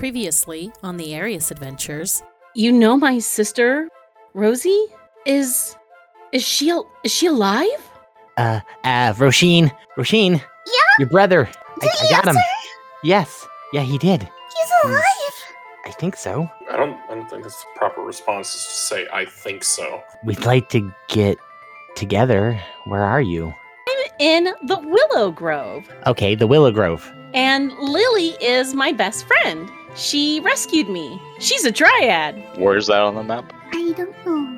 Previously 0.00 0.72
on 0.82 0.96
the 0.96 1.14
Arius 1.14 1.50
Adventures, 1.50 2.22
you 2.54 2.72
know 2.72 2.96
my 2.96 3.18
sister, 3.18 3.86
Rosie? 4.32 4.86
Is 5.26 5.76
is 6.32 6.42
she 6.42 6.70
is 7.04 7.12
she 7.12 7.26
alive? 7.26 7.68
Uh, 8.38 8.60
uh, 8.82 9.12
Roisin, 9.12 9.70
Roisin. 9.98 10.40
Yeah? 10.40 10.90
Your 11.00 11.08
brother. 11.10 11.46
I, 11.46 11.80
Did 11.80 11.90
I 11.90 12.06
he 12.06 12.08
got 12.14 12.28
him. 12.28 12.36
Yes. 13.04 13.46
Yeah, 13.74 13.82
he 13.82 13.98
did. 13.98 14.22
He's 14.22 14.70
alive. 14.84 15.04
I 15.84 15.90
think 15.90 16.16
so. 16.16 16.50
I 16.70 16.78
don't. 16.78 16.98
I 17.10 17.14
don't 17.16 17.28
think 17.28 17.42
that's 17.42 17.60
the 17.60 17.68
proper 17.76 18.00
response. 18.00 18.54
Is 18.54 18.64
to 18.64 18.70
say 18.70 19.06
I 19.12 19.26
think 19.26 19.62
so. 19.62 20.02
We'd 20.24 20.46
like 20.46 20.70
to 20.70 20.90
get 21.08 21.36
together. 21.94 22.58
Where 22.86 23.04
are 23.04 23.20
you? 23.20 23.52
I'm 23.86 24.12
in 24.18 24.44
the 24.62 24.78
Willow 24.78 25.30
Grove. 25.30 25.86
Okay, 26.06 26.34
the 26.34 26.46
Willow 26.46 26.70
Grove. 26.70 27.12
And 27.34 27.70
Lily 27.74 28.30
is 28.40 28.72
my 28.72 28.92
best 28.92 29.26
friend. 29.26 29.70
She 29.96 30.40
rescued 30.40 30.88
me. 30.88 31.20
She's 31.38 31.64
a 31.64 31.70
dryad. 31.72 32.42
Where's 32.56 32.86
that 32.86 33.00
on 33.00 33.14
the 33.14 33.22
map? 33.22 33.52
I 33.72 33.92
don't 33.96 34.26
know. 34.26 34.56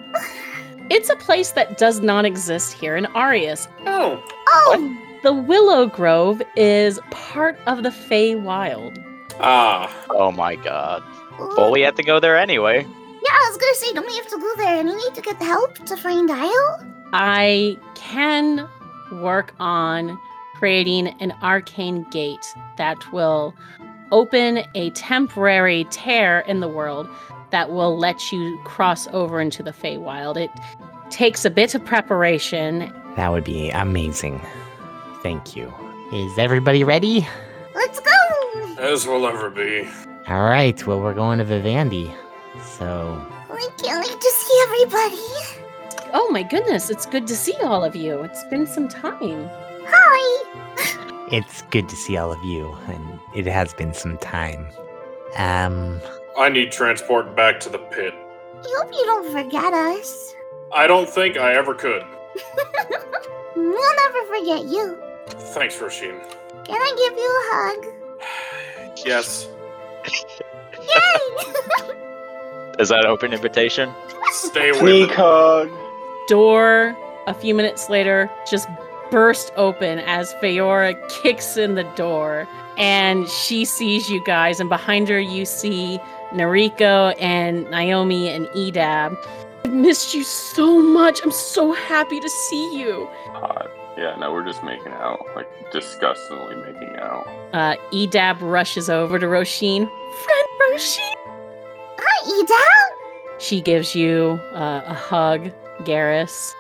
It's 0.91 1.09
a 1.09 1.17
place 1.17 1.53
that 1.53 1.79
does 1.79 2.01
not 2.01 2.25
exist 2.25 2.75
here 2.75 2.97
in 2.97 3.07
Arius. 3.17 3.67
Oh, 3.87 4.23
Oh, 4.55 4.97
The 5.23 5.33
Willow 5.33 5.87
Grove 5.87 6.43
is 6.57 7.01
part 7.11 7.59
of 7.67 7.83
the 7.83 7.89
Feywild. 7.89 9.03
ah, 9.41 9.91
Oh 10.11 10.31
my 10.33 10.57
god. 10.57 11.03
Well, 11.39 11.71
we 11.73 11.81
have 11.81 11.95
to 11.95 12.03
go 12.03 12.21
there 12.21 12.37
anyway. 12.37 12.83
yeah. 12.83 13.31
I 13.33 13.49
was 13.49 13.57
gonna 13.57 13.75
say, 13.75 13.93
don't 13.95 14.07
we 14.07 14.17
have 14.17 14.29
to 14.29 14.39
go 14.39 14.53
there 14.57 14.79
and 14.81 14.89
we 14.89 14.97
need 14.97 15.15
to 15.15 15.23
get 15.23 15.39
the 15.39 15.47
help 15.47 15.75
to 15.87 15.97
find 15.97 16.31
Isle? 16.31 16.87
I 17.15 17.79
can 17.95 18.69
work 19.13 19.55
on 19.59 20.21
creating 20.57 21.09
an 21.21 21.33
arcane 21.43 22.05
gate 22.11 22.47
that 22.77 23.11
will 23.13 23.55
open 24.13 24.63
a 24.75 24.91
temporary 24.91 25.85
tear 25.91 26.41
in 26.41 26.61
the 26.61 26.69
world 26.69 27.09
that 27.51 27.71
will 27.71 27.99
let 27.99 28.31
you 28.31 28.61
cross 28.65 29.09
over 29.09 29.41
into 29.41 29.63
the 29.63 29.73
Feywild. 29.73 30.37
It 30.37 30.51
takes 31.11 31.45
a 31.45 31.51
bit 31.51 31.75
of 31.75 31.85
preparation. 31.85 32.93
That 33.17 33.31
would 33.31 33.45
be 33.45 33.71
amazing. 33.71 34.41
Thank 35.23 35.57
you. 35.57 35.73
Is 36.13 36.39
everybody 36.39 36.85
ready? 36.85 37.27
Let's 37.75 38.01
go. 38.01 38.77
as 38.79 39.07
will 39.07 39.27
ever 39.27 39.51
be. 39.51 39.89
All 40.29 40.45
right. 40.45 40.87
Well, 40.87 41.01
we're 41.01 41.15
going 41.15 41.39
to 41.39 41.45
Vivendi. 41.45 42.13
So, 42.63 43.21
We 43.53 43.67
can't 43.83 44.07
wait 44.07 44.21
to 44.21 44.31
see 44.31 44.63
everybody. 44.65 45.63
Oh 46.15 46.29
my 46.31 46.43
goodness, 46.43 46.91
it's 46.91 47.07
good 47.07 47.27
to 47.27 47.35
see 47.37 47.55
all 47.63 47.85
of 47.85 47.97
you. 47.97 48.23
It's 48.23 48.45
been 48.45 48.67
some 48.67 48.89
time. 48.89 49.49
Hi. 49.87 51.29
it's 51.33 51.63
good 51.71 51.89
to 51.89 51.97
see 51.97 52.19
all 52.19 52.31
of 52.33 52.45
you, 52.45 52.77
and 52.89 53.19
it 53.35 53.47
has 53.47 53.73
been 53.75 53.93
some 53.95 54.19
time. 54.19 54.69
Um, 55.37 56.01
I 56.39 56.49
need 56.49 56.73
transport 56.73 57.35
back 57.37 57.61
to 57.61 57.69
the 57.69 57.79
pit. 57.79 58.15
I 58.15 58.81
hope 58.81 58.93
you 58.93 59.05
don't 59.05 59.33
forget 59.33 59.73
us. 59.73 60.35
I 60.75 60.87
don't 60.87 61.09
think 61.09 61.37
I 61.37 61.55
ever 61.55 61.75
could. 61.75 62.03
We'll 63.55 63.97
never 63.97 64.27
forget 64.39 64.65
you. 64.65 64.99
Thanks, 65.29 65.77
Roisin. 65.77 66.19
Can 66.65 66.75
I 66.75 66.95
give 66.97 67.17
you 67.17 67.31
a 67.31 67.45
hug? 67.53 67.87
Yes. 69.07 69.47
Yay! 70.81 71.21
Is 72.79 72.89
that 72.89 73.01
an 73.05 73.07
open 73.07 73.33
invitation? 73.33 73.93
Stay 74.33 74.71
with 74.73 74.81
Sneak 74.81 75.11
it. 75.11 75.17
hug. 75.17 75.71
door 76.29 76.97
a 77.27 77.35
few 77.35 77.55
minutes 77.55 77.89
later 77.89 78.31
just 78.51 78.69
burst 79.13 79.53
open 79.57 79.99
as 80.01 80.33
Feora 80.35 80.97
kicks 81.11 81.59
in 81.59 81.75
the 81.75 81.85
door 81.97 82.49
and 82.79 83.29
she 83.29 83.67
sees 83.67 84.09
you 84.09 84.25
guys 84.25 84.59
and 84.59 84.71
behind 84.71 85.07
her 85.11 85.21
you 85.21 85.45
see 85.45 86.01
Nariko 86.33 87.15
and 87.21 87.71
Naomi 87.71 88.31
and 88.31 88.47
Edab. 88.49 89.15
I 89.67 89.69
missed 89.69 90.15
you 90.15 90.25
so 90.25 90.81
much. 90.81 91.21
I'm 91.23 91.31
so 91.31 91.73
happy 91.75 92.21
to 92.21 92.29
see 92.29 92.81
you. 92.81 93.07
Hot. 93.33 93.71
Yeah, 93.99 94.17
no, 94.17 94.33
we're 94.33 94.47
just 94.47 94.65
making 94.65 94.93
out. 94.93 95.27
Like, 95.37 95.47
disgustingly 95.71 96.57
making 96.57 96.97
out. 96.97 97.29
Uh, 97.53 97.77
Edab 97.93 98.41
rushes 98.41 98.89
over 98.89 99.19
to 99.19 99.27
Roisin. 99.27 99.87
Friend 100.25 100.49
Roisin! 100.63 101.15
Hi, 101.99 102.43
Edab! 102.43 103.39
She 103.39 103.61
gives 103.61 103.95
you 103.95 104.41
uh, 104.55 104.83
a 104.87 104.95
hug, 104.95 105.53
Garrus. 105.81 106.55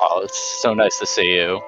Oh, 0.00 0.20
it's 0.22 0.38
so 0.62 0.74
nice 0.74 0.98
to 0.98 1.06
see 1.06 1.34
you. 1.34 1.60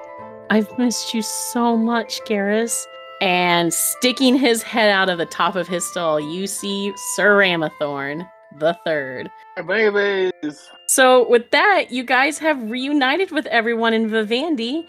I've 0.49 0.77
missed 0.77 1.13
you 1.13 1.21
so 1.21 1.75
much, 1.75 2.21
Garrus. 2.21 2.85
And 3.21 3.73
sticking 3.73 4.37
his 4.37 4.61
head 4.61 4.89
out 4.89 5.09
of 5.09 5.17
the 5.17 5.25
top 5.25 5.55
of 5.55 5.67
his 5.67 5.85
stall, 5.85 6.19
you 6.19 6.47
see 6.47 6.93
Sir 7.15 7.37
Ramathorn 7.37 8.27
the 8.59 8.77
third. 8.85 9.29
Babies. 9.67 10.69
So 10.87 11.27
with 11.27 11.49
that, 11.51 11.91
you 11.91 12.03
guys 12.03 12.37
have 12.39 12.69
reunited 12.69 13.31
with 13.31 13.45
everyone 13.47 13.93
in 13.93 14.09
Vivendi. 14.09 14.87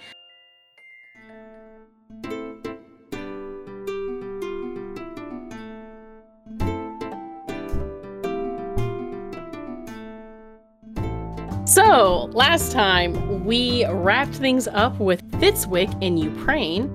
So, 11.88 12.28
last 12.32 12.72
time 12.72 13.44
we 13.44 13.86
wrapped 13.86 14.34
things 14.34 14.66
up 14.66 14.98
with 14.98 15.22
Fitzwick 15.40 16.02
in 16.02 16.16
Ukraine. 16.16 16.88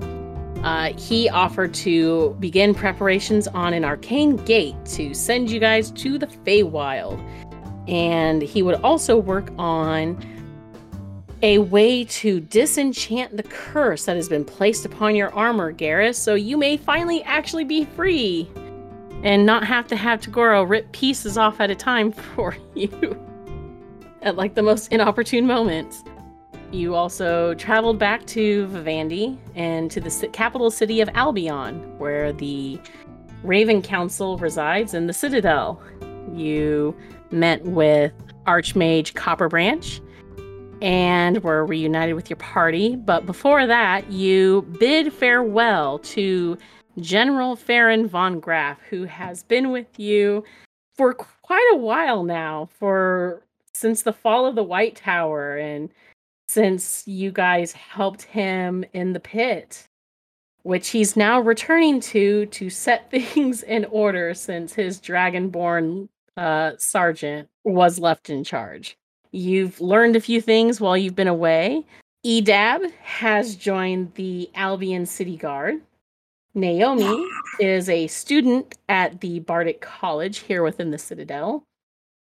Uh, 0.65 0.91
he 0.97 1.29
offered 1.29 1.73
to 1.75 2.35
begin 2.41 2.75
preparations 2.75 3.47
on 3.47 3.73
an 3.73 3.85
arcane 3.85 4.35
gate 4.35 4.75
to 4.87 5.13
send 5.13 5.49
you 5.49 5.61
guys 5.61 5.91
to 5.91 6.17
the 6.17 6.27
Feywild. 6.27 7.17
And 7.87 8.41
he 8.41 8.61
would 8.61 8.81
also 8.81 9.17
work 9.17 9.49
on 9.57 10.21
a 11.41 11.59
way 11.59 12.03
to 12.03 12.41
disenchant 12.41 13.37
the 13.37 13.43
curse 13.43 14.03
that 14.05 14.17
has 14.17 14.27
been 14.27 14.43
placed 14.43 14.85
upon 14.85 15.15
your 15.15 15.33
armor, 15.33 15.71
Garrus, 15.71 16.15
so 16.15 16.35
you 16.35 16.57
may 16.57 16.75
finally 16.75 17.23
actually 17.23 17.63
be 17.63 17.85
free 17.85 18.45
and 19.23 19.45
not 19.45 19.65
have 19.65 19.87
to 19.87 19.95
have 19.95 20.19
Tagoro 20.19 20.69
rip 20.69 20.91
pieces 20.91 21.37
off 21.37 21.61
at 21.61 21.71
a 21.71 21.75
time 21.75 22.11
for 22.35 22.57
you 22.75 23.30
at 24.21 24.35
like 24.35 24.55
the 24.55 24.63
most 24.63 24.91
inopportune 24.91 25.45
moments. 25.47 26.03
You 26.71 26.95
also 26.95 27.53
traveled 27.55 27.99
back 27.99 28.25
to 28.27 28.65
Vivendi 28.67 29.37
and 29.55 29.91
to 29.91 29.99
the 29.99 30.29
capital 30.31 30.71
city 30.71 31.01
of 31.01 31.09
Albion, 31.13 31.97
where 31.97 32.31
the 32.31 32.79
Raven 33.43 33.81
Council 33.81 34.37
resides 34.37 34.93
in 34.93 35.07
the 35.07 35.13
Citadel. 35.13 35.81
You 36.33 36.95
met 37.31 37.63
with 37.63 38.13
Archmage 38.45 39.13
Copperbranch 39.13 39.99
and 40.81 41.43
were 41.43 41.65
reunited 41.65 42.15
with 42.15 42.29
your 42.29 42.37
party. 42.37 42.95
But 42.95 43.25
before 43.25 43.67
that, 43.67 44.09
you 44.11 44.63
bid 44.79 45.13
farewell 45.13 45.99
to 45.99 46.57
General 46.99 47.55
Farron 47.55 48.07
von 48.07 48.39
Graff, 48.39 48.79
who 48.89 49.03
has 49.03 49.43
been 49.43 49.71
with 49.71 49.99
you 49.99 50.43
for 50.95 51.13
quite 51.13 51.67
a 51.73 51.77
while 51.77 52.23
now, 52.23 52.69
for 52.77 53.43
since 53.73 54.01
the 54.01 54.13
fall 54.13 54.45
of 54.45 54.55
the 54.55 54.63
White 54.63 54.95
Tower 54.95 55.57
and 55.57 55.89
since 56.47 57.07
you 57.07 57.31
guys 57.31 57.71
helped 57.71 58.23
him 58.23 58.83
in 58.93 59.13
the 59.13 59.19
pit, 59.19 59.87
which 60.63 60.89
he's 60.89 61.15
now 61.15 61.39
returning 61.39 61.99
to 62.01 62.45
to 62.47 62.69
set 62.69 63.09
things 63.11 63.63
in 63.63 63.85
order 63.85 64.33
since 64.33 64.73
his 64.73 64.99
dragonborn 64.99 66.09
uh, 66.37 66.71
sergeant 66.77 67.47
was 67.63 67.99
left 67.99 68.29
in 68.29 68.43
charge. 68.43 68.97
You've 69.31 69.79
learned 69.79 70.15
a 70.15 70.21
few 70.21 70.41
things 70.41 70.81
while 70.81 70.97
you've 70.97 71.15
been 71.15 71.27
away. 71.27 71.85
Edab 72.25 72.91
has 73.01 73.55
joined 73.55 74.13
the 74.15 74.49
Albion 74.53 75.05
City 75.05 75.37
Guard. 75.37 75.81
Naomi 76.53 77.25
is 77.59 77.87
a 77.87 78.07
student 78.07 78.77
at 78.89 79.21
the 79.21 79.39
Bardic 79.39 79.79
College 79.79 80.39
here 80.39 80.63
within 80.63 80.91
the 80.91 80.97
Citadel. 80.97 81.63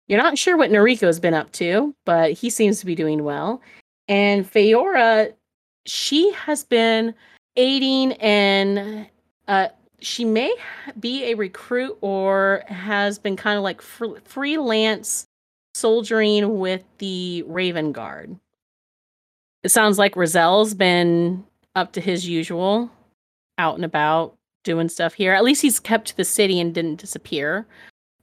You're 0.08 0.22
not 0.22 0.38
sure 0.38 0.56
what 0.56 0.70
Noriko's 0.70 1.18
been 1.18 1.34
up 1.34 1.50
to, 1.52 1.94
but 2.04 2.32
he 2.32 2.50
seems 2.50 2.80
to 2.80 2.86
be 2.86 2.94
doing 2.94 3.24
well. 3.24 3.60
And 4.08 4.50
Feora, 4.50 5.32
she 5.84 6.32
has 6.32 6.64
been 6.64 7.14
aiding 7.56 8.12
and 8.14 9.08
uh, 9.48 9.68
she 10.00 10.24
may 10.24 10.54
be 11.00 11.24
a 11.24 11.34
recruit 11.34 11.96
or 12.00 12.62
has 12.68 13.18
been 13.18 13.36
kind 13.36 13.56
of 13.56 13.64
like 13.64 13.82
fr- 13.82 14.18
freelance 14.24 15.26
soldiering 15.74 16.58
with 16.58 16.84
the 16.98 17.42
Raven 17.46 17.92
Guard. 17.92 18.36
It 19.62 19.70
sounds 19.70 19.98
like 19.98 20.14
Rozelle's 20.14 20.74
been 20.74 21.44
up 21.74 21.92
to 21.92 22.00
his 22.00 22.28
usual, 22.28 22.90
out 23.58 23.74
and 23.74 23.84
about 23.84 24.36
doing 24.62 24.88
stuff 24.88 25.14
here. 25.14 25.32
At 25.32 25.44
least 25.44 25.62
he's 25.62 25.80
kept 25.80 26.16
the 26.16 26.24
city 26.24 26.60
and 26.60 26.72
didn't 26.72 27.00
disappear 27.00 27.66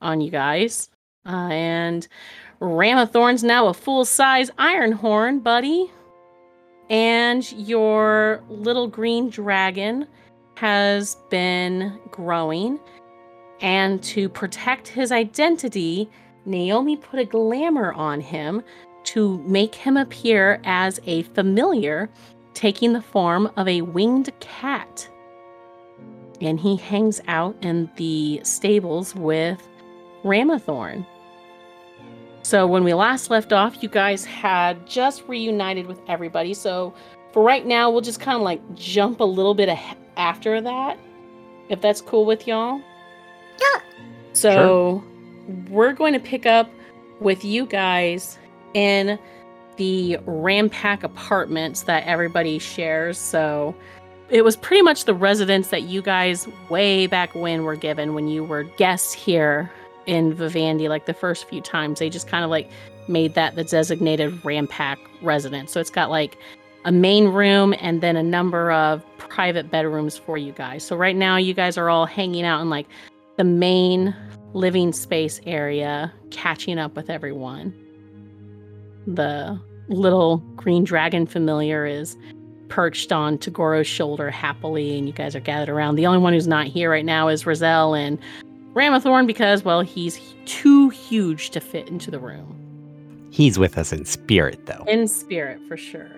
on 0.01 0.21
you 0.21 0.31
guys. 0.31 0.89
Uh, 1.25 1.49
and 1.51 2.07
Ramathorn's 2.59 3.43
now 3.43 3.67
a 3.67 3.73
full 3.73 4.05
size 4.05 4.49
Ironhorn, 4.51 5.43
buddy. 5.43 5.91
And 6.89 7.49
your 7.53 8.43
little 8.49 8.87
green 8.87 9.29
dragon 9.29 10.07
has 10.55 11.17
been 11.29 11.99
growing. 12.11 12.79
And 13.61 14.03
to 14.03 14.27
protect 14.29 14.87
his 14.87 15.11
identity, 15.11 16.09
Naomi 16.45 16.97
put 16.97 17.19
a 17.19 17.25
glamour 17.25 17.93
on 17.93 18.19
him 18.19 18.61
to 19.05 19.37
make 19.39 19.75
him 19.75 19.97
appear 19.97 20.59
as 20.63 20.99
a 21.05 21.23
familiar, 21.23 22.09
taking 22.53 22.93
the 22.93 23.01
form 23.01 23.51
of 23.55 23.67
a 23.67 23.81
winged 23.81 24.31
cat. 24.39 25.09
And 26.41 26.59
he 26.59 26.75
hangs 26.75 27.21
out 27.27 27.55
in 27.61 27.89
the 27.95 28.41
stables 28.43 29.15
with 29.15 29.65
Ramathorn. 30.23 31.05
So 32.43 32.67
when 32.67 32.83
we 32.83 32.93
last 32.93 33.29
left 33.29 33.53
off, 33.53 33.81
you 33.81 33.87
guys 33.87 34.25
had 34.25 34.85
just 34.85 35.23
reunited 35.27 35.87
with 35.87 35.99
everybody. 36.07 36.53
So 36.53 36.93
for 37.31 37.41
right 37.41 37.65
now, 37.65 37.89
we'll 37.89 38.01
just 38.01 38.19
kind 38.19 38.35
of 38.35 38.43
like 38.43 38.61
jump 38.75 39.21
a 39.21 39.25
little 39.25 39.55
bit 39.55 39.69
after 40.17 40.59
that, 40.59 40.99
if 41.69 41.79
that's 41.79 42.01
cool 42.01 42.25
with 42.25 42.45
y'all. 42.45 42.81
Yeah. 43.59 43.81
So 44.33 45.01
we're 45.69 45.93
going 45.93 46.13
to 46.13 46.19
pick 46.19 46.45
up 46.45 46.69
with 47.21 47.45
you 47.45 47.65
guys 47.65 48.37
in 48.73 49.17
the 49.77 50.17
Rampack 50.25 51.03
apartments 51.03 51.83
that 51.83 52.05
everybody 52.05 52.59
shares. 52.59 53.17
So 53.17 53.73
it 54.29 54.43
was 54.43 54.57
pretty 54.57 54.81
much 54.81 55.05
the 55.05 55.13
residence 55.13 55.69
that 55.69 55.83
you 55.83 56.01
guys 56.01 56.47
way 56.69 57.07
back 57.07 57.33
when 57.35 57.63
were 57.63 57.77
given 57.77 58.13
when 58.13 58.27
you 58.27 58.43
were 58.43 58.63
guests 58.63 59.13
here 59.13 59.71
in 60.05 60.33
Vivendi, 60.33 60.87
like 60.87 61.05
the 61.05 61.13
first 61.13 61.47
few 61.47 61.61
times. 61.61 61.99
They 61.99 62.09
just 62.09 62.27
kind 62.27 62.43
of 62.43 62.49
like 62.49 62.69
made 63.07 63.33
that 63.35 63.55
the 63.55 63.63
designated 63.63 64.33
Rampack 64.43 64.97
residence. 65.21 65.71
So 65.71 65.79
it's 65.79 65.89
got 65.89 66.09
like 66.09 66.37
a 66.85 66.91
main 66.91 67.29
room 67.29 67.73
and 67.79 68.01
then 68.01 68.15
a 68.15 68.23
number 68.23 68.71
of 68.71 69.03
private 69.17 69.71
bedrooms 69.71 70.17
for 70.17 70.37
you 70.37 70.51
guys. 70.51 70.83
So 70.83 70.95
right 70.95 71.15
now 71.15 71.37
you 71.37 71.53
guys 71.53 71.77
are 71.77 71.89
all 71.89 72.05
hanging 72.05 72.43
out 72.43 72.61
in 72.61 72.69
like 72.69 72.87
the 73.37 73.43
main 73.43 74.15
living 74.53 74.93
space 74.93 75.41
area, 75.45 76.13
catching 76.29 76.77
up 76.77 76.95
with 76.95 77.09
everyone. 77.09 77.73
The 79.07 79.59
little 79.89 80.37
green 80.55 80.83
dragon 80.83 81.25
familiar 81.25 81.85
is 81.85 82.15
perched 82.69 83.11
on 83.11 83.37
Tagoro's 83.37 83.87
shoulder 83.87 84.29
happily, 84.29 84.97
and 84.97 85.07
you 85.07 85.13
guys 85.13 85.35
are 85.35 85.39
gathered 85.39 85.69
around. 85.69 85.95
The 85.95 86.05
only 86.05 86.19
one 86.19 86.33
who's 86.33 86.47
not 86.47 86.67
here 86.67 86.89
right 86.89 87.05
now 87.05 87.27
is 87.27 87.45
Roselle 87.45 87.93
and 87.93 88.17
Ramathorn 88.73 89.27
because, 89.27 89.63
well, 89.63 89.81
he's 89.81 90.19
too 90.45 90.89
huge 90.89 91.51
to 91.51 91.59
fit 91.59 91.87
into 91.87 92.09
the 92.09 92.19
room. 92.19 92.59
He's 93.31 93.57
with 93.57 93.77
us 93.77 93.91
in 93.93 94.05
spirit, 94.05 94.65
though. 94.65 94.83
In 94.87 95.07
spirit, 95.07 95.59
for 95.67 95.77
sure. 95.77 96.11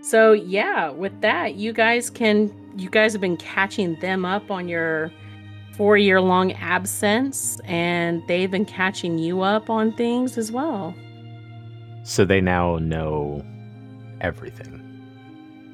So 0.00 0.32
yeah, 0.32 0.90
with 0.90 1.20
that, 1.20 1.56
you 1.56 1.72
guys 1.72 2.08
can 2.10 2.52
you 2.78 2.88
guys 2.88 3.12
have 3.12 3.20
been 3.20 3.36
catching 3.36 3.98
them 4.00 4.24
up 4.24 4.50
on 4.50 4.68
your 4.68 5.12
four 5.76 5.96
year 5.96 6.20
long 6.20 6.52
absence, 6.52 7.60
and 7.64 8.22
they've 8.26 8.50
been 8.50 8.64
catching 8.64 9.18
you 9.18 9.42
up 9.42 9.68
on 9.68 9.92
things 9.92 10.38
as 10.38 10.50
well. 10.50 10.94
So 12.04 12.24
they 12.24 12.40
now 12.40 12.78
know 12.78 13.44
everything. 14.20 14.77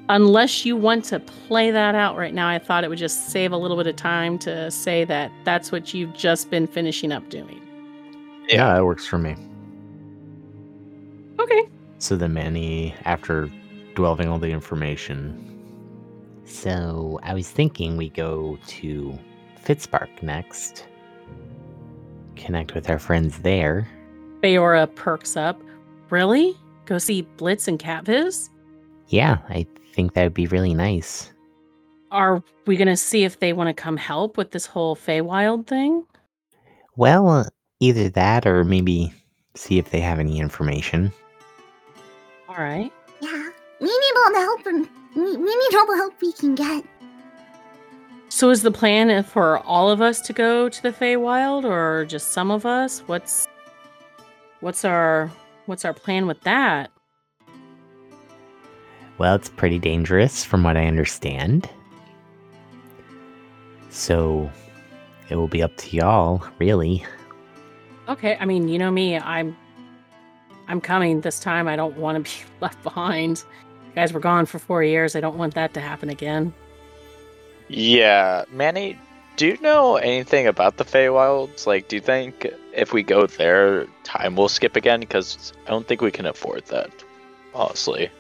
Unless 0.09 0.67
you 0.67 0.77
want 0.77 1.05
to 1.07 1.19
play 1.19 1.71
that 1.71 1.95
out 1.95 2.17
right 2.17 2.35
now, 2.35 2.49
I 2.49 2.59
thought 2.59 2.85
it 2.85 2.91
would 2.91 2.99
just 2.99 3.31
save 3.31 3.53
a 3.53 3.57
little 3.57 3.77
bit 3.77 3.87
of 3.87 3.97
time 3.97 4.39
to 4.41 4.71
say 4.71 5.05
that 5.05 5.33
that's 5.45 5.73
what 5.73 5.95
you've 5.95 6.13
just 6.13 6.51
been 6.51 6.67
finishing 6.67 7.11
up 7.11 7.29
doing. 7.31 7.61
Yeah, 8.49 8.75
that 8.75 8.85
works 8.85 9.07
for 9.07 9.17
me. 9.17 9.35
Okay. 11.41 11.69
So 11.99 12.17
then 12.17 12.35
Manny, 12.35 12.95
after 13.07 13.51
dwelling 13.95 14.29
all 14.29 14.39
the 14.39 14.51
information. 14.51 15.41
So 16.45 17.19
I 17.23 17.33
was 17.33 17.49
thinking 17.49 17.97
we 17.97 18.11
go 18.11 18.59
to 18.67 19.19
Fitzpark 19.65 20.23
next. 20.23 20.87
Connect 22.37 22.75
with 22.75 22.91
our 22.91 22.99
friends 22.99 23.39
there. 23.39 23.89
Feora 24.43 24.95
perks 24.95 25.37
up. 25.37 25.63
Really? 26.11 26.55
Go 26.85 26.99
see 26.99 27.23
Blitz 27.23 27.67
and 27.67 27.79
Catviz? 27.79 28.51
Yeah, 29.09 29.39
I 29.49 29.67
think 29.95 30.15
that 30.15 30.25
would 30.25 30.35
be 30.35 30.47
really 30.47 30.75
nice. 30.75 31.31
Are 32.11 32.43
we 32.67 32.77
gonna 32.77 32.97
see 32.97 33.25
if 33.25 33.41
they 33.41 33.53
want 33.53 33.75
to 33.75 33.83
come 33.83 33.97
help 33.97 34.37
with 34.37 34.51
this 34.51 34.67
whole 34.67 34.97
Feywild 34.97 35.67
thing? 35.67 36.05
Well, 36.97 37.29
uh, 37.29 37.45
either 37.81 38.09
that 38.11 38.47
or 38.47 38.65
maybe 38.65 39.13
see 39.55 39.79
if 39.79 39.91
they 39.91 40.01
have 40.01 40.19
any 40.19 40.39
information. 40.39 41.13
All 42.49 42.57
right. 42.57 42.93
Yeah. 43.21 43.51
We 43.81 43.87
need 43.87 44.13
all 44.19 44.33
the 44.33 44.39
help 44.39 44.67
and 44.67 44.89
we, 45.17 45.37
we 45.37 45.57
need 45.57 45.75
all 45.77 45.87
the 45.87 45.97
help 45.97 46.21
we 46.21 46.33
can 46.33 46.55
get. 46.55 46.85
So 48.29 48.51
is 48.51 48.63
the 48.63 48.71
plan 48.71 49.23
for 49.23 49.59
all 49.59 49.91
of 49.91 50.01
us 50.01 50.21
to 50.23 50.33
go 50.33 50.69
to 50.69 50.83
the 50.83 50.93
Feywild 50.93 51.65
or 51.65 52.05
just 52.05 52.33
some 52.33 52.51
of 52.51 52.67
us? 52.67 53.01
What's 53.07 53.47
what's 54.61 54.85
our 54.85 55.31
what's 55.67 55.85
our 55.85 55.93
plan 55.93 56.27
with 56.27 56.41
that? 56.43 56.91
Well, 59.25 59.37
it's 59.37 59.49
pretty 59.49 59.79
dangerous 59.79 60.45
from 60.45 60.65
what 60.65 60.77
I 60.77 60.85
understand. 60.85 61.67
So 63.89 64.51
it 65.31 65.37
will 65.37 65.49
be 65.49 65.63
up 65.63 65.75
to 65.79 65.97
y'all, 65.97 66.47
really. 66.59 67.07
Okay, 68.07 68.37
I 68.39 68.45
mean, 68.45 68.69
you 68.69 68.79
know 68.79 68.91
me, 68.91 69.19
I'm 69.19 69.57
I'm 70.69 70.79
coming 70.79 71.23
this 71.23 71.41
time. 71.41 71.69
I 71.69 71.75
don't 71.75 71.97
want 71.97 72.23
to 72.23 72.31
be 72.31 72.47
left 72.61 72.83
behind. 72.83 73.43
You 73.87 73.95
guys 73.95 74.13
were 74.13 74.21
gone 74.21 74.45
for 74.45 74.59
4 74.59 74.83
years. 74.83 75.17
I 75.17 75.21
don't 75.21 75.39
want 75.39 75.55
that 75.55 75.73
to 75.73 75.81
happen 75.81 76.11
again. 76.11 76.53
Yeah, 77.69 78.45
Manny, 78.53 78.99
do 79.37 79.47
you 79.47 79.59
know 79.63 79.97
anything 79.97 80.47
about 80.47 80.77
the 80.77 80.85
Feywilds? 80.85 81.67
Like, 81.67 81.89
do 81.89 81.97
you 81.97 82.03
think 82.03 82.47
if 82.75 82.93
we 82.93 83.03
go 83.03 83.27
there, 83.27 83.87
time 84.03 84.37
will 84.37 84.51
skip 84.51 84.77
again? 84.77 85.01
Because 85.01 85.55
I 85.67 85.71
don't 85.71 85.89
think 85.89 86.03
we 86.03 86.11
can 86.11 86.27
afford 86.27 86.67
that, 86.67 86.91
honestly. 87.55 88.11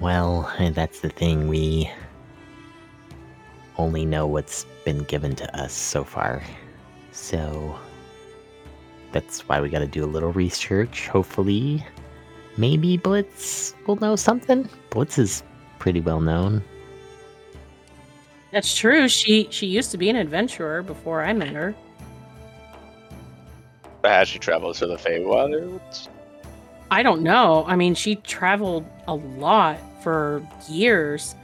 Well, 0.00 0.52
eh, 0.58 0.70
that's 0.70 1.00
the 1.00 1.08
thing. 1.08 1.48
We 1.48 1.90
only 3.78 4.04
know 4.04 4.26
what's 4.26 4.64
been 4.84 5.04
given 5.04 5.34
to 5.36 5.58
us 5.58 5.72
so 5.72 6.04
far. 6.04 6.42
So 7.12 7.78
that's 9.12 9.48
why 9.48 9.60
we 9.60 9.68
got 9.68 9.80
to 9.80 9.86
do 9.86 10.04
a 10.04 10.06
little 10.06 10.32
research. 10.32 11.08
Hopefully, 11.08 11.84
maybe 12.56 12.96
Blitz 12.96 13.74
will 13.86 13.96
know 13.96 14.16
something. 14.16 14.68
Blitz 14.90 15.18
is 15.18 15.42
pretty 15.78 16.00
well 16.00 16.20
known. 16.20 16.62
That's 18.50 18.76
true. 18.76 19.08
She 19.08 19.48
she 19.50 19.66
used 19.66 19.90
to 19.90 19.98
be 19.98 20.08
an 20.10 20.16
adventurer 20.16 20.82
before 20.82 21.24
I 21.24 21.32
met 21.32 21.48
her. 21.48 21.74
But 24.02 24.10
has 24.12 24.28
she 24.28 24.38
traveled 24.38 24.76
to 24.76 24.86
the 24.86 24.96
Feywilds? 24.96 26.08
I 26.94 27.02
don't 27.02 27.22
know. 27.22 27.64
I 27.66 27.74
mean, 27.74 27.96
she 27.96 28.14
traveled 28.14 28.86
a 29.08 29.16
lot 29.16 29.80
for 30.04 30.46
years. 30.68 31.34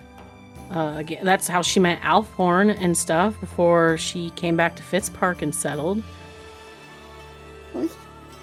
Uh, 0.70 1.02
that's 1.24 1.48
how 1.48 1.60
she 1.60 1.80
met 1.80 2.00
Alphorn 2.02 2.80
and 2.80 2.96
stuff 2.96 3.34
before 3.40 3.98
she 3.98 4.30
came 4.30 4.56
back 4.56 4.76
to 4.76 4.82
Fitzpark 4.84 5.42
and 5.42 5.52
settled. 5.52 6.04
We, 7.74 7.90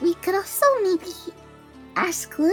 we 0.02 0.16
could 0.16 0.36
also 0.36 0.66
maybe 0.84 1.14
ask 1.96 2.38
Lou. 2.38 2.52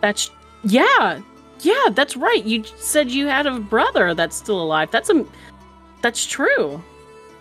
That's 0.00 0.30
yeah, 0.62 1.20
yeah. 1.62 1.88
That's 1.90 2.16
right. 2.16 2.44
You 2.44 2.62
said 2.62 3.10
you 3.10 3.26
had 3.26 3.48
a 3.48 3.58
brother 3.58 4.14
that's 4.14 4.36
still 4.36 4.62
alive. 4.62 4.92
That's 4.92 5.10
a 5.10 5.26
that's 6.00 6.24
true. 6.24 6.80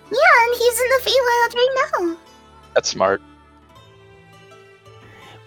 Yeah, 0.10 0.46
and 0.46 0.58
he's 0.58 0.80
in 0.80 0.88
the 0.90 1.02
Feywild 1.12 1.54
right 1.54 1.90
now. 1.94 2.18
That's 2.74 2.90
smart. 2.90 3.22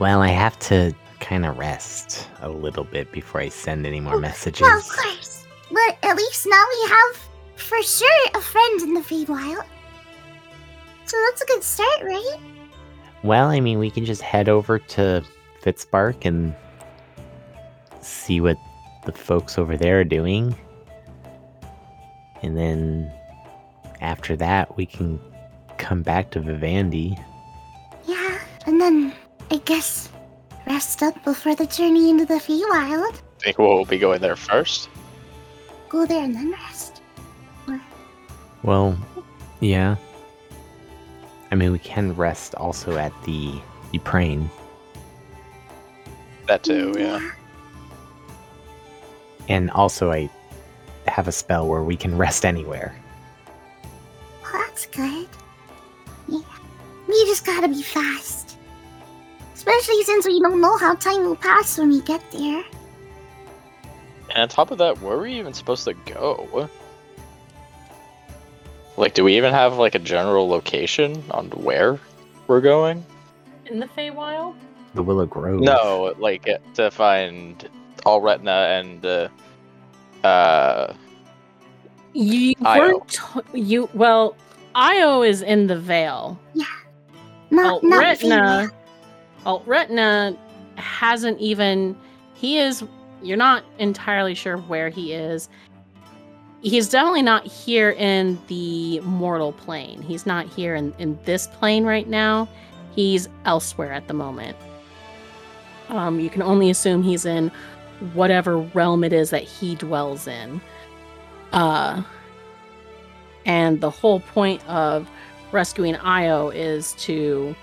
Well, 0.01 0.23
I 0.23 0.29
have 0.29 0.59
to 0.61 0.95
kind 1.21 1.45
of 1.45 1.59
rest 1.59 2.27
a 2.41 2.49
little 2.49 2.85
bit 2.85 3.13
before 3.13 3.43
I 3.43 3.51
send 3.51 3.87
any 3.87 4.01
more 4.01 4.15
Oh, 4.15 4.21
messages. 4.21 4.63
Well, 4.63 4.79
of 4.79 4.89
course. 4.89 5.47
But 5.71 5.99
at 6.03 6.17
least 6.17 6.47
now 6.49 6.65
we 6.83 6.89
have, 6.89 7.17
for 7.57 7.83
sure, 7.83 8.27
a 8.35 8.41
friend 8.41 8.81
in 8.81 8.95
the 8.95 9.01
Feywild. 9.03 9.63
So 11.05 11.17
that's 11.29 11.43
a 11.43 11.47
good 11.47 11.63
start, 11.63 12.03
right? 12.03 12.37
Well, 13.23 13.49
I 13.49 13.61
mean, 13.61 13.79
we 13.79 13.91
can 13.91 14.07
just 14.07 14.23
head 14.23 14.49
over 14.49 14.79
to 14.79 15.23
Fitzpark 15.63 16.25
and 16.25 16.55
see 18.01 18.41
what 18.41 18.57
the 19.05 19.13
folks 19.13 19.59
over 19.59 19.77
there 19.77 20.01
are 20.01 20.05
doing. 20.05 20.57
And 22.43 22.57
then 22.57 23.13
after 24.01 24.35
that, 24.37 24.79
we 24.79 24.87
can 24.87 25.21
come 25.77 26.03
back 26.03 26.31
to 26.31 26.41
Vivendi. 26.41 27.19
Yeah, 28.07 28.39
and 28.65 28.81
then 28.81 29.13
I 29.51 29.57
guess 29.65 30.09
rest 30.67 31.03
up 31.03 31.23
before 31.25 31.55
the 31.55 31.67
journey 31.67 32.11
into 32.11 32.25
the 32.25 32.35
Feywild. 32.35 33.21
Think 33.41 33.59
we'll 33.59 33.85
be 33.85 33.99
going 33.99 34.21
there 34.21 34.37
first? 34.37 34.89
Go 35.89 36.07
there 36.07 36.23
and 36.23 36.35
then 36.35 36.53
rest. 36.53 37.03
Well, 38.63 38.97
yeah. 39.61 39.97
I 41.51 41.55
mean, 41.55 41.73
we 41.73 41.79
can 41.79 42.15
rest 42.15 42.55
also 42.55 42.97
at 42.97 43.13
the 43.25 43.55
Ukraine. 43.93 44.49
That 46.47 46.63
too, 46.63 46.95
yeah. 46.97 47.31
And 49.49 49.71
also, 49.71 50.13
I 50.13 50.31
have 51.09 51.27
a 51.27 51.33
spell 51.33 51.67
where 51.67 51.83
we 51.83 51.97
can 51.97 52.17
rest 52.17 52.45
anywhere. 52.45 52.95
Oh, 54.45 54.65
that's 54.67 54.87
good. 54.87 55.27
Yeah. 56.29 56.41
We 57.09 57.25
just 57.25 57.45
gotta 57.45 57.67
be 57.67 57.83
fast. 57.83 58.50
Especially 59.61 60.03
since 60.05 60.27
we 60.27 60.41
don't 60.41 60.59
know 60.59 60.79
how 60.79 60.95
time 60.95 61.23
will 61.23 61.37
pass 61.37 61.77
when 61.77 61.91
we 61.91 62.01
get 62.01 62.23
there. 62.33 62.65
And 64.31 64.39
on 64.39 64.49
top 64.49 64.71
of 64.71 64.79
that, 64.79 65.03
where 65.03 65.19
are 65.19 65.21
we 65.21 65.39
even 65.39 65.53
supposed 65.53 65.85
to 65.85 65.93
go? 65.93 66.71
Like, 68.97 69.13
do 69.13 69.23
we 69.23 69.37
even 69.37 69.53
have 69.53 69.77
like 69.77 69.95
a 69.95 69.99
general 69.99 70.49
location 70.49 71.23
on 71.31 71.51
where 71.51 72.01
we're 72.47 72.63
going? 72.63 73.05
In 73.67 73.81
the 73.81 73.87
Feywild? 73.87 74.55
The 74.95 75.03
Willow 75.03 75.27
Grove. 75.27 75.61
No, 75.61 76.15
like 76.19 76.49
to 76.77 76.91
find 76.91 77.69
Alt 78.07 78.23
Retina 78.23 78.51
and 78.51 79.05
uh, 79.05 79.29
uh 80.25 80.95
You 82.15 82.55
Io. 82.65 82.81
weren't. 82.81 83.09
t- 83.09 83.61
You 83.61 83.91
well, 83.93 84.35
Io 84.75 85.21
is 85.21 85.43
in 85.43 85.67
the 85.67 85.79
Vale. 85.79 86.41
Not, 87.51 87.67
Alt 87.67 87.85
not 87.85 88.01
Retina. 88.01 88.71
Alt 89.47 89.63
Retina 89.67 90.37
hasn't 90.77 91.39
even. 91.41 91.97
He 92.35 92.59
is. 92.59 92.85
You're 93.23 93.37
not 93.37 93.65
entirely 93.79 94.35
sure 94.35 94.57
where 94.57 94.89
he 94.89 95.13
is. 95.13 95.49
He's 96.63 96.89
definitely 96.89 97.23
not 97.23 97.47
here 97.47 97.91
in 97.91 98.39
the 98.49 99.01
mortal 99.01 99.53
plane. 99.53 100.03
He's 100.03 100.27
not 100.27 100.47
here 100.47 100.75
in, 100.75 100.95
in 100.99 101.19
this 101.25 101.47
plane 101.47 101.85
right 101.85 102.09
now. 102.09 102.49
He's 102.95 103.29
elsewhere 103.45 103.93
at 103.93 104.09
the 104.09 104.15
moment. 104.15 104.57
Um, 105.89 106.21
you 106.21 106.31
can 106.31 106.43
only 106.43 106.71
assume 106.71 107.03
he's 107.03 107.25
in 107.25 107.51
whatever 108.13 108.59
realm 108.59 109.05
it 109.05 109.13
is 109.13 109.31
that 109.31 109.43
he 109.43 109.75
dwells 109.75 110.27
in. 110.27 110.61
Uh, 111.53 112.03
and 113.45 113.81
the 113.81 113.91
whole 113.91 114.21
point 114.21 114.67
of 114.69 115.11
rescuing 115.53 115.97
Io 115.97 116.51
is 116.51 116.93
to 116.95 117.55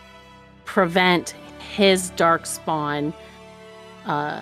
prevent 0.66 1.34
his 1.76 2.10
dark 2.12 2.46
spawn 2.46 3.14
uh, 4.06 4.42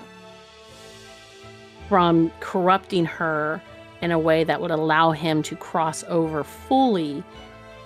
from 1.89 2.31
corrupting 2.39 3.05
her 3.05 3.61
in 4.01 4.11
a 4.11 4.19
way 4.19 4.43
that 4.43 4.61
would 4.61 4.71
allow 4.71 5.11
him 5.11 5.41
to 5.43 5.55
cross 5.55 6.03
over 6.07 6.43
fully 6.43 7.23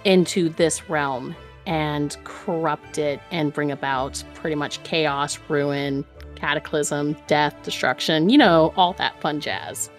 into 0.03 0.49
this 0.49 0.89
realm 0.89 1.35
and 1.65 2.17
corrupt 2.23 2.97
it 2.97 3.19
and 3.31 3.53
bring 3.53 3.71
about 3.71 4.23
pretty 4.33 4.55
much 4.55 4.81
chaos, 4.83 5.37
ruin, 5.49 6.03
cataclysm, 6.35 7.15
death, 7.27 7.55
destruction, 7.63 8.29
you 8.29 8.37
know, 8.37 8.73
all 8.75 8.93
that 8.93 9.19
fun 9.21 9.39
jazz. 9.39 9.89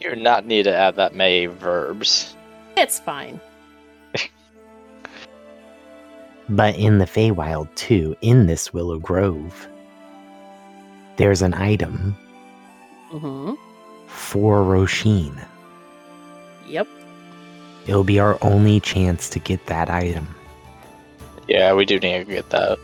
you 0.00 0.10
do 0.10 0.16
not 0.16 0.46
need 0.46 0.62
to 0.64 0.74
add 0.74 0.96
that 0.96 1.14
many 1.14 1.46
verbs. 1.46 2.36
It's 2.76 3.00
fine. 3.00 3.40
But 6.48 6.76
in 6.76 6.98
the 6.98 7.04
Feywild 7.04 7.74
too, 7.74 8.16
in 8.20 8.46
this 8.46 8.72
Willow 8.72 8.98
Grove, 8.98 9.68
there's 11.16 11.42
an 11.42 11.54
item 11.54 12.16
hmm 13.10 13.54
for 14.06 14.62
Roisin. 14.62 15.38
Yep. 16.66 16.88
It'll 17.86 18.04
be 18.04 18.18
our 18.18 18.38
only 18.42 18.80
chance 18.80 19.28
to 19.30 19.38
get 19.38 19.66
that 19.66 19.90
item. 19.90 20.26
Yeah, 21.46 21.72
we 21.74 21.84
do 21.84 21.98
need 21.98 22.18
to 22.18 22.24
get 22.24 22.50
that. 22.50 22.78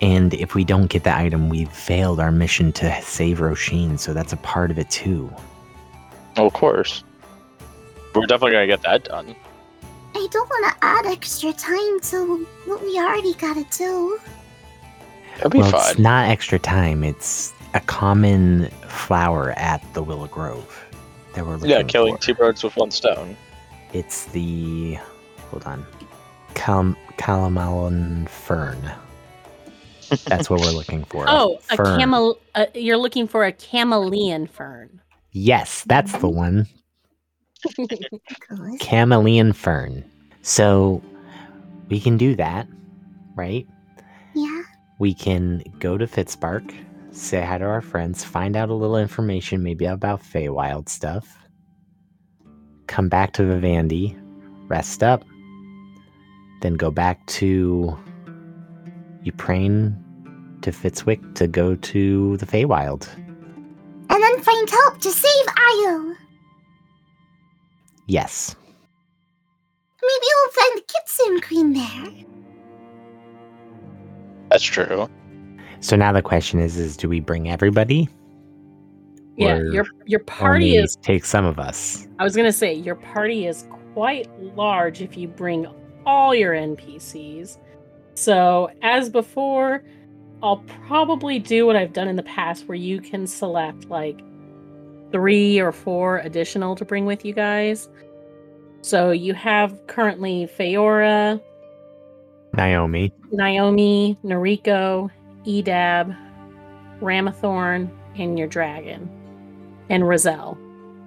And 0.00 0.34
if 0.34 0.54
we 0.54 0.64
don't 0.64 0.86
get 0.86 1.04
the 1.04 1.16
item, 1.16 1.48
we've 1.48 1.70
failed 1.70 2.20
our 2.20 2.30
mission 2.30 2.72
to 2.72 3.02
save 3.02 3.38
Roisin, 3.38 3.98
so 3.98 4.12
that's 4.12 4.32
a 4.32 4.36
part 4.38 4.70
of 4.70 4.78
it 4.78 4.90
too. 4.90 5.32
Oh, 6.36 6.46
of 6.46 6.52
course. 6.52 7.02
We're 8.14 8.26
definitely 8.26 8.52
gonna 8.52 8.66
get 8.66 8.82
that 8.82 9.04
done. 9.04 9.34
I 10.28 10.30
don't 10.30 10.50
want 10.50 10.74
to 10.74 10.84
add 10.84 11.06
extra 11.06 11.54
time 11.54 12.00
to 12.00 12.46
what 12.66 12.82
we 12.82 12.98
already 12.98 13.32
gotta 13.32 13.64
do. 13.70 14.20
It'll 15.38 15.48
be 15.48 15.60
well, 15.60 15.70
fine. 15.70 15.90
it's 15.90 15.98
not 15.98 16.28
extra 16.28 16.58
time, 16.58 17.02
it's 17.02 17.54
a 17.72 17.80
common 17.80 18.66
flower 18.88 19.52
at 19.52 19.82
the 19.94 20.02
Willow 20.02 20.26
Grove 20.26 20.84
that 21.32 21.46
we're 21.46 21.54
looking 21.54 21.70
yeah, 21.70 21.82
killing 21.82 22.16
for. 22.16 22.20
two 22.20 22.34
birds 22.34 22.62
with 22.62 22.76
one 22.76 22.90
stone. 22.90 23.38
It's 23.94 24.26
the 24.26 24.98
hold 25.50 25.64
on, 25.64 25.86
Cal- 26.52 26.94
Calamalan 27.16 28.28
fern. 28.28 28.92
That's 30.26 30.50
what 30.50 30.60
we're 30.60 30.72
looking 30.72 31.04
for. 31.04 31.24
Oh, 31.26 31.58
a 31.70 31.76
fern. 31.76 31.98
camel. 31.98 32.38
Uh, 32.54 32.66
you're 32.74 32.98
looking 32.98 33.26
for 33.28 33.46
a 33.46 33.52
chameleon 33.52 34.46
fern. 34.46 35.00
Yes, 35.32 35.84
that's 35.84 36.12
the 36.18 36.28
one. 36.28 36.66
Good. 37.76 38.10
Chameleon 38.78 39.54
fern. 39.54 40.04
So 40.48 41.02
we 41.90 42.00
can 42.00 42.16
do 42.16 42.34
that, 42.36 42.66
right? 43.34 43.66
Yeah. 44.34 44.62
We 44.98 45.12
can 45.12 45.62
go 45.78 45.98
to 45.98 46.06
Fitzpark, 46.06 46.74
say 47.10 47.42
hi 47.44 47.58
to 47.58 47.66
our 47.66 47.82
friends, 47.82 48.24
find 48.24 48.56
out 48.56 48.70
a 48.70 48.74
little 48.74 48.96
information 48.96 49.62
maybe 49.62 49.84
about 49.84 50.22
Feywild 50.22 50.88
stuff, 50.88 51.36
come 52.86 53.10
back 53.10 53.34
to 53.34 53.42
Vivendi, 53.42 54.16
rest 54.68 55.02
up, 55.02 55.22
then 56.62 56.76
go 56.76 56.90
back 56.90 57.26
to 57.26 57.94
Ukraine 59.24 60.02
to 60.62 60.72
Fitzwick 60.72 61.34
to 61.34 61.46
go 61.46 61.74
to 61.74 62.38
the 62.38 62.46
Feywild. 62.46 63.06
And 64.08 64.22
then 64.22 64.42
find 64.42 64.70
help 64.70 64.98
to 65.02 65.10
save 65.10 65.46
Io. 65.58 66.14
Yes. 68.06 68.56
Maybe 70.08 70.26
we'll 70.36 70.50
find 70.50 70.82
Kitsune 70.88 71.40
Queen 71.42 71.72
there. 71.74 72.24
That's 74.50 74.64
true. 74.64 75.08
So 75.80 75.96
now 75.96 76.12
the 76.12 76.22
question 76.22 76.58
is 76.60 76.76
is 76.78 76.96
do 76.96 77.08
we 77.08 77.20
bring 77.20 77.48
everybody? 77.50 78.08
Yeah, 79.36 79.58
Or 79.58 79.66
your 79.72 79.86
your 80.06 80.20
party 80.20 80.76
is. 80.76 80.96
take 81.02 81.24
some 81.24 81.44
of 81.44 81.58
us. 81.58 82.08
I 82.18 82.24
was 82.24 82.34
gonna 82.34 82.52
say 82.52 82.72
your 82.72 82.96
party 82.96 83.46
is 83.46 83.66
quite 83.92 84.28
large 84.56 85.00
if 85.00 85.16
you 85.16 85.28
bring 85.28 85.66
all 86.06 86.34
your 86.34 86.54
NPCs. 86.54 87.58
So 88.14 88.70
as 88.82 89.10
before, 89.10 89.84
I'll 90.42 90.64
probably 90.86 91.38
do 91.38 91.66
what 91.66 91.76
I've 91.76 91.92
done 91.92 92.08
in 92.08 92.16
the 92.16 92.22
past, 92.22 92.66
where 92.66 92.76
you 92.76 93.00
can 93.00 93.26
select 93.26 93.88
like 93.88 94.20
three 95.12 95.60
or 95.60 95.72
four 95.72 96.18
additional 96.18 96.74
to 96.76 96.84
bring 96.84 97.06
with 97.06 97.24
you 97.24 97.32
guys. 97.34 97.88
So 98.82 99.10
you 99.10 99.34
have 99.34 99.86
currently 99.86 100.48
Feora, 100.58 101.40
Naomi. 102.54 103.12
Naomi, 103.30 104.16
Nariko, 104.24 105.10
Edab, 105.44 106.16
Ramathorn, 107.00 107.90
and 108.16 108.38
your 108.38 108.48
dragon, 108.48 109.08
and 109.88 110.08
Roselle. 110.08 110.58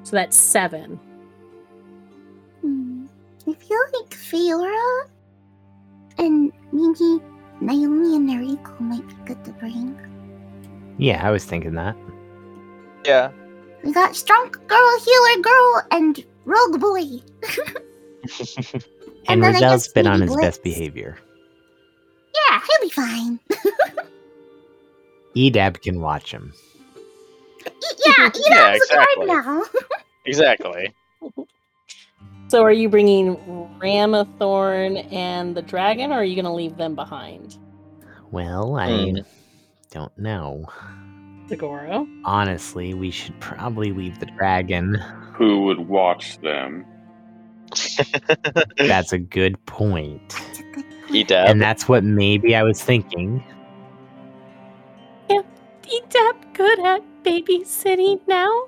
So 0.04 0.16
that's 0.16 0.38
seven. 0.38 1.00
Hmm. 2.62 3.06
I 3.48 3.54
feel 3.54 3.80
like 4.00 4.10
Feora 4.12 5.08
and 6.18 6.52
maybe 6.72 7.24
Naomi 7.60 8.16
and 8.16 8.30
Nariko 8.30 8.80
might 8.80 9.08
be 9.08 9.16
good 9.26 9.44
to 9.46 9.52
bring. 9.52 9.98
Yeah, 10.98 11.26
I 11.26 11.32
was 11.32 11.46
thinking 11.46 11.74
that. 11.74 11.96
Yeah. 13.06 13.32
We 13.84 13.92
got 13.92 14.16
strong 14.16 14.52
girl, 14.68 15.00
healer 15.00 15.42
girl, 15.42 15.84
and 15.92 16.26
rogue 16.46 16.80
boy. 16.80 17.04
And, 19.28 19.42
then 19.44 19.52
I 19.56 19.60
Roselle's 19.60 19.84
guess 19.86 19.94
been 19.94 20.08
on 20.08 20.20
his 20.22 20.32
Blitz. 20.32 20.42
best 20.46 20.64
behavior. 20.64 21.18
Yeah, 22.50 22.60
he'll 22.60 22.88
be 22.88 22.94
fine. 22.94 23.40
Edab 25.36 25.82
can 25.82 26.02
watch 26.02 26.32
him. 26.32 26.54
Y- 27.66 27.72
yeah, 28.06 28.30
you 28.36 28.50
know, 28.50 28.56
Yeah, 28.58 28.74
it's 28.76 28.92
a 28.92 28.96
guard 28.96 29.08
exactly. 29.18 29.26
now. 29.28 29.64
Exactly. 30.26 30.94
So 32.50 32.64
are 32.64 32.72
you 32.72 32.90
bringing 32.90 33.38
Ramathorn 33.80 35.12
and 35.14 35.56
the 35.56 35.62
dragon, 35.62 36.12
or 36.12 36.16
are 36.16 36.24
you 36.26 36.36
going 36.36 36.46
to 36.46 36.52
leave 36.54 36.76
them 36.78 36.96
behind? 36.96 37.58
Well, 38.32 38.76
I 38.76 38.90
Hmm. 39.12 39.18
don't 39.92 40.18
know. 40.18 40.66
Zagoro? 41.56 42.08
Honestly, 42.26 42.94
we 42.94 43.12
should 43.12 43.40
probably 43.40 43.92
leave 43.92 44.20
the 44.20 44.26
dragon. 44.26 44.96
Who 45.34 45.64
would 45.64 45.80
watch 45.88 46.40
them? 46.40 46.86
That's 48.78 49.14
a 49.14 49.18
good 49.20 49.64
point. 49.66 50.30
That's 50.30 50.60
a 50.60 50.64
good 50.64 50.74
point. 50.74 51.28
Edab. 51.28 51.50
And 51.50 51.62
that's 51.62 51.90
what 51.90 52.04
maybe 52.06 52.56
I 52.56 52.64
was 52.64 52.82
thinking. 52.82 53.44
Edab 55.30 56.54
good 56.54 56.80
at 56.80 57.02
babysitting 57.24 58.20
now? 58.28 58.66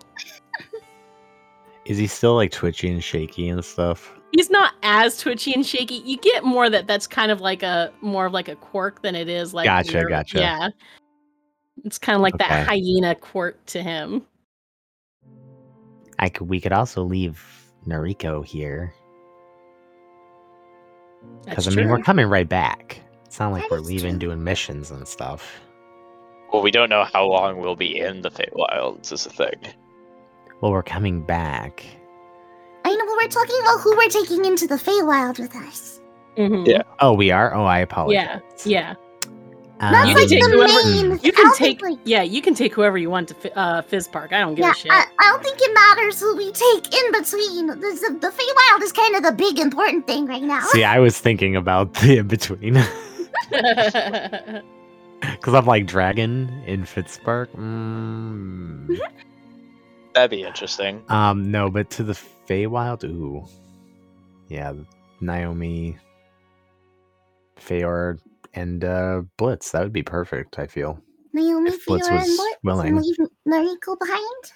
Is 1.86 1.98
he 1.98 2.08
still 2.08 2.36
like 2.36 2.52
twitchy 2.52 2.90
and 2.92 3.04
shaky 3.04 3.48
and 3.48 3.64
stuff? 3.64 4.14
He's 4.34 4.50
not 4.50 4.74
as 4.84 5.18
twitchy 5.18 5.54
and 5.54 5.66
shaky. 5.66 5.96
You 6.06 6.18
get 6.18 6.44
more 6.44 6.70
that 6.70 6.88
that's 6.88 7.08
kind 7.08 7.32
of 7.32 7.40
like 7.40 7.64
a 7.64 7.94
more 8.02 8.26
of 8.26 8.34
like 8.34 8.48
a 8.50 8.56
quirk 8.56 9.02
than 9.04 9.16
it 9.16 9.30
is 9.30 9.54
like 9.54 9.66
Gotcha, 9.66 9.92
your- 10.00 10.10
gotcha. 10.10 10.40
Yeah. 10.40 10.70
It's 11.84 11.98
kind 11.98 12.16
of 12.16 12.22
like 12.22 12.36
Okay. 12.36 12.48
that 12.48 12.68
hyena 12.68 13.16
quirk 13.16 13.64
to 13.68 13.82
him. 13.84 14.24
I 16.20 16.30
could. 16.30 16.48
We 16.50 16.60
could 16.62 16.72
also 16.72 17.04
leave 17.04 17.44
Nariko 17.88 18.46
here 18.46 18.94
because 21.46 21.68
I 21.68 21.70
That's 21.72 21.76
mean 21.76 21.90
we're 21.90 22.00
coming 22.00 22.28
right 22.28 22.48
back. 22.48 23.02
It's 23.26 23.40
not 23.40 23.52
like 23.52 23.64
That 23.64 23.72
we're 23.72 23.80
is 23.80 23.88
leaving 23.88 24.12
true. 24.14 24.30
doing 24.30 24.44
missions 24.44 24.92
and 24.92 25.08
stuff. 25.08 25.60
Well, 26.54 26.62
we 26.62 26.72
don't 26.72 26.90
know 26.90 27.04
how 27.12 27.26
long 27.26 27.60
we'll 27.60 27.76
be 27.76 28.00
in 28.00 28.22
the 28.22 28.30
Feywilds 28.30 29.12
is 29.12 29.24
the 29.24 29.32
thing. 29.32 29.74
Well, 30.62 30.72
we're 30.72 30.84
coming 30.84 31.24
back. 31.24 31.84
I 32.86 32.94
know, 32.94 33.06
but 33.06 33.16
we're 33.18 33.28
talking 33.28 33.58
about 33.62 33.82
who 33.82 33.98
we're 33.98 34.08
taking 34.10 34.46
into 34.46 34.68
the 34.68 34.76
Feywild 34.76 35.40
with 35.40 35.56
us. 35.56 36.00
Mhm. 36.38 36.68
Yeah. 36.68 36.84
Oh, 37.00 37.14
we 37.14 37.32
are. 37.32 37.54
Oh, 37.54 37.66
I 37.66 37.80
apologize. 37.80 38.40
Yeah. 38.66 38.96
Yeah. 38.96 38.96
That's 39.80 40.08
You 40.08 40.16
like 40.16 40.30
can 40.30 40.32
take 40.40 40.44
the 40.44 40.50
whoever- 40.52 41.10
main. 41.10 41.20
You 41.24 41.32
can 41.34 41.46
I 41.46 41.50
don't 41.50 41.58
take 41.58 41.82
think, 41.82 41.92
like- 41.98 42.00
yeah, 42.06 42.22
you 42.22 42.42
can 42.42 42.54
take 42.54 42.74
whoever 42.74 42.98
you 42.98 43.10
want 43.10 43.28
to 43.30 43.34
Fi- 43.34 43.52
uh, 43.56 43.82
Fizz 43.82 44.08
Park. 44.08 44.32
I 44.32 44.40
don't 44.40 44.56
give 44.56 44.64
yeah, 44.64 44.72
a 44.72 44.76
shit. 44.76 44.92
I, 44.92 45.06
I 45.20 45.30
don't 45.32 45.44
think 45.44 45.58
it 45.60 45.74
matters 45.74 46.22
who 46.22 46.38
we 46.38 46.52
take 46.54 46.94
in 46.94 47.12
between. 47.12 47.68
The, 47.68 47.76
the, 47.76 48.18
the 48.22 48.28
Feywild 48.30 48.82
is 48.82 48.94
kind 48.94 49.16
of 49.16 49.24
the 49.24 49.34
big 49.34 49.60
important 49.60 50.08
thing 50.08 50.26
right 50.26 50.42
now. 50.44 50.62
See, 50.68 50.86
I 50.86 51.00
was 51.00 51.20
thinking 51.20 51.56
about 51.58 51.94
the 51.96 52.20
in 52.20 52.28
between 52.28 52.74
because 53.50 55.54
I'm 55.54 55.66
like 55.66 55.86
dragon 55.86 56.64
in 56.66 56.84
Fitzpark. 56.84 57.50
Mm. 57.56 58.98
That'd 60.14 60.32
be 60.32 60.44
interesting. 60.44 61.04
Um, 61.10 61.52
no, 61.52 61.70
but 61.70 61.90
to 61.92 62.04
the 62.04 62.14
Feywild, 62.48 63.04
ooh, 63.04 63.46
yeah, 64.48 64.74
Naomi, 65.20 65.98
Feor, 67.58 68.20
and 68.54 68.84
uh, 68.84 69.22
Blitz. 69.38 69.72
That 69.72 69.84
would 69.84 69.94
be 69.94 70.04
perfect. 70.04 70.60
I 70.60 70.68
feel. 70.68 71.00
Naomi, 71.34 71.72
if 71.72 71.86
Blitz 71.86 72.08
Feora, 72.08 72.12
and 72.12 72.20
was 72.20 72.38
Blitz, 72.38 72.58
willing. 72.64 72.88
and 72.98 73.02
leave 73.06 73.18
Noriko 73.48 73.98
behind. 74.00 74.52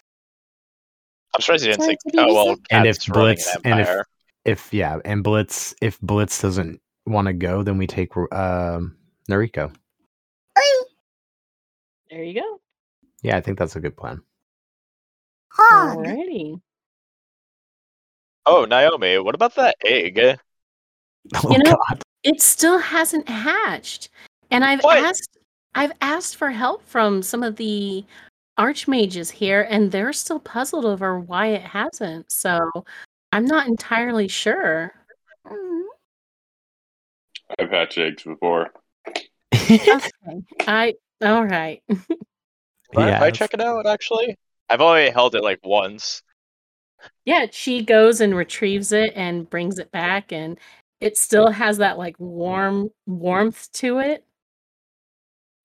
I'm 1.35 1.41
surprised 1.41 1.65
you 1.65 1.71
didn't 1.71 1.81
Sorry 1.83 1.87
think. 1.89 1.99
to 2.01 2.11
be 2.11 2.17
Oh 2.19 2.33
well. 2.33 2.55
And 2.71 2.87
if 2.87 3.05
Blitz- 3.07 3.55
an 3.55 3.61
and 3.65 3.79
if- 3.81 4.05
If 4.45 4.73
yeah, 4.73 4.99
and 5.03 5.23
Blitz, 5.23 5.73
if 5.81 5.99
Blitz 6.01 6.41
doesn't 6.41 6.79
want 7.05 7.27
to 7.27 7.33
go, 7.33 7.63
then 7.63 7.77
we 7.77 7.85
take 7.87 8.15
um 8.15 8.95
Noriko. 9.29 9.73
Oi, 10.57 10.61
there 12.09 12.23
you 12.23 12.39
go. 12.41 12.61
Yeah, 13.23 13.37
I 13.37 13.41
think 13.41 13.57
that's 13.59 13.75
a 13.75 13.79
good 13.81 13.97
plan. 13.97 14.21
hog. 15.51 15.97
Alrighty. 15.97 16.61
Oh, 18.45 18.63
Naomi, 18.65 19.17
what 19.19 19.35
about 19.35 19.55
that 19.55 19.75
egg? 19.83 20.17
Oh 21.35 21.51
You 21.51 21.57
know- 21.57 21.75
God. 21.89 22.01
It 22.27 22.41
still 22.41 22.77
hasn't 22.77 23.29
hatched. 23.29 24.09
And 24.51 24.65
I've 24.65 24.83
What? 24.83 24.97
asked 24.97 25.37
I've 25.73 25.93
asked 26.01 26.35
for 26.35 26.49
help 26.51 26.85
from 26.85 27.23
some 27.23 27.41
of 27.41 27.55
the 27.55 28.03
archmages 28.59 29.31
here 29.31 29.65
and 29.69 29.89
they're 29.89 30.11
still 30.11 30.39
puzzled 30.39 30.83
over 30.83 31.19
why 31.21 31.47
it 31.47 31.61
hasn't. 31.61 32.29
So 32.29 32.83
I'm 33.31 33.45
not 33.45 33.67
entirely 33.67 34.27
sure. 34.27 34.91
I've 37.57 37.69
hatched 37.69 37.97
eggs 37.97 38.23
before. 38.23 38.73
Okay. 39.53 40.09
I 40.67 40.95
all 41.21 41.45
right. 41.45 41.81
Yeah, 42.93 43.19
might 43.19 43.33
check 43.35 43.53
it 43.53 43.61
out 43.61 43.85
actually. 43.85 44.37
I've 44.69 44.79
only 44.81 45.09
held 45.09 45.35
it 45.35 45.43
like 45.43 45.59
once. 45.65 46.23
Yeah, 47.25 47.47
she 47.51 47.83
goes 47.83 48.21
and 48.21 48.35
retrieves 48.35 48.91
it 48.91 49.11
and 49.15 49.49
brings 49.49 49.77
it 49.77 49.91
back 49.91 50.31
and 50.31 50.57
it 50.99 51.17
still 51.17 51.49
has 51.49 51.77
that 51.77 51.97
like 51.97 52.15
warm 52.19 52.89
warmth 53.05 53.71
to 53.73 53.99
it. 53.99 54.25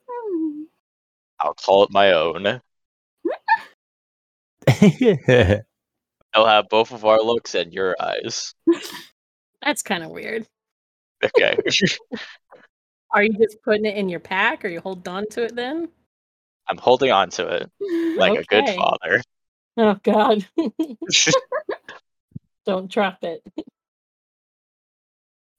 Mm. 0.08 0.64
I'll 1.40 1.54
call 1.54 1.84
it 1.84 1.90
my 1.90 2.12
own. 2.12 2.46
I'll 6.34 6.46
have 6.46 6.68
both 6.68 6.92
of 6.92 7.04
our 7.04 7.20
looks 7.20 7.54
and 7.54 7.72
your 7.72 7.96
eyes. 8.00 8.54
That's 9.62 9.82
kind 9.82 10.02
of 10.02 10.10
weird. 10.10 10.46
Okay. 11.22 11.56
Are 13.14 13.22
you 13.22 13.34
just 13.34 13.62
putting 13.62 13.84
it 13.84 13.96
in 13.96 14.08
your 14.08 14.20
pack 14.20 14.64
or 14.64 14.68
you 14.68 14.80
hold 14.80 15.06
on 15.06 15.28
to 15.30 15.44
it 15.44 15.54
then? 15.54 15.88
I'm 16.68 16.78
holding 16.78 17.10
on 17.10 17.28
to 17.30 17.46
it 17.48 17.70
like 18.16 18.38
a 18.38 18.44
good 18.44 18.68
father. 18.70 19.22
Oh 19.76 19.96
god. 20.02 20.46
Don't 22.66 22.90
drop 22.90 23.24
it. 23.24 23.42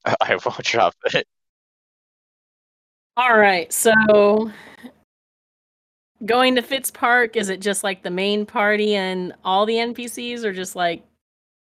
I 0.21 0.37
won't 0.45 0.63
drop 0.63 0.95
it. 1.13 1.27
All 3.15 3.37
right, 3.37 3.71
so 3.71 4.51
going 6.25 6.55
to 6.55 6.61
Fitz 6.61 6.89
Park, 6.89 7.35
is 7.35 7.49
it 7.49 7.59
just 7.59 7.83
like 7.83 8.01
the 8.01 8.09
main 8.09 8.45
party 8.45 8.95
and 8.95 9.33
all 9.43 9.65
the 9.65 9.75
NPCs, 9.75 10.43
or 10.43 10.51
just 10.51 10.75
like 10.75 11.03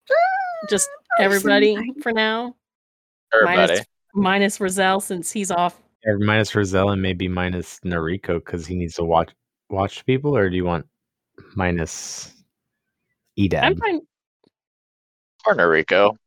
ah, 0.09 0.67
just 0.69 0.89
everybody 1.19 1.77
for 2.01 2.11
now? 2.11 2.55
Everybody. 3.33 3.73
Minus, 3.73 3.85
minus 4.13 4.61
Roselle 4.61 5.01
since 5.01 5.31
he's 5.31 5.51
off. 5.51 5.81
Or 6.05 6.17
minus 6.19 6.53
Roselle 6.55 6.91
and 6.91 7.01
maybe 7.01 7.27
minus 7.27 7.79
Nariko 7.81 8.35
because 8.35 8.65
he 8.65 8.75
needs 8.75 8.95
to 8.95 9.03
watch 9.03 9.31
watch 9.69 10.05
people, 10.05 10.35
or 10.37 10.49
do 10.49 10.55
you 10.55 10.65
want 10.65 10.85
minus 11.55 12.33
I'm 13.37 13.45
Edab? 13.49 13.79
fine. 13.79 14.01
Partner 15.43 15.69
Rico. 15.69 16.17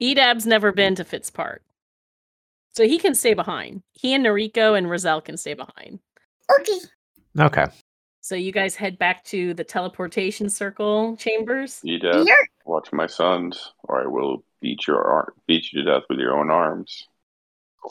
Edab's 0.00 0.46
never 0.46 0.72
been 0.72 0.94
to 0.96 1.04
Fitz 1.04 1.30
Park. 1.30 1.62
So 2.74 2.84
he 2.84 2.98
can 2.98 3.14
stay 3.14 3.34
behind. 3.34 3.82
He 3.92 4.14
and 4.14 4.26
Noriko 4.26 4.76
and 4.76 4.90
Roselle 4.90 5.20
can 5.20 5.36
stay 5.36 5.54
behind. 5.54 6.00
Okay. 6.60 6.78
Okay. 7.38 7.66
So 8.20 8.34
you 8.34 8.52
guys 8.52 8.74
head 8.74 8.98
back 8.98 9.22
to 9.24 9.54
the 9.54 9.64
teleportation 9.64 10.48
circle 10.48 11.16
chambers. 11.16 11.80
Edab, 11.84 12.24
Here. 12.24 12.48
watch 12.64 12.90
my 12.92 13.06
sons, 13.06 13.72
or 13.84 14.02
I 14.02 14.06
will 14.06 14.42
beat 14.60 14.86
your 14.86 15.02
ar- 15.02 15.34
beat 15.46 15.72
you 15.72 15.82
to 15.84 15.90
death 15.90 16.04
with 16.08 16.18
your 16.18 16.36
own 16.36 16.50
arms. 16.50 17.06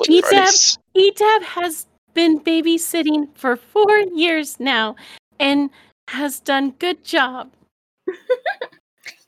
Edab. 0.09 0.77
Edab 0.97 1.43
has 1.43 1.85
been 2.13 2.39
babysitting 2.39 3.27
for 3.35 3.55
four 3.55 3.95
years 4.13 4.59
now 4.59 4.95
and 5.39 5.69
has 6.09 6.39
done 6.39 6.71
good 6.79 7.03
job. 7.03 7.51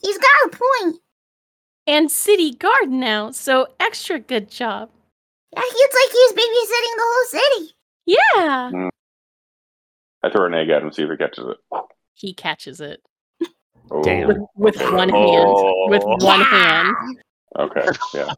He's 0.01 0.17
got 0.17 0.45
a 0.45 0.49
point. 0.49 0.99
And 1.87 2.11
city 2.11 2.51
guard 2.53 2.89
now, 2.89 3.31
so 3.31 3.67
extra 3.79 4.19
good 4.19 4.49
job. 4.49 4.89
Yeah, 5.53 5.61
it's 5.63 5.95
like 5.95 6.11
he's 6.11 6.31
babysitting 6.33 6.95
the 6.95 7.03
whole 7.03 7.25
city. 7.41 7.73
Yeah. 8.05 8.71
Mm. 8.73 8.89
I 10.23 10.29
throw 10.31 10.47
an 10.47 10.53
egg 10.55 10.69
at 10.69 10.81
him, 10.81 10.91
see 10.91 11.03
if 11.03 11.09
he 11.11 11.17
catches 11.17 11.45
it. 11.47 11.57
He 12.15 12.33
catches 12.33 12.81
it 12.81 13.01
Oh, 13.91 14.01
Damn. 14.01 14.27
with, 14.27 14.37
with 14.55 14.75
one 14.91 15.09
hand. 15.09 15.53
With 15.89 16.01
Oh. 16.03 16.17
one 16.25 16.39
Yeah. 16.39 16.83
hand. 16.83 16.95
Okay, 17.57 17.85
yeah. 18.13 18.33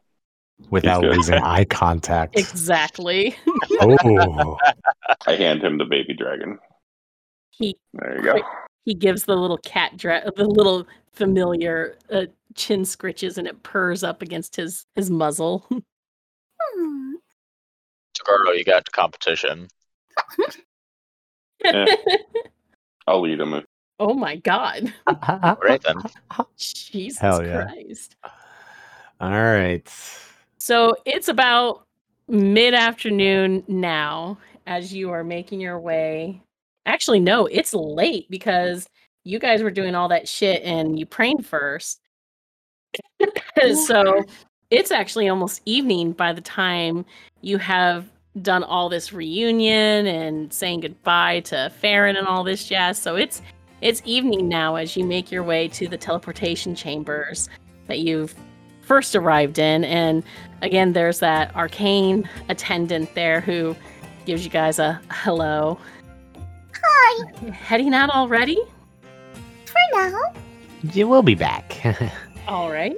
Without 0.70 1.00
good. 1.00 1.16
losing 1.16 1.34
eye 1.42 1.64
contact. 1.64 2.38
Exactly. 2.38 3.34
oh. 3.80 4.56
I 5.26 5.34
hand 5.34 5.64
him 5.64 5.76
the 5.78 5.84
baby 5.86 6.14
dragon. 6.14 6.60
He 7.50 7.76
There 7.94 8.16
you 8.16 8.22
go. 8.22 8.40
He 8.88 8.94
gives 8.94 9.24
the 9.24 9.36
little 9.36 9.58
cat 9.58 9.98
dra- 9.98 10.32
the 10.34 10.46
little 10.46 10.86
familiar 11.12 11.98
uh, 12.10 12.24
chin 12.54 12.84
scritches 12.84 13.36
and 13.36 13.46
it 13.46 13.62
purrs 13.62 14.02
up 14.02 14.22
against 14.22 14.56
his 14.56 14.86
his 14.94 15.10
muzzle. 15.10 15.68
Hmm. 16.60 17.14
Tagoro, 18.16 18.56
you 18.56 18.64
got 18.64 18.90
competition. 18.90 19.68
Eh. 21.64 21.96
I'll 23.06 23.20
lead 23.20 23.40
him. 23.40 23.62
Oh 24.00 24.14
my 24.14 24.36
god. 24.36 24.94
Right 25.62 25.82
then. 25.82 25.96
Jesus 26.56 27.18
Hell 27.20 27.44
yeah. 27.44 27.64
Christ. 27.64 28.16
All 29.20 29.30
right. 29.30 29.86
So 30.56 30.96
it's 31.04 31.28
about 31.28 31.84
mid 32.26 32.72
afternoon 32.72 33.64
now 33.68 34.38
as 34.66 34.94
you 34.94 35.10
are 35.10 35.24
making 35.24 35.60
your 35.60 35.78
way. 35.78 36.42
Actually, 36.88 37.20
no, 37.20 37.44
it's 37.44 37.74
late 37.74 38.26
because 38.30 38.88
you 39.22 39.38
guys 39.38 39.62
were 39.62 39.70
doing 39.70 39.94
all 39.94 40.08
that 40.08 40.26
shit 40.26 40.62
and 40.62 40.98
you 40.98 41.04
prayed 41.04 41.44
first. 41.44 42.00
so 43.86 44.24
it's 44.70 44.90
actually 44.90 45.28
almost 45.28 45.60
evening 45.66 46.12
by 46.12 46.32
the 46.32 46.40
time 46.40 47.04
you 47.42 47.58
have 47.58 48.06
done 48.40 48.64
all 48.64 48.88
this 48.88 49.12
reunion 49.12 50.06
and 50.06 50.50
saying 50.50 50.80
goodbye 50.80 51.40
to 51.40 51.70
Farron 51.78 52.16
and 52.16 52.26
all 52.26 52.42
this 52.42 52.64
jazz. 52.64 52.98
So 52.98 53.16
it's 53.16 53.42
it's 53.82 54.00
evening 54.06 54.48
now 54.48 54.76
as 54.76 54.96
you 54.96 55.04
make 55.04 55.30
your 55.30 55.42
way 55.42 55.68
to 55.68 55.88
the 55.88 55.98
teleportation 55.98 56.74
chambers 56.74 57.50
that 57.86 57.98
you've 57.98 58.34
first 58.80 59.14
arrived 59.14 59.58
in 59.58 59.84
and 59.84 60.24
again 60.62 60.94
there's 60.94 61.18
that 61.20 61.54
arcane 61.54 62.28
attendant 62.48 63.14
there 63.14 63.42
who 63.42 63.76
gives 64.24 64.42
you 64.42 64.50
guys 64.50 64.78
a 64.78 64.98
hello 65.10 65.78
Hi. 66.90 67.50
heading 67.50 67.94
out 67.94 68.10
already 68.10 68.58
For 69.66 69.76
now, 69.92 70.20
You 70.92 71.06
will 71.08 71.22
be 71.22 71.34
back. 71.34 71.80
all 72.48 72.70
right 72.70 72.96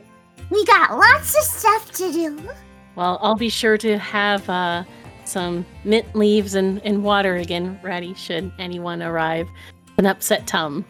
we 0.51 0.65
got 0.65 0.97
lots 0.97 1.37
of 1.37 1.43
stuff 1.45 1.91
to 1.93 2.13
do. 2.13 2.51
well 2.97 3.19
i'll 3.23 3.35
be 3.37 3.49
sure 3.49 3.77
to 3.79 3.99
have 3.99 4.49
uh, 4.49 4.85
some 5.25 5.65
mint 5.85 6.07
leaves 6.15 6.55
and, 6.55 6.81
and 6.85 7.03
water 7.05 7.37
again 7.37 7.79
ready 7.83 8.15
should 8.15 8.51
anyone 8.59 9.03
arrive 9.03 9.49
an 9.99 10.07
upset 10.07 10.47
tum 10.47 10.85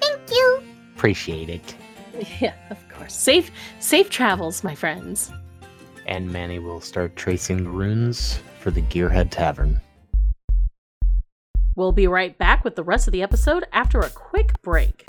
Thank 0.00 0.30
you. 0.30 0.62
appreciate 0.96 1.48
it. 1.48 1.74
Yeah, 2.40 2.54
of 2.70 2.78
course. 2.90 3.14
Safe 3.14 3.50
safe 3.80 4.10
travels, 4.10 4.62
my 4.62 4.74
friends. 4.74 5.32
And 6.06 6.30
Manny 6.30 6.58
will 6.58 6.80
start 6.80 7.16
tracing 7.16 7.64
the 7.64 7.70
runes 7.70 8.38
for 8.60 8.70
the 8.70 8.82
Gearhead 8.82 9.30
Tavern. 9.30 9.80
We'll 11.74 11.92
be 11.92 12.06
right 12.06 12.36
back 12.36 12.64
with 12.64 12.76
the 12.76 12.82
rest 12.82 13.08
of 13.08 13.12
the 13.12 13.22
episode 13.22 13.64
after 13.72 14.00
a 14.00 14.10
quick 14.10 14.60
break. 14.62 15.06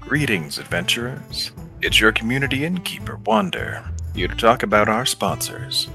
Greetings, 0.00 0.58
adventurers. 0.58 1.52
It's 1.82 2.00
your 2.00 2.12
community 2.12 2.64
innkeeper, 2.64 3.16
Wander, 3.26 3.84
here 4.14 4.28
to 4.28 4.34
talk 4.34 4.62
about 4.62 4.88
our 4.88 5.04
sponsors. 5.04 5.88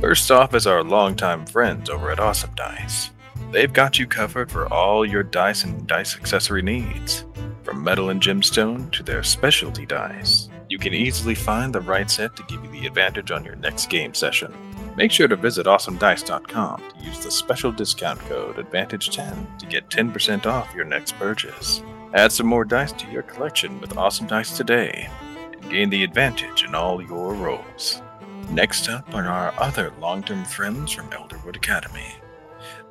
First 0.00 0.30
off 0.30 0.54
is 0.54 0.66
our 0.66 0.84
longtime 0.84 1.44
friends 1.46 1.90
over 1.90 2.12
at 2.12 2.20
Awesome 2.20 2.54
Dice. 2.54 3.10
They've 3.50 3.72
got 3.72 3.98
you 3.98 4.06
covered 4.06 4.50
for 4.50 4.72
all 4.72 5.04
your 5.04 5.22
dice 5.22 5.64
and 5.64 5.86
dice 5.86 6.16
accessory 6.16 6.62
needs. 6.62 7.24
From 7.68 7.84
metal 7.84 8.08
and 8.08 8.18
gemstone 8.18 8.90
to 8.92 9.02
their 9.02 9.22
specialty 9.22 9.84
dice, 9.84 10.48
you 10.70 10.78
can 10.78 10.94
easily 10.94 11.34
find 11.34 11.70
the 11.70 11.82
right 11.82 12.10
set 12.10 12.34
to 12.36 12.42
give 12.44 12.64
you 12.64 12.70
the 12.70 12.86
advantage 12.86 13.30
on 13.30 13.44
your 13.44 13.56
next 13.56 13.90
game 13.90 14.14
session. 14.14 14.54
Make 14.96 15.10
sure 15.10 15.28
to 15.28 15.36
visit 15.36 15.66
awesomedice.com 15.66 16.82
to 16.88 17.04
use 17.04 17.22
the 17.22 17.30
special 17.30 17.70
discount 17.70 18.20
code 18.20 18.56
ADVANTAGE10 18.56 19.58
to 19.58 19.66
get 19.66 19.90
10% 19.90 20.46
off 20.46 20.74
your 20.74 20.86
next 20.86 21.18
purchase. 21.18 21.82
Add 22.14 22.32
some 22.32 22.46
more 22.46 22.64
dice 22.64 22.92
to 22.92 23.10
your 23.10 23.22
collection 23.24 23.82
with 23.82 23.98
Awesome 23.98 24.26
Dice 24.26 24.56
today 24.56 25.10
and 25.52 25.70
gain 25.70 25.90
the 25.90 26.04
advantage 26.04 26.64
in 26.64 26.74
all 26.74 27.02
your 27.02 27.34
rolls. 27.34 28.00
Next 28.48 28.88
up 28.88 29.14
are 29.14 29.26
our 29.26 29.52
other 29.60 29.92
long-term 30.00 30.46
friends 30.46 30.92
from 30.92 31.10
Elderwood 31.10 31.56
Academy. 31.56 32.14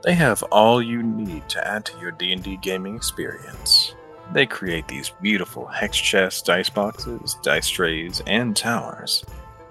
They 0.03 0.13
have 0.13 0.43
all 0.43 0.83
you 0.83 1.01
need 1.01 1.49
to 1.49 1.67
add 1.67 1.83
to 1.85 1.99
your 1.99 2.11
D&D 2.11 2.57
gaming 2.61 2.95
experience. 2.95 3.95
They 4.33 4.45
create 4.45 4.87
these 4.87 5.09
beautiful 5.21 5.65
hex 5.65 5.97
chests, 5.97 6.41
dice 6.41 6.69
boxes, 6.69 7.37
dice 7.41 7.69
trays, 7.69 8.21
and 8.27 8.55
towers, 8.55 9.23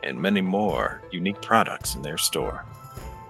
and 0.03 0.21
many 0.21 0.41
more 0.41 1.03
unique 1.11 1.43
products 1.43 1.95
in 1.95 2.03
their 2.03 2.19
store, 2.19 2.65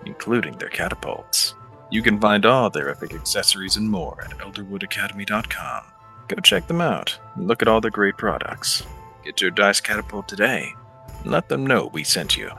including 0.05 0.57
their 0.59 0.69
catapults. 0.69 1.55
You 1.91 2.03
can 2.03 2.21
find 2.21 2.47
all 2.47 2.71
their 2.71 2.91
epic 2.91 3.15
accessories 3.15 3.77
and 3.77 3.91
more 3.91 4.23
at 4.23 4.39
elderwoodacademy.com. 4.39 5.85
Go 6.29 6.37
check 6.37 6.67
them 6.67 6.81
out 6.81 7.19
and 7.35 7.47
look 7.47 7.63
at 7.63 7.69
all 7.69 7.81
their 7.81 7.91
great 7.91 8.17
products. 8.17 8.85
Get 9.25 9.41
your 9.41 9.51
dice 9.51 9.81
catapult 9.81 10.29
today 10.29 10.75
and 11.23 11.33
let 11.33 11.49
them 11.49 11.67
know 11.67 11.91
we 11.93 12.05
sent 12.05 12.37
you. 12.37 12.51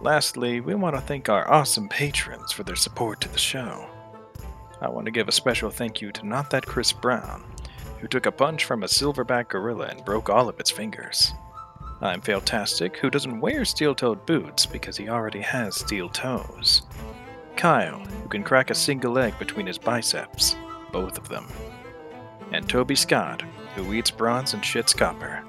Lastly, 0.00 0.60
we 0.60 0.74
want 0.74 0.94
to 0.96 1.00
thank 1.00 1.28
our 1.28 1.50
awesome 1.50 1.88
patrons 1.88 2.52
for 2.52 2.62
their 2.62 2.76
support 2.76 3.20
to 3.22 3.28
the 3.28 3.38
show. 3.38 3.88
I 4.84 4.88
want 4.88 5.06
to 5.06 5.10
give 5.10 5.28
a 5.28 5.32
special 5.32 5.70
thank 5.70 6.02
you 6.02 6.12
to 6.12 6.26
Not 6.26 6.50
That 6.50 6.66
Chris 6.66 6.92
Brown, 6.92 7.42
who 8.00 8.06
took 8.06 8.26
a 8.26 8.30
punch 8.30 8.66
from 8.66 8.82
a 8.82 8.86
silverback 8.86 9.48
gorilla 9.48 9.86
and 9.86 10.04
broke 10.04 10.28
all 10.28 10.46
of 10.46 10.60
its 10.60 10.70
fingers. 10.70 11.32
I'm 12.02 12.20
Fantastic, 12.20 12.98
who 12.98 13.08
doesn't 13.08 13.40
wear 13.40 13.64
steel 13.64 13.94
toed 13.94 14.26
boots 14.26 14.66
because 14.66 14.98
he 14.98 15.08
already 15.08 15.40
has 15.40 15.74
steel 15.74 16.10
toes. 16.10 16.82
Kyle, 17.56 18.00
who 18.00 18.28
can 18.28 18.44
crack 18.44 18.68
a 18.68 18.74
single 18.74 19.18
egg 19.18 19.38
between 19.38 19.66
his 19.66 19.78
biceps, 19.78 20.54
both 20.92 21.16
of 21.16 21.30
them. 21.30 21.46
And 22.52 22.68
Toby 22.68 22.94
Scott, 22.94 23.42
who 23.74 23.94
eats 23.94 24.10
bronze 24.10 24.52
and 24.52 24.62
shits 24.62 24.94
copper. 24.94 25.42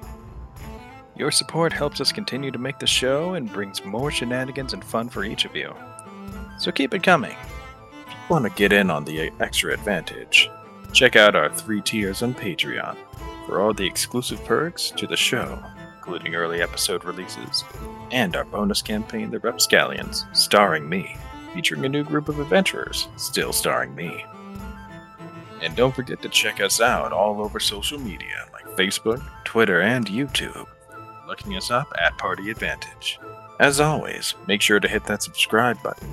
Your 1.18 1.32
support 1.32 1.74
helps 1.74 2.00
us 2.00 2.14
continue 2.14 2.52
to 2.52 2.58
make 2.58 2.80
the 2.80 2.88
show 2.88 3.34
and 3.34 3.52
brings 3.52 3.84
more 3.84 4.12
shenanigans 4.12 4.72
and 4.72 4.82
fun 4.82 5.10
for 5.10 5.26
each 5.26 5.44
of 5.44 5.58
you. 5.58 5.76
So 6.58 6.72
keep 6.72 6.94
it 6.94 7.04
coming. 7.04 7.36
Want 8.28 8.44
to 8.46 8.50
get 8.50 8.74
in 8.74 8.90
on 8.90 9.06
the 9.06 9.32
extra 9.40 9.72
advantage, 9.72 10.50
check 10.94 11.16
out 11.16 11.36
our 11.36 11.54
three 11.54 11.80
tiers 11.80 12.24
on 12.24 12.34
Patreon 12.34 12.98
for 13.46 13.62
all 13.62 13.72
the 13.72 13.86
exclusive 13.86 14.44
perks 14.46 14.90
to 14.98 15.06
the 15.06 15.16
show, 15.16 15.64
including 15.98 16.34
early 16.34 16.60
episode 16.60 17.06
releases, 17.06 17.64
and 18.10 18.36
our 18.36 18.44
bonus 18.46 18.82
campaign, 18.82 19.30
The 19.30 19.38
Repscallions, 19.38 20.26
starring 20.34 20.90
me, 20.90 21.16
featuring 21.54 21.86
a 21.86 21.90
new 21.90 22.04
group 22.04 22.28
of 22.28 22.40
adventurers, 22.40 23.08
still 23.16 23.54
starring 23.54 23.94
me. 23.94 24.26
And 25.62 25.76
don't 25.76 25.94
forget 25.94 26.24
to 26.24 26.30
check 26.30 26.60
us 26.60 26.82
out 26.82 27.12
all 27.12 27.42
over 27.42 27.60
social 27.60 28.00
media 28.00 28.48
like 28.54 28.66
Facebook, 28.76 29.24
Twitter, 29.44 29.82
and 29.82 30.08
YouTube 30.08 30.66
looking 31.28 31.56
us 31.58 31.70
up 31.70 31.94
at 32.04 32.18
Party 32.18 32.50
Advantage. 32.50 33.20
As 33.60 33.80
always, 33.80 34.34
make 34.48 34.62
sure 34.62 34.80
to 34.80 34.88
hit 34.88 35.06
that 35.06 35.22
subscribe 35.22 35.82
button 35.84 36.12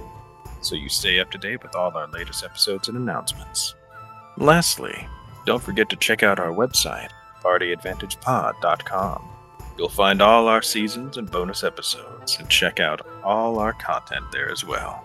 so 0.63 0.75
you 0.75 0.89
stay 0.89 1.21
up 1.21 1.31
to 1.31 1.39
date 1.39 1.63
with 1.63 1.77
all 1.77 1.97
our 1.97 2.09
latest 2.09 2.45
episodes 2.45 2.89
and 2.89 2.97
announcements. 2.97 3.75
Lastly, 4.39 5.07
don't 5.45 5.63
forget 5.63 5.89
to 5.91 5.97
check 5.97 6.23
out 6.23 6.39
our 6.39 6.53
website, 6.53 7.11
partyadvantagepod.com. 7.43 9.29
You'll 9.77 9.89
find 9.89 10.23
all 10.23 10.49
our 10.49 10.63
seasons 10.63 11.17
and 11.17 11.31
bonus 11.31 11.65
episodes, 11.65 12.39
and 12.39 12.49
check 12.49 12.79
out 12.79 13.07
all 13.25 13.59
our 13.59 13.73
content 13.73 14.25
there 14.31 14.51
as 14.51 14.65
well. 14.65 15.05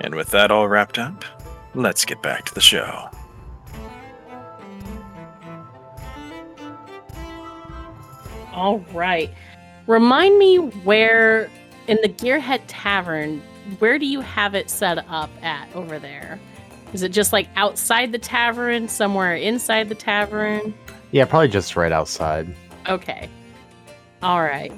And 0.00 0.14
with 0.14 0.28
that 0.30 0.50
all 0.50 0.68
wrapped 0.68 0.98
up, 0.98 1.24
let's 1.74 2.04
get 2.04 2.22
back 2.22 2.44
to 2.46 2.54
the 2.54 2.60
show. 2.60 3.08
All 8.52 8.80
right. 8.92 9.32
Remind 9.86 10.38
me 10.38 10.56
where 10.56 11.50
in 11.88 11.98
the 12.02 12.08
Gearhead 12.08 12.60
Tavern, 12.68 13.42
where 13.78 13.98
do 13.98 14.06
you 14.06 14.20
have 14.20 14.54
it 14.54 14.70
set 14.70 14.98
up 15.08 15.30
at 15.42 15.68
over 15.74 15.98
there? 15.98 16.40
Is 16.92 17.02
it 17.02 17.10
just 17.10 17.32
like 17.32 17.48
outside 17.56 18.12
the 18.12 18.18
tavern, 18.18 18.88
somewhere 18.88 19.34
inside 19.34 19.88
the 19.88 19.94
tavern? 19.94 20.74
Yeah, 21.10 21.24
probably 21.24 21.48
just 21.48 21.76
right 21.76 21.92
outside. 21.92 22.54
Okay. 22.88 23.28
All 24.22 24.42
right. 24.42 24.72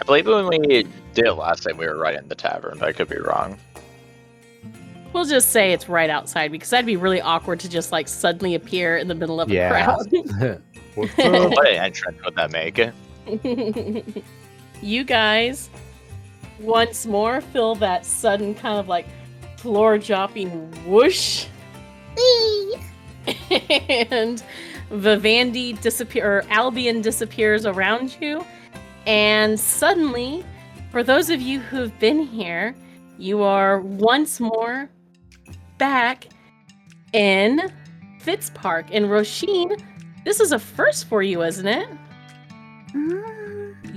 I 0.00 0.04
believe 0.04 0.26
when 0.26 0.48
we 0.48 0.84
did 1.14 1.26
it 1.26 1.32
last 1.34 1.62
time, 1.62 1.76
we 1.76 1.86
were 1.86 1.96
right 1.96 2.14
in 2.16 2.28
the 2.28 2.34
tavern, 2.34 2.78
but 2.78 2.88
I 2.88 2.92
could 2.92 3.08
be 3.08 3.18
wrong. 3.18 3.58
We'll 5.12 5.24
just 5.24 5.50
say 5.50 5.72
it's 5.72 5.88
right 5.88 6.10
outside 6.10 6.52
because 6.52 6.68
that'd 6.70 6.84
be 6.84 6.96
really 6.96 7.20
awkward 7.20 7.60
to 7.60 7.68
just 7.70 7.90
like 7.92 8.06
suddenly 8.06 8.54
appear 8.54 8.96
in 8.98 9.08
the 9.08 9.14
middle 9.14 9.40
of 9.40 9.48
Yeah. 9.48 9.68
a 9.98 10.06
crowd. 10.36 10.62
What's 10.94 11.18
up? 11.18 11.50
What 11.52 11.68
an 11.68 11.76
entrance 11.76 12.18
would 12.24 12.34
that 12.34 12.50
make? 12.50 12.78
you 14.82 15.04
guys 15.04 15.70
once 16.60 17.06
more 17.06 17.40
feel 17.40 17.74
that 17.76 18.04
sudden 18.04 18.54
kind 18.54 18.78
of 18.78 18.88
like 18.88 19.06
floor 19.58 19.98
dropping 19.98 20.70
whoosh 20.86 21.46
and 24.00 24.42
Vivendi 24.90 25.74
disappear 25.74 26.38
or 26.38 26.44
Albion 26.48 27.02
disappears 27.02 27.66
around 27.66 28.16
you. 28.20 28.44
And 29.06 29.58
suddenly 29.58 30.44
for 30.90 31.02
those 31.02 31.30
of 31.30 31.40
you 31.40 31.60
who've 31.60 31.96
been 31.98 32.20
here 32.20 32.74
you 33.18 33.42
are 33.42 33.80
once 33.80 34.40
more 34.40 34.88
back 35.78 36.28
in 37.12 37.72
Fitz 38.20 38.50
Park. 38.50 38.86
and 38.92 39.06
Roisin 39.06 39.82
this 40.24 40.40
is 40.40 40.52
a 40.52 40.58
first 40.58 41.06
for 41.06 41.22
you 41.22 41.42
isn't 41.42 41.66
it? 41.66 41.88
Mm, 42.94 43.35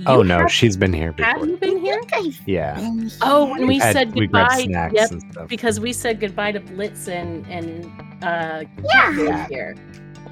oh 0.06 0.22
You 0.22 0.28
no, 0.28 0.38
have- 0.40 0.52
she's 0.52 0.76
been 0.76 0.92
here 0.92 1.14
have 1.18 1.46
you 1.46 1.56
been 1.56 1.78
here 1.78 2.00
Yeah. 2.46 2.74
been 2.74 3.10
Oh, 3.22 3.46
when 3.50 3.62
we 3.62 3.66
We've 3.74 3.82
had- 3.82 3.92
said 3.94 4.14
we 4.14 4.22
goodbye. 4.22 4.62
snacks 4.64 4.94
Yep, 4.94 5.10
and 5.10 5.32
stuff. 5.32 5.48
because 5.48 5.80
we 5.80 5.92
said 5.92 6.20
goodbye 6.20 6.52
to 6.52 6.60
Blitz 6.60 7.08
and 7.08 7.46
and 7.46 7.84
uh 8.22 8.64
Yeah. 8.92 9.14
Kate 9.16 9.48
here. 9.48 9.74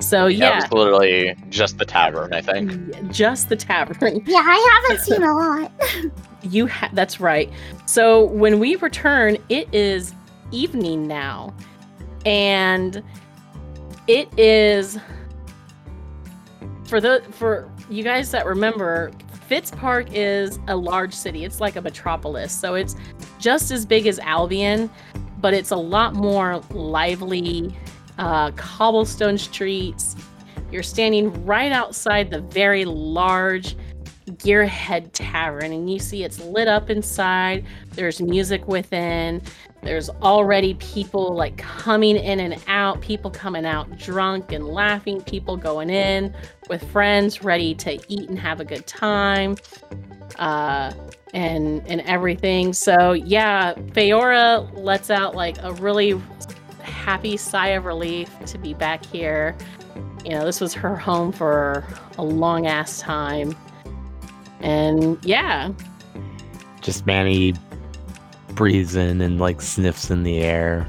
So 0.00 0.26
Yeah, 0.26 0.58
it 0.58 0.62
was 0.64 0.72
literally 0.72 1.34
just 1.50 1.78
the 1.78 1.84
tavern, 1.84 2.32
I 2.32 2.40
think. 2.40 3.10
just 3.10 3.48
the 3.48 3.56
tavern. 3.56 4.22
Yeah, 4.26 4.42
I 4.44 4.80
haven't 4.88 5.04
seen 5.04 5.22
a 5.22 5.34
lot. 5.34 5.72
You 6.42 6.68
ha- 6.68 6.90
that's 6.92 7.18
right. 7.18 7.50
So 7.86 8.26
when 8.26 8.60
we 8.60 8.76
return, 8.76 9.38
it 9.48 9.68
is 9.74 10.14
evening 10.52 11.08
now, 11.08 11.52
and 12.24 13.02
it 14.06 14.28
is 14.38 14.98
for 16.84 17.00
the 17.00 17.22
for 17.32 17.68
you 17.90 18.04
guys 18.04 18.30
that 18.30 18.46
remember. 18.46 19.10
Fitzpark 19.48 20.10
is 20.12 20.58
a 20.68 20.76
large 20.76 21.14
city. 21.14 21.44
It's 21.44 21.60
like 21.60 21.76
a 21.76 21.82
metropolis. 21.82 22.52
So 22.52 22.74
it's 22.74 22.94
just 23.38 23.70
as 23.70 23.86
big 23.86 24.06
as 24.06 24.18
Albion, 24.18 24.90
but 25.40 25.54
it's 25.54 25.70
a 25.70 25.76
lot 25.76 26.14
more 26.14 26.60
lively, 26.70 27.74
uh, 28.18 28.50
cobblestone 28.52 29.38
streets. 29.38 30.16
You're 30.70 30.82
standing 30.82 31.46
right 31.46 31.72
outside 31.72 32.30
the 32.30 32.40
very 32.40 32.84
large 32.84 33.74
Gearhead 34.32 35.10
Tavern, 35.14 35.72
and 35.72 35.90
you 35.90 35.98
see 35.98 36.22
it's 36.22 36.38
lit 36.40 36.68
up 36.68 36.90
inside. 36.90 37.64
There's 37.92 38.20
music 38.20 38.68
within. 38.68 39.40
There's 39.82 40.10
already 40.10 40.74
people 40.74 41.34
like 41.34 41.56
coming 41.58 42.16
in 42.16 42.40
and 42.40 42.62
out, 42.68 43.00
people 43.00 43.30
coming 43.30 43.64
out 43.66 43.96
drunk 43.98 44.52
and 44.52 44.66
laughing, 44.66 45.22
people 45.22 45.56
going 45.56 45.90
in 45.90 46.34
with 46.68 46.82
friends 46.90 47.42
ready 47.44 47.74
to 47.76 47.98
eat 48.08 48.28
and 48.28 48.38
have 48.38 48.60
a 48.60 48.64
good 48.64 48.86
time. 48.86 49.56
uh, 50.38 50.92
and 51.34 51.82
and 51.86 52.00
everything. 52.02 52.72
So 52.72 53.12
yeah, 53.12 53.74
Feora 53.74 54.70
lets 54.78 55.10
out 55.10 55.34
like 55.34 55.56
a 55.62 55.72
really 55.74 56.20
happy 56.82 57.36
sigh 57.36 57.68
of 57.68 57.84
relief 57.84 58.30
to 58.46 58.58
be 58.58 58.74
back 58.74 59.04
here. 59.04 59.56
You 60.24 60.30
know, 60.30 60.44
this 60.44 60.60
was 60.60 60.74
her 60.74 60.96
home 60.96 61.32
for 61.32 61.84
a 62.18 62.24
long 62.24 62.66
ass 62.66 63.00
time. 63.00 63.56
And 64.60 65.22
yeah, 65.24 65.70
Just 66.80 67.06
Manny 67.06 67.54
breathes 68.58 68.96
in 68.96 69.20
and 69.20 69.38
like 69.38 69.60
sniffs 69.60 70.10
in 70.10 70.24
the 70.24 70.38
air. 70.38 70.84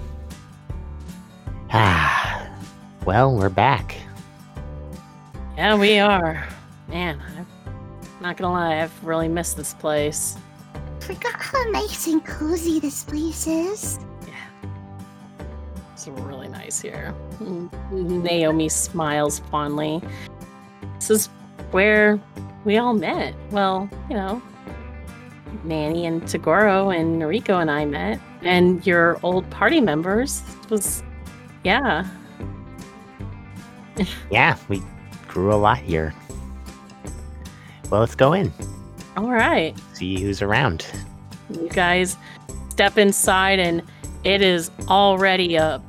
Ah, 1.72 2.50
well, 3.06 3.36
we're 3.36 3.48
back. 3.48 3.96
yeah, 5.56 5.78
we 5.78 6.00
are. 6.00 6.48
Man, 6.88 7.22
I'm 7.38 7.46
not 8.22 8.38
gonna 8.38 8.52
lie, 8.52 8.82
I've 8.82 9.06
really 9.06 9.28
missed 9.28 9.56
this 9.56 9.76
place. 9.76 10.36
Forgot 11.00 11.40
how 11.40 11.64
nice 11.66 12.08
and 12.08 12.26
cozy 12.26 12.80
this 12.80 13.04
place 13.04 13.46
is. 13.46 14.00
Yeah, 14.28 14.70
it's 15.94 16.08
really 16.08 16.48
nice 16.48 16.82
here. 16.82 17.14
Naomi 17.92 18.68
smiles 18.68 19.38
fondly. 19.52 20.02
This 20.96 21.12
is 21.12 21.28
where 21.70 22.20
we 22.66 22.78
all 22.80 22.96
met. 22.96 23.36
Well, 23.52 23.88
you 24.10 24.16
know, 24.16 24.42
Manny 25.64 26.06
and 26.06 26.22
Tagoro 26.24 26.96
and 26.96 27.22
Noriko 27.22 27.62
and 27.62 27.70
I 27.70 27.86
met, 27.86 28.20
and 28.42 28.86
your 28.86 29.20
old 29.24 29.50
party 29.50 29.82
members 29.82 30.42
was, 30.70 31.04
yeah. 31.64 32.06
Yeah, 34.32 34.56
we 34.70 34.82
grew 35.28 35.54
a 35.54 35.58
lot 35.58 35.78
here. 35.80 36.14
Well, 37.90 38.00
let's 38.00 38.16
go 38.16 38.32
in. 38.34 38.54
All 39.18 39.30
right, 39.32 39.76
See 39.94 40.22
who's 40.22 40.42
around. 40.42 40.86
you 41.50 41.68
guys 41.70 42.16
step 42.70 42.98
inside, 42.98 43.60
and 43.60 43.84
it 44.24 44.42
is 44.42 44.72
already 44.88 45.56
a 45.56 45.82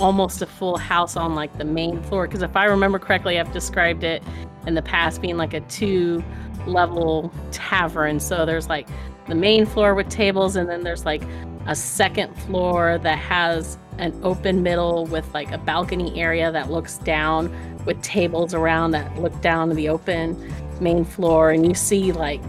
almost 0.00 0.42
a 0.42 0.46
full 0.46 0.76
house 0.76 1.16
on 1.16 1.36
like 1.36 1.56
the 1.58 1.64
main 1.64 2.02
floor. 2.04 2.26
Because 2.26 2.42
if 2.42 2.56
I 2.56 2.64
remember 2.64 2.98
correctly, 2.98 3.38
I've 3.38 3.52
described 3.52 4.02
it 4.02 4.24
in 4.66 4.74
the 4.74 4.82
past 4.82 5.20
being 5.22 5.36
like 5.36 5.54
a 5.54 5.60
two 5.60 6.24
level 6.66 7.32
tavern. 7.52 8.18
So 8.18 8.44
there's 8.44 8.68
like 8.68 8.88
the 9.32 9.38
main 9.40 9.64
floor 9.64 9.94
with 9.94 10.10
tables, 10.10 10.56
and 10.56 10.68
then 10.68 10.82
there's 10.82 11.06
like 11.06 11.22
a 11.66 11.74
second 11.74 12.34
floor 12.40 12.98
that 12.98 13.16
has 13.16 13.78
an 13.96 14.12
open 14.22 14.62
middle 14.62 15.06
with 15.06 15.32
like 15.32 15.50
a 15.52 15.56
balcony 15.56 16.20
area 16.20 16.52
that 16.52 16.70
looks 16.70 16.98
down 16.98 17.50
with 17.86 18.00
tables 18.02 18.52
around 18.52 18.90
that 18.90 19.18
look 19.18 19.40
down 19.40 19.70
to 19.70 19.74
the 19.74 19.88
open 19.88 20.36
main 20.82 21.02
floor. 21.02 21.50
And 21.50 21.66
you 21.66 21.72
see 21.72 22.12
like 22.12 22.42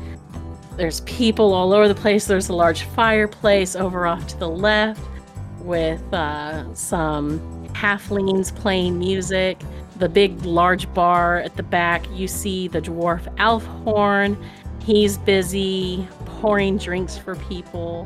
there's 0.76 1.00
people 1.02 1.54
all 1.54 1.72
over 1.72 1.88
the 1.88 1.96
place. 1.96 2.26
There's 2.26 2.50
a 2.50 2.54
large 2.54 2.84
fireplace 2.84 3.78
over 3.78 4.06
off 4.06 4.28
to 4.28 4.38
the 4.38 4.50
left 4.50 5.00
with 5.60 6.04
uh, 6.14 6.74
some 6.76 7.40
halflings 7.70 8.54
playing 8.54 9.00
music. 9.00 9.62
The 10.00 10.10
big, 10.10 10.44
large 10.44 10.94
bar 10.94 11.38
at 11.38 11.56
the 11.56 11.64
back, 11.64 12.06
you 12.12 12.28
see 12.28 12.68
the 12.68 12.82
dwarf 12.82 13.34
Alfhorn. 13.38 14.36
He's 14.82 15.18
busy 15.18 16.06
pouring 16.44 16.78
drinks 16.78 17.18
for 17.18 17.36
people. 17.36 18.06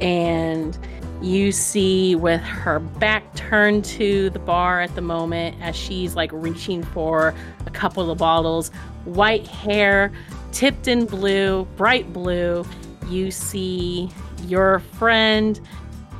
And 0.00 0.76
you 1.22 1.52
see, 1.52 2.16
with 2.16 2.40
her 2.40 2.80
back 2.80 3.32
turned 3.36 3.84
to 3.84 4.30
the 4.30 4.40
bar 4.40 4.80
at 4.80 4.92
the 4.96 5.00
moment, 5.00 5.56
as 5.62 5.76
she's 5.76 6.16
like 6.16 6.32
reaching 6.32 6.82
for 6.82 7.32
a 7.66 7.70
couple 7.70 8.10
of 8.10 8.18
bottles, 8.18 8.72
white 9.04 9.46
hair, 9.46 10.10
tipped 10.50 10.88
in 10.88 11.06
blue, 11.06 11.66
bright 11.76 12.12
blue, 12.12 12.64
you 13.06 13.30
see 13.30 14.10
your 14.48 14.80
friend 14.80 15.60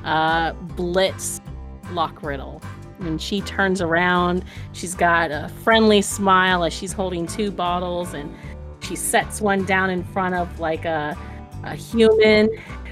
uh, 0.05 0.53
Blitz 0.53 1.40
Lockriddle. 1.87 2.62
And 3.01 3.21
she 3.21 3.40
turns 3.40 3.81
around. 3.81 4.44
She's 4.73 4.94
got 4.94 5.33
a 5.33 5.49
friendly 5.64 6.03
smile 6.03 6.62
as 6.62 6.73
she's 6.73 6.92
holding 6.92 7.27
two 7.27 7.51
bottles, 7.51 8.14
and 8.14 8.33
she 8.79 8.94
sets 8.94 9.40
one 9.40 9.64
down 9.64 9.90
in 9.90 10.05
front 10.05 10.37
of 10.37 10.61
like 10.61 10.85
a, 10.85 11.16
a 11.64 11.75
human 11.75 12.49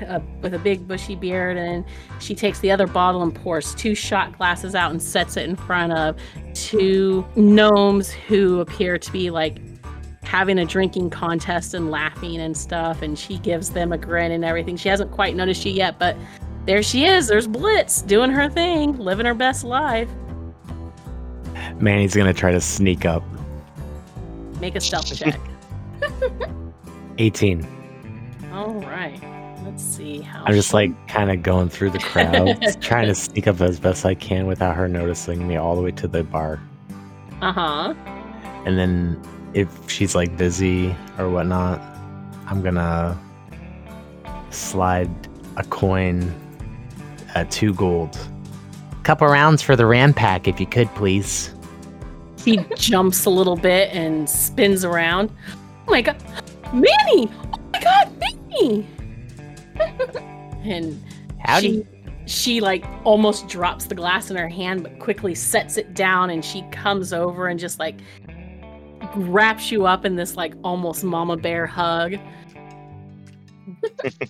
uh, 0.09 0.21
with 0.41 0.55
a 0.55 0.59
big 0.59 0.87
bushy 0.87 1.15
beard. 1.15 1.57
And 1.57 1.85
she 2.19 2.35
takes 2.35 2.61
the 2.61 2.71
other 2.71 2.87
bottle 2.87 3.23
and 3.23 3.35
pours 3.35 3.75
two 3.75 3.95
shot 3.95 4.37
glasses 4.37 4.75
out 4.75 4.91
and 4.91 5.03
sets 5.03 5.37
it 5.37 5.49
in 5.49 5.57
front 5.57 5.93
of 5.93 6.17
two 6.55 7.27
gnomes 7.37 8.11
who 8.11 8.61
appear 8.61 8.99
to 8.99 9.13
be 9.13 9.31
like 9.31 9.59
having 10.23 10.59
a 10.59 10.65
drinking 10.65 11.09
contest 11.09 11.73
and 11.73 11.91
laughing 11.91 12.39
and 12.39 12.57
stuff 12.57 13.01
and 13.01 13.17
she 13.17 13.39
gives 13.39 13.71
them 13.71 13.93
a 13.93 13.99
grin 13.99 14.33
and 14.33 14.45
everything 14.45 14.77
she 14.77 14.89
hasn't 14.89 15.09
quite 15.13 15.37
noticed 15.37 15.65
you 15.65 15.71
yet 15.71 16.01
but 16.01 16.17
there 16.65 16.83
she 16.83 17.05
is 17.05 17.29
there's 17.29 17.47
blitz 17.47 18.03
doing 18.03 18.29
her 18.29 18.51
thing 18.51 18.99
living 18.99 19.25
her 19.25 19.35
best 19.35 19.63
life 19.63 20.11
Manny's 21.79 22.13
gonna 22.17 22.35
try 22.35 22.51
to 22.51 22.61
sneak 22.61 23.05
up. 23.05 23.23
make 24.61 24.75
a 24.75 24.81
stealth 24.81 25.17
check 25.17 25.39
18. 27.19 27.76
All 28.57 28.75
right 28.83 29.21
let's 29.65 29.83
see 29.83 30.21
how 30.21 30.43
I'm 30.45 30.55
just 30.55 30.73
like 30.75 30.91
kind 31.09 31.31
of 31.31 31.43
going 31.43 31.69
through 31.69 31.91
the 31.91 31.99
crowd, 31.99 32.59
trying 32.81 33.07
to 33.09 33.15
sneak 33.15 33.47
up 33.47 33.61
as 33.61 33.79
best 33.81 34.05
I 34.07 34.15
can 34.15 34.47
without 34.47 34.77
her 34.77 34.89
noticing 34.89 35.47
me 35.47 35.57
all 35.57 35.75
the 35.77 35.83
way 35.83 35.91
to 35.93 36.09
the 36.09 36.23
bar. 36.25 36.61
uh-huh 37.43 37.95
And 38.65 38.79
then 38.79 39.21
if 39.55 39.69
she's 39.91 40.15
like 40.15 40.37
busy 40.37 40.95
or 41.19 41.29
whatnot, 41.31 41.81
I'm 42.47 42.63
gonna 42.63 43.19
slide 44.51 45.11
a 45.57 45.65
coin, 45.65 46.33
uh, 47.35 47.45
two 47.51 47.75
gold. 47.75 48.17
Couple 49.03 49.27
rounds 49.29 49.63
for 49.63 49.75
the 49.77 49.87
ram 49.87 50.13
pack, 50.15 50.47
if 50.49 50.59
you 50.61 50.67
could, 50.67 50.89
please. 50.95 51.53
he 52.45 52.59
jumps 52.77 53.25
a 53.25 53.31
little 53.31 53.57
bit 53.57 53.91
and 53.93 54.29
spins 54.31 54.85
around 54.85 55.31
oh 55.89 55.91
my 55.91 56.01
god 56.01 56.17
manny 56.73 57.29
oh 57.53 57.59
my 57.73 57.81
god 57.81 58.16
manny 58.61 58.87
and 60.65 61.03
Howdy. 61.41 61.87
She, 62.27 62.27
she 62.27 62.61
like 62.61 62.85
almost 63.05 63.49
drops 63.49 63.87
the 63.87 63.95
glass 63.95 64.31
in 64.31 64.37
her 64.37 64.49
hand, 64.49 64.83
but 64.83 64.99
quickly 64.99 65.35
sets 65.35 65.77
it 65.77 65.95
down, 65.95 66.31
and 66.31 66.45
she 66.45 66.63
comes 66.73 67.13
over 67.13 67.49
and 67.49 67.59
just 67.59 67.79
like 67.79 68.01
wraps 69.15 69.71
you 69.71 69.87
up 69.87 70.05
in 70.05 70.17
this 70.17 70.37
like 70.37 70.55
almost 70.65 71.05
mama 71.05 71.37
bear 71.37 71.67
hug. 71.67 72.17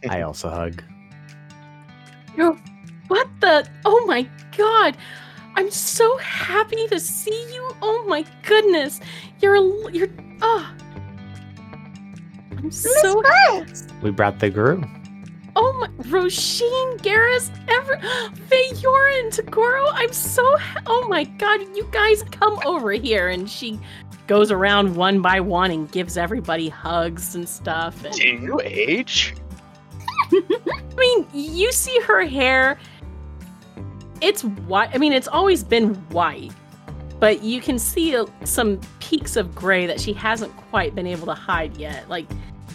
I 0.10 0.22
also 0.22 0.50
hug. 0.50 0.82
Yo 2.36 2.58
what 3.08 3.28
the? 3.40 3.68
Oh 3.84 4.04
my 4.06 4.28
god! 4.56 4.96
I'm 5.54 5.70
so 5.70 6.16
happy 6.18 6.86
to 6.88 6.98
see 7.00 7.54
you. 7.54 7.70
Oh 7.82 8.04
my 8.08 8.24
goodness, 8.42 9.00
you're 9.40 9.56
you're 9.90 10.08
ah. 10.42 10.74
I'm 12.66 12.72
so 12.72 13.14
What? 13.14 13.82
We 14.02 14.10
brought 14.10 14.40
the 14.40 14.50
guru. 14.50 14.82
Oh 15.54 15.72
my, 15.80 15.86
Roisin, 16.08 16.98
Garrus, 16.98 17.50
ever, 17.68 17.96
Feyorin, 18.48 19.30
Tagoro, 19.30 19.88
I'm 19.92 20.12
so, 20.12 20.42
ha- 20.58 20.82
oh 20.86 21.06
my 21.08 21.22
god, 21.22 21.60
you 21.76 21.88
guys 21.92 22.24
come 22.24 22.58
over 22.66 22.90
here. 22.90 23.28
And 23.28 23.48
she 23.48 23.78
goes 24.26 24.50
around 24.50 24.96
one 24.96 25.22
by 25.22 25.38
one 25.38 25.70
and 25.70 25.90
gives 25.92 26.16
everybody 26.16 26.68
hugs 26.68 27.36
and 27.36 27.48
stuff. 27.48 28.04
And, 28.04 28.14
Do 28.14 28.26
you 28.26 28.60
age? 28.64 29.36
I 30.32 30.94
mean, 30.96 31.26
you 31.32 31.70
see 31.70 32.00
her 32.00 32.26
hair, 32.26 32.80
it's 34.20 34.42
white. 34.42 34.90
I 34.92 34.98
mean, 34.98 35.12
it's 35.12 35.28
always 35.28 35.62
been 35.62 35.94
white, 36.10 36.52
but 37.20 37.44
you 37.44 37.60
can 37.60 37.78
see 37.78 38.16
uh, 38.16 38.26
some 38.42 38.80
peaks 38.98 39.36
of 39.36 39.54
gray 39.54 39.86
that 39.86 40.00
she 40.00 40.12
hasn't 40.12 40.54
quite 40.56 40.96
been 40.96 41.06
able 41.06 41.26
to 41.26 41.34
hide 41.34 41.76
yet. 41.76 42.10
Like, 42.10 42.26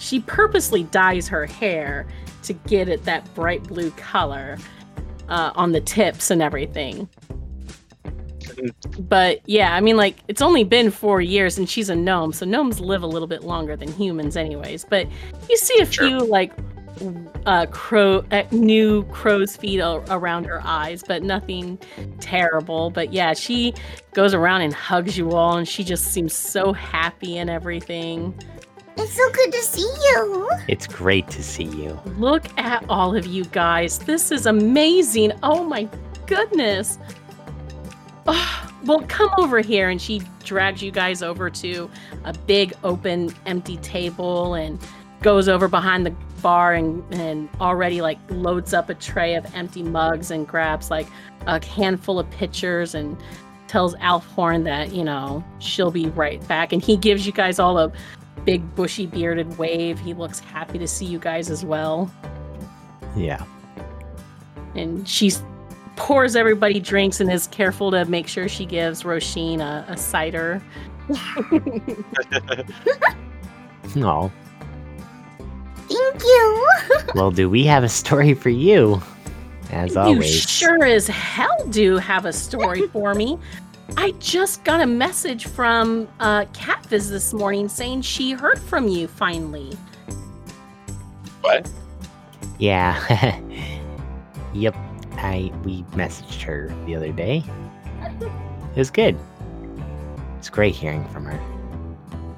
she 0.02 0.20
purposely 0.22 0.84
dyes 0.86 1.28
her 1.28 1.46
hair 1.46 2.08
to 2.44 2.54
get 2.54 2.90
it 2.90 3.06
that 3.06 3.32
bright 3.36 3.64
blue 3.64 3.92
color 3.92 4.58
uh, 5.30 5.52
on 5.56 5.72
the 5.72 5.82
tips 5.82 6.32
and 6.32 6.42
everything. 6.42 7.08
But 9.00 9.42
yeah, 9.46 9.76
I 9.76 9.80
mean, 9.80 9.98
like, 9.98 10.18
it's 10.28 10.42
only 10.42 10.64
been 10.64 10.92
four 10.92 11.22
years 11.22 11.58
and 11.58 11.70
she's 11.70 11.90
a 11.90 11.96
gnome, 11.96 12.34
so 12.34 12.46
gnomes 12.46 12.80
live 12.80 13.04
a 13.04 13.08
little 13.08 13.28
bit 13.28 13.44
longer 13.44 13.76
than 13.76 13.92
humans, 13.94 14.36
anyways. 14.36 14.86
But 14.86 15.08
you 15.50 15.58
see 15.58 15.80
a 15.82 15.86
Sure. 15.86 16.08
few, 16.08 16.18
like, 16.20 16.52
uh, 17.46 17.66
crow, 17.68 18.24
uh, 18.32 18.44
new 18.52 19.04
crow's 19.06 19.56
feet 19.56 19.80
a- 19.80 20.04
around 20.10 20.46
her 20.46 20.62
eyes, 20.64 21.04
but 21.08 21.24
nothing 21.24 21.80
terrible. 22.20 22.90
But 22.90 23.14
yeah, 23.14 23.34
she 23.34 23.74
goes 24.14 24.34
around 24.34 24.62
and 24.62 24.74
hugs 24.74 25.18
you 25.18 25.32
all, 25.32 25.58
and 25.58 25.68
she 25.68 25.84
just 25.84 26.06
seems 26.12 26.34
so 26.34 26.74
happy 26.74 27.38
and 27.38 27.50
everything. 27.50 28.34
It's 28.98 29.14
so 29.14 29.30
good 29.32 29.52
to 29.52 29.62
see 29.62 29.82
you. 29.82 30.50
It's 30.68 30.88
great 30.88 31.30
to 31.30 31.44
see 31.44 31.64
you. 31.64 32.00
Look 32.18 32.46
at 32.58 32.86
all 32.90 33.16
of 33.16 33.26
you 33.26 33.46
guys. 33.46 34.00
This 34.00 34.32
is 34.32 34.46
amazing. 34.46 35.34
Oh 35.44 35.64
my 35.64 35.88
goodness. 36.28 36.98
Oh, 38.28 38.74
well, 38.86 39.04
come 39.08 39.30
over 39.38 39.60
here. 39.60 39.90
And 39.90 40.02
she 40.02 40.22
drags 40.44 40.82
you 40.82 40.92
guys 40.92 41.24
over 41.24 41.50
to 41.50 41.90
a 42.26 42.34
big, 42.34 42.74
open, 42.84 43.34
empty 43.46 43.78
table. 43.78 44.56
And 44.56 44.80
goes 45.22 45.48
over 45.48 45.68
behind 45.68 46.06
the 46.06 46.12
bar 46.42 46.74
and, 46.74 47.04
and 47.14 47.48
already 47.60 48.02
like 48.02 48.18
loads 48.30 48.74
up 48.74 48.90
a 48.90 48.96
tray 48.96 49.36
of 49.36 49.46
empty 49.56 49.84
mugs 49.84 50.32
and 50.32 50.48
grabs 50.48 50.90
like 50.90 51.08
a 51.46 51.64
handful 51.64 52.20
of 52.20 52.30
pitchers 52.32 52.96
and 52.96 53.16
tells 53.68 53.96
Alf 53.96 54.26
Horn 54.32 54.64
that, 54.64 54.92
you 54.92 55.04
know, 55.04 55.44
she'll 55.60 55.92
be 55.92 56.08
right 56.10 56.46
back. 56.48 56.74
And 56.74 56.82
he 56.82 56.98
gives 56.98 57.26
you 57.26 57.32
guys 57.32 57.60
all 57.60 57.78
a 57.78 57.92
big 58.46 58.76
bushy 58.76 59.06
bearded 59.06 59.58
wave. 59.58 60.00
He 60.00 60.14
looks 60.14 60.40
happy 60.40 60.78
to 60.80 60.88
see 60.88 61.06
you 61.06 61.20
guys 61.20 61.50
as 61.50 61.64
well. 61.66 62.12
Yeah. 63.16 63.44
And 64.76 65.08
she 65.08 65.32
pours 65.96 66.36
everybody 66.36 66.80
drinks 66.80 67.20
and 67.20 67.32
is 67.32 67.48
careful 67.48 67.92
to 67.92 68.06
make 68.06 68.28
sure 68.28 68.48
she 68.48 68.66
gives 68.66 69.04
Roisin 69.04 69.60
a, 69.60 69.86
a 69.92 69.98
cider. 69.98 70.62
no. 73.96 74.32
Thank 75.90 76.24
you. 76.24 76.68
well, 77.16 77.32
do 77.32 77.50
we 77.50 77.66
have 77.66 77.84
a 77.84 77.90
story 77.90 78.34
for 78.34 78.50
you? 78.50 79.02
As 79.72 79.94
You 79.94 80.00
always. 80.02 80.50
sure 80.50 80.84
as 80.86 81.08
hell 81.08 81.66
do 81.70 81.98
have 81.98 82.26
a 82.26 82.34
story 82.34 82.88
for 82.88 83.14
me. 83.14 83.38
I 83.98 84.12
just 84.20 84.64
got 84.64 84.82
a 84.82 84.86
message 84.86 85.46
from 85.48 86.08
uh, 86.20 86.46
Catviz 86.46 87.10
this 87.10 87.34
morning 87.34 87.68
saying 87.68 88.02
she 88.02 88.32
heard 88.32 88.60
from 88.60 88.88
you 88.88 89.08
finally. 89.08 89.78
What? 91.42 91.70
Yeah. 92.60 93.40
yep. 94.54 94.76
I 95.14 95.52
we 95.64 95.84
messaged 95.92 96.42
her 96.44 96.74
the 96.86 96.96
other 96.96 97.12
day. 97.12 97.44
It 98.22 98.78
was 98.78 98.90
good. 98.90 99.18
It's 100.38 100.50
great 100.50 100.74
hearing 100.74 101.08
from 101.10 101.26
her. 101.26 101.40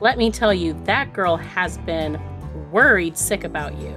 Let 0.02 0.18
me 0.18 0.32
tell 0.32 0.54
you, 0.54 0.74
that 0.84 1.13
girl 1.13 1.38
has 1.38 1.78
been 1.80 2.20
worried 2.72 3.18
sick 3.18 3.44
about 3.44 3.78
you. 3.78 3.96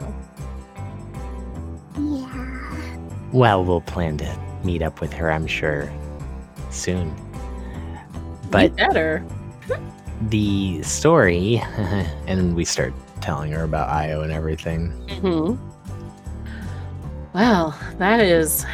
Yeah. 1.99 2.97
Well, 3.33 3.65
we'll 3.65 3.81
plan 3.81 4.19
to 4.19 4.39
meet 4.63 4.83
up 4.83 5.01
with 5.01 5.13
her, 5.15 5.33
I'm 5.33 5.47
sure, 5.47 5.93
soon. 6.71 7.15
You 8.63 8.69
But 8.71 8.77
better. 8.77 9.25
the 10.29 10.83
story, 10.83 11.57
and 12.27 12.55
we 12.57 12.65
start 12.65 12.93
telling 13.21 13.53
her 13.53 13.65
about 13.65 13.89
Io 13.89 14.23
and 14.23 14.33
everything. 14.33 14.91
hmm 15.21 15.57
Well, 17.35 17.79
that 17.99 18.21
is 18.21 18.65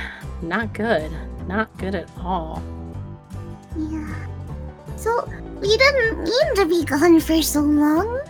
not 0.42 0.73
good. 0.75 1.11
Not 1.47 1.77
good 1.79 1.95
at 1.95 2.09
all. 2.21 2.62
Yeah. 3.77 4.14
So, 4.97 5.29
we 5.61 5.77
didn't 5.77 6.18
mean 6.25 6.55
to 6.57 6.66
be 6.66 6.85
gone 6.85 7.18
for 7.21 7.42
so 7.42 7.61
long. 7.61 8.21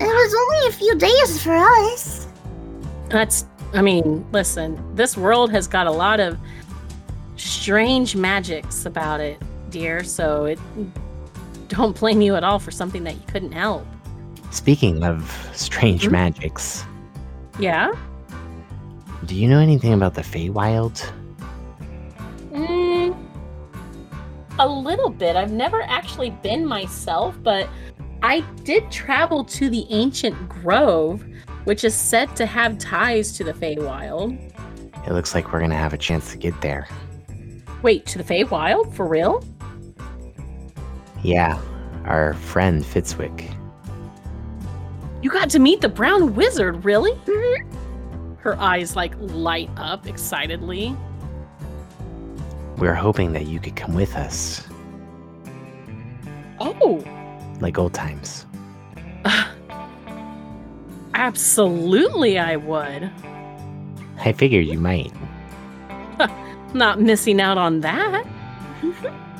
It 0.00 0.06
was 0.06 0.34
only 0.34 0.68
a 0.68 0.72
few 0.72 0.94
days 0.96 1.42
for 1.42 1.54
us. 1.54 2.26
That's, 3.08 3.46
I 3.74 3.82
mean, 3.82 4.26
listen, 4.32 4.82
this 4.96 5.16
world 5.16 5.52
has 5.52 5.68
got 5.68 5.86
a 5.86 5.90
lot 5.92 6.18
of 6.18 6.38
strange 7.36 8.16
magics 8.16 8.84
about 8.86 9.20
it, 9.20 9.40
dear, 9.72 10.04
so 10.04 10.44
it 10.44 10.58
don't 11.68 11.98
blame 11.98 12.20
you 12.20 12.36
at 12.36 12.44
all 12.44 12.58
for 12.58 12.70
something 12.70 13.02
that 13.04 13.14
you 13.14 13.22
couldn't 13.26 13.52
help. 13.52 13.84
Speaking 14.50 15.02
of 15.02 15.50
strange 15.54 16.06
Mhm. 16.06 16.12
magics, 16.12 16.84
Yeah? 17.58 17.90
do 19.26 19.34
you 19.34 19.48
know 19.48 19.58
anything 19.58 19.94
about 19.94 20.14
the 20.14 20.20
Feywild? 20.22 21.10
Mm, 22.52 23.16
a 24.58 24.68
little 24.68 25.08
bit. 25.08 25.36
I've 25.36 25.50
never 25.52 25.82
actually 25.82 26.30
been 26.42 26.66
myself, 26.66 27.34
but 27.42 27.68
I 28.22 28.40
did 28.64 28.90
travel 28.90 29.42
to 29.44 29.70
the 29.70 29.86
ancient 29.88 30.48
grove, 30.48 31.24
which 31.64 31.82
is 31.84 31.94
said 31.94 32.36
to 32.36 32.44
have 32.46 32.76
ties 32.78 33.32
to 33.38 33.44
the 33.44 33.54
Feywild. 33.54 34.38
It 35.06 35.12
looks 35.12 35.34
like 35.34 35.52
we're 35.52 35.60
gonna 35.60 35.74
have 35.74 35.94
a 35.94 35.98
chance 35.98 36.30
to 36.32 36.36
get 36.36 36.60
there. 36.60 36.86
Wait, 37.82 38.04
to 38.06 38.18
the 38.18 38.24
Feywild? 38.24 38.92
For 38.94 39.06
real? 39.06 39.42
Yeah, 41.22 41.60
our 42.04 42.34
friend 42.34 42.84
Fitzwick. 42.84 43.54
You 45.22 45.30
got 45.30 45.50
to 45.50 45.58
meet 45.58 45.80
the 45.80 45.88
brown 45.88 46.34
wizard, 46.34 46.84
really? 46.84 47.12
Her 48.38 48.58
eyes 48.58 48.96
like 48.96 49.14
light 49.18 49.70
up 49.76 50.06
excitedly. 50.06 50.96
We're 52.76 52.94
hoping 52.94 53.32
that 53.34 53.46
you 53.46 53.60
could 53.60 53.76
come 53.76 53.94
with 53.94 54.16
us, 54.16 54.66
Oh, 56.64 57.04
like 57.60 57.76
old 57.78 57.92
times. 57.92 58.46
absolutely, 61.14 62.38
I 62.38 62.56
would. 62.56 63.10
I 64.18 64.32
figured 64.32 64.66
you 64.66 64.78
might. 64.78 65.12
Not 66.74 67.00
missing 67.00 67.40
out 67.40 67.58
on 67.58 67.80
that. 67.80 68.26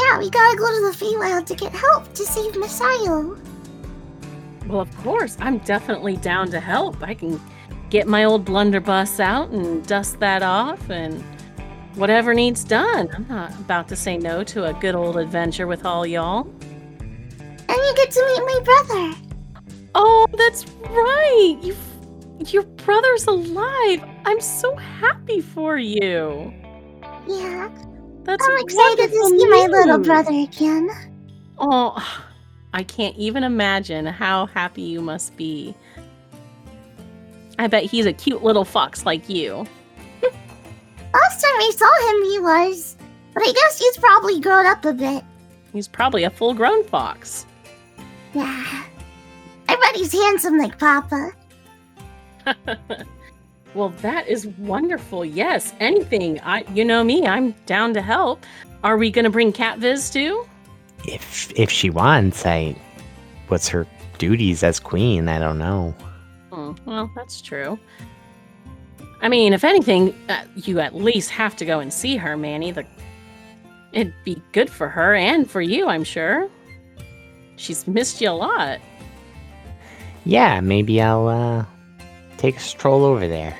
Yeah, 0.00 0.18
we 0.18 0.30
gotta 0.30 0.56
go 0.56 0.66
to 0.66 0.90
the 0.90 1.04
Feywild 1.04 1.46
to 1.46 1.54
get 1.54 1.72
help 1.72 2.12
to 2.14 2.24
save 2.24 2.56
Messiah. 2.56 3.24
Well, 4.66 4.80
of 4.80 4.96
course, 4.98 5.36
I'm 5.40 5.58
definitely 5.58 6.16
down 6.16 6.50
to 6.52 6.60
help. 6.60 7.02
I 7.02 7.14
can 7.14 7.40
get 7.90 8.06
my 8.06 8.24
old 8.24 8.44
blunderbuss 8.44 9.20
out 9.20 9.50
and 9.50 9.86
dust 9.86 10.20
that 10.20 10.42
off 10.42 10.88
and 10.90 11.22
whatever 11.96 12.34
needs 12.34 12.64
done. 12.64 13.10
I'm 13.12 13.26
not 13.28 13.52
about 13.58 13.88
to 13.88 13.96
say 13.96 14.16
no 14.16 14.44
to 14.44 14.66
a 14.66 14.72
good 14.74 14.94
old 14.94 15.16
adventure 15.16 15.66
with 15.66 15.84
all 15.84 16.06
y'all. 16.06 16.42
And 17.00 17.68
you 17.68 17.92
get 17.96 18.10
to 18.12 18.22
meet 18.26 18.44
my 18.44 18.60
brother. 18.64 19.14
Oh, 19.94 20.26
that's 20.36 20.66
right. 20.88 21.58
You 21.62 21.76
your 22.46 22.62
brother's 22.62 23.26
alive. 23.26 24.02
I'm 24.24 24.40
so 24.40 24.74
happy 24.74 25.40
for 25.40 25.76
you. 25.76 26.54
Yeah, 27.26 27.68
That's 28.24 28.46
I'm 28.46 28.58
excited 28.58 29.10
to 29.10 29.26
see 29.26 29.48
my 29.48 29.66
little 29.70 29.98
brother 29.98 30.32
again. 30.32 30.88
Oh, 31.58 31.96
I 32.72 32.82
can't 32.82 33.16
even 33.16 33.44
imagine 33.44 34.06
how 34.06 34.46
happy 34.46 34.82
you 34.82 35.00
must 35.00 35.36
be. 35.36 35.74
I 37.58 37.66
bet 37.66 37.84
he's 37.84 38.06
a 38.06 38.12
cute 38.12 38.42
little 38.42 38.64
fox 38.64 39.04
like 39.04 39.28
you. 39.28 39.66
Last 41.12 41.42
time 41.42 41.56
I 41.56 41.72
saw 41.76 42.10
him, 42.10 42.30
he 42.30 42.38
was. 42.38 42.96
But 43.34 43.42
I 43.42 43.52
guess 43.52 43.78
he's 43.78 43.96
probably 43.98 44.40
grown 44.40 44.66
up 44.66 44.84
a 44.84 44.92
bit. 44.92 45.24
He's 45.72 45.88
probably 45.88 46.24
a 46.24 46.30
full 46.30 46.54
grown 46.54 46.84
fox. 46.84 47.46
Yeah. 48.34 48.84
I 49.68 49.76
bet 49.76 49.96
he's 49.96 50.12
handsome 50.12 50.58
like 50.58 50.78
Papa. 50.78 51.32
well, 53.74 53.90
that 54.00 54.28
is 54.28 54.46
wonderful. 54.46 55.24
Yes, 55.24 55.74
anything. 55.80 56.40
I 56.40 56.64
you 56.74 56.84
know 56.84 57.04
me, 57.04 57.26
I'm 57.26 57.52
down 57.66 57.94
to 57.94 58.02
help. 58.02 58.44
Are 58.82 58.96
we 58.96 59.10
going 59.10 59.24
to 59.24 59.30
bring 59.30 59.52
Cat 59.52 59.78
Viz 59.78 60.10
too? 60.10 60.46
If 61.06 61.52
if 61.56 61.70
she 61.70 61.90
wants, 61.90 62.44
I. 62.44 62.76
What's 63.48 63.68
her 63.68 63.86
duties 64.18 64.62
as 64.62 64.78
queen? 64.78 65.28
I 65.28 65.38
don't 65.38 65.58
know. 65.58 65.94
Hmm, 66.52 66.72
well, 66.84 67.10
that's 67.16 67.40
true. 67.40 67.78
I 69.22 69.28
mean, 69.28 69.52
if 69.52 69.64
anything, 69.64 70.14
uh, 70.28 70.44
you 70.54 70.80
at 70.80 70.94
least 70.94 71.30
have 71.30 71.56
to 71.56 71.64
go 71.64 71.80
and 71.80 71.92
see 71.92 72.16
her, 72.16 72.36
Manny. 72.36 72.70
The 72.70 72.86
it'd 73.92 74.14
be 74.24 74.40
good 74.52 74.70
for 74.70 74.88
her 74.88 75.14
and 75.14 75.50
for 75.50 75.60
you, 75.60 75.88
I'm 75.88 76.04
sure. 76.04 76.48
She's 77.56 77.86
missed 77.86 78.20
you 78.20 78.30
a 78.30 78.32
lot. 78.32 78.80
Yeah, 80.24 80.60
maybe 80.60 81.00
I'll 81.00 81.28
uh, 81.28 81.64
take 82.40 82.56
a 82.56 82.60
stroll 82.60 83.04
over 83.04 83.28
there. 83.28 83.56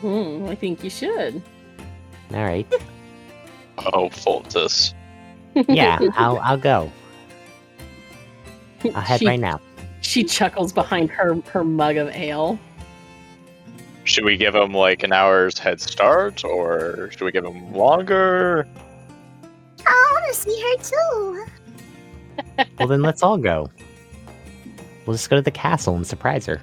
Hmm, 0.00 0.46
I 0.48 0.54
think 0.54 0.84
you 0.84 0.90
should. 0.90 1.42
All 2.32 2.44
right. 2.44 2.66
Oh, 3.94 4.10
Foltus. 4.10 4.92
Yeah, 5.66 5.98
I'll 6.14 6.38
I'll 6.40 6.58
go. 6.58 6.92
I'll 8.94 9.00
head 9.00 9.20
she, 9.20 9.26
right 9.26 9.40
now. 9.40 9.58
She 10.02 10.22
chuckles 10.22 10.70
behind 10.70 11.08
her 11.08 11.40
her 11.50 11.64
mug 11.64 11.96
of 11.96 12.08
ale. 12.10 12.58
Should 14.04 14.26
we 14.26 14.36
give 14.36 14.54
him 14.54 14.74
like 14.74 15.02
an 15.02 15.14
hour's 15.14 15.58
head 15.58 15.80
start, 15.80 16.44
or 16.44 17.10
should 17.10 17.22
we 17.22 17.32
give 17.32 17.46
him 17.46 17.72
longer? 17.72 18.68
I 19.86 20.10
want 20.12 20.26
to 20.28 20.34
see 20.34 20.60
her 20.60 20.82
too. 20.82 22.66
Well, 22.78 22.88
then 22.88 23.00
let's 23.00 23.22
all 23.22 23.38
go. 23.38 23.70
We'll 25.06 25.16
just 25.16 25.30
go 25.30 25.36
to 25.36 25.42
the 25.42 25.50
castle 25.50 25.96
and 25.96 26.06
surprise 26.06 26.44
her. 26.44 26.60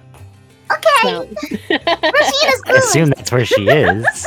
Okay, 0.71 1.01
So- 1.03 1.25
Rashina's 1.69 2.61
I 2.65 2.71
good. 2.71 2.77
assume 2.77 3.09
that's 3.09 3.31
where 3.31 3.45
she 3.45 3.67
is. 3.67 4.25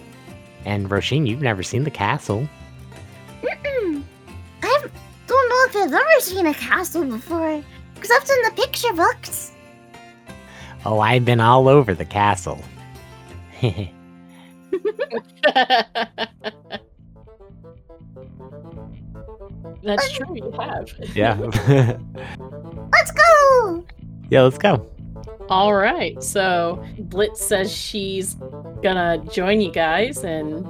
and 0.64 0.88
Roisin, 0.90 1.26
you've 1.26 1.42
never 1.42 1.62
seen 1.62 1.84
the 1.84 1.90
castle. 1.90 2.48
Mm-mm. 3.42 4.02
I 4.62 4.84
don't 5.26 5.48
know 5.48 5.64
if 5.68 5.76
I've 5.76 5.92
ever 5.92 6.20
seen 6.20 6.46
a 6.46 6.54
castle 6.54 7.04
before, 7.04 7.62
except 7.96 8.28
in 8.30 8.36
the 8.44 8.50
picture 8.62 8.92
books. 8.92 9.52
Oh, 10.84 10.98
I've 11.00 11.24
been 11.24 11.40
all 11.40 11.68
over 11.68 11.94
the 11.94 12.04
castle. 12.04 12.62
That's 19.82 20.12
true, 20.12 20.34
you 20.36 20.50
have. 20.58 20.92
yeah. 21.14 21.34
Let's 22.92 23.10
go. 23.12 23.84
yeah, 24.30 24.42
let's 24.42 24.58
go. 24.58 24.86
All 25.50 25.74
right. 25.74 26.22
So 26.22 26.82
Blitz 26.98 27.44
says 27.44 27.72
she's 27.74 28.34
gonna 28.82 29.18
join 29.30 29.60
you 29.60 29.70
guys 29.72 30.22
and 30.24 30.64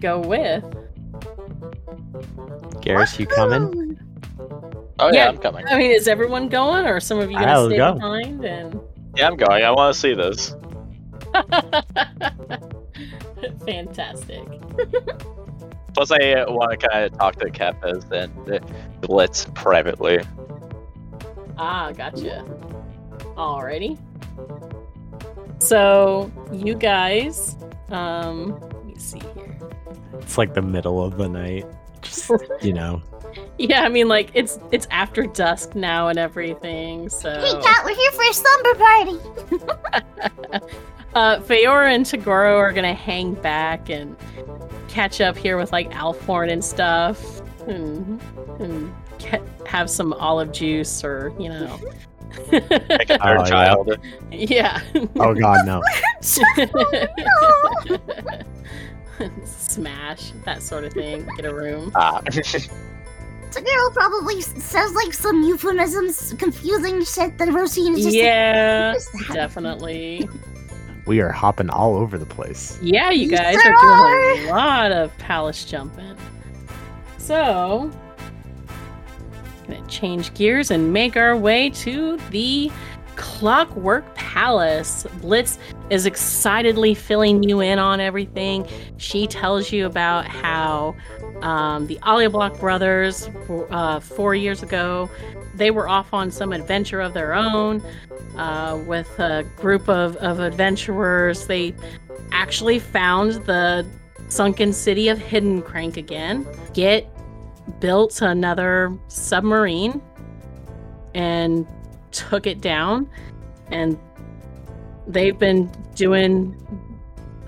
go 0.00 0.20
with. 0.20 0.64
Garrus, 2.82 3.18
you 3.18 3.26
coming? 3.26 3.98
Oh 5.00 5.08
yeah, 5.12 5.24
Yeah. 5.24 5.28
I'm 5.28 5.38
coming. 5.38 5.66
I 5.66 5.76
mean, 5.78 5.90
is 5.92 6.06
everyone 6.08 6.48
going, 6.48 6.84
or 6.86 6.96
are 6.96 7.00
some 7.00 7.18
of 7.18 7.30
you 7.30 7.38
gonna 7.38 7.52
I'll 7.52 7.66
stay 7.68 7.76
go. 7.78 7.94
behind? 7.94 8.44
And 8.44 8.78
Yeah, 9.16 9.28
I'm 9.28 9.36
going. 9.36 9.64
I 9.64 9.70
want 9.70 9.94
to 9.94 10.00
see 10.00 10.12
this. 10.14 10.54
fantastic. 13.66 14.46
Plus, 15.94 16.10
I 16.12 16.44
want 16.48 16.78
to 16.78 16.88
kind 16.88 17.04
of 17.04 17.18
talk 17.18 17.36
to 17.36 17.46
Kefas 17.46 18.10
and 18.12 19.00
Blitz 19.00 19.46
privately. 19.54 20.20
Ah, 21.56 21.90
gotcha. 21.92 22.44
Alrighty. 23.38 23.96
So 25.60 26.30
you 26.52 26.74
guys, 26.74 27.56
um, 27.90 28.58
let 28.60 28.84
me 28.84 28.96
see 28.96 29.20
here. 29.34 29.56
It's 30.14 30.36
like 30.36 30.54
the 30.54 30.62
middle 30.62 31.02
of 31.02 31.16
the 31.16 31.28
night. 31.28 31.64
Just, 32.02 32.30
you 32.60 32.72
know. 32.72 33.00
Yeah, 33.58 33.82
I 33.82 33.88
mean, 33.88 34.08
like 34.08 34.30
it's 34.34 34.58
it's 34.72 34.86
after 34.90 35.24
dusk 35.24 35.74
now 35.74 36.08
and 36.08 36.18
everything. 36.18 37.08
So 37.08 37.28
Hey, 37.40 37.52
Cat, 37.60 37.84
we're 37.84 37.94
here 37.94 38.12
for 38.12 38.22
a 38.22 38.32
slumber 38.32 38.74
party. 38.74 39.18
uh, 41.14 41.38
Feora 41.40 41.92
and 41.92 42.06
Tagoro 42.06 42.56
are 42.56 42.72
gonna 42.72 42.94
hang 42.94 43.34
back 43.34 43.90
and 43.90 44.16
catch 44.88 45.20
up 45.20 45.36
here 45.36 45.56
with 45.56 45.72
like 45.72 45.90
Althorn 45.90 46.50
and 46.50 46.64
stuff, 46.64 47.42
and, 47.68 48.20
and 48.60 48.94
ca- 49.18 49.42
have 49.66 49.90
some 49.90 50.12
olive 50.14 50.52
juice 50.52 51.04
or 51.04 51.32
you 51.38 51.48
know, 51.48 51.78
Like 52.52 53.10
a 53.10 53.14
Oh, 53.14 53.18
third 53.18 53.40
yeah. 53.40 53.44
child. 53.44 53.98
yeah. 54.30 54.80
Oh 55.16 55.34
god, 55.34 55.66
no. 55.66 55.82
Smash 59.44 60.30
that 60.44 60.62
sort 60.62 60.84
of 60.84 60.92
thing. 60.92 61.26
Get 61.36 61.46
a 61.46 61.54
room. 61.54 61.90
Ah. 61.94 62.20
The 63.50 63.62
girl 63.62 63.90
probably 63.94 64.36
s- 64.40 64.62
says 64.62 64.92
like 64.92 65.14
some 65.14 65.42
euphemisms, 65.42 66.34
confusing 66.38 67.02
shit 67.02 67.38
that 67.38 67.48
Roisin 67.48 67.96
is 67.96 68.04
just 68.04 68.14
yeah, 68.14 68.92
like, 68.94 69.14
"What 69.14 69.22
is 69.30 69.34
definitely. 69.34 70.28
We 71.06 71.20
are 71.20 71.32
hopping 71.32 71.70
all 71.70 71.96
over 71.96 72.18
the 72.18 72.26
place. 72.26 72.78
Yeah, 72.82 73.08
you 73.10 73.26
guys 73.26 73.56
there 73.56 73.74
are 73.74 74.34
doing 74.34 74.48
a 74.48 74.50
lot 74.50 74.92
of 74.92 75.16
palace 75.16 75.64
jumping. 75.64 76.14
So, 77.16 77.90
gonna 79.68 79.86
change 79.86 80.32
gears 80.34 80.70
and 80.70 80.92
make 80.92 81.16
our 81.16 81.36
way 81.36 81.70
to 81.70 82.16
the 82.30 82.70
Clockwork 83.16 84.14
Palace. 84.14 85.04
Blitz 85.20 85.58
is 85.90 86.06
excitedly 86.06 86.94
filling 86.94 87.42
you 87.42 87.60
in 87.60 87.78
on 87.78 88.00
everything. 88.00 88.66
She 88.96 89.26
tells 89.26 89.72
you 89.72 89.86
about 89.86 90.26
how 90.26 90.94
um, 91.42 91.86
the 91.88 91.98
Block 92.30 92.58
brothers, 92.60 93.28
uh, 93.70 94.00
four 94.00 94.34
years 94.34 94.62
ago, 94.62 95.10
they 95.54 95.72
were 95.72 95.88
off 95.88 96.14
on 96.14 96.30
some 96.30 96.52
adventure 96.52 97.00
of 97.00 97.12
their 97.12 97.34
own 97.34 97.82
uh, 98.36 98.80
with 98.86 99.18
a 99.18 99.44
group 99.56 99.88
of, 99.88 100.16
of 100.16 100.38
adventurers. 100.38 101.46
They 101.48 101.74
actually 102.30 102.78
found 102.78 103.32
the 103.46 103.84
sunken 104.28 104.72
city 104.72 105.08
of 105.08 105.18
Hidden 105.18 105.62
Crank 105.62 105.96
again. 105.96 106.46
Get 106.72 107.10
built 107.80 108.22
another 108.22 108.96
submarine 109.08 110.02
and 111.14 111.66
took 112.10 112.46
it 112.46 112.60
down. 112.60 113.08
And 113.70 113.98
they've 115.06 115.38
been 115.38 115.70
doing 115.94 116.56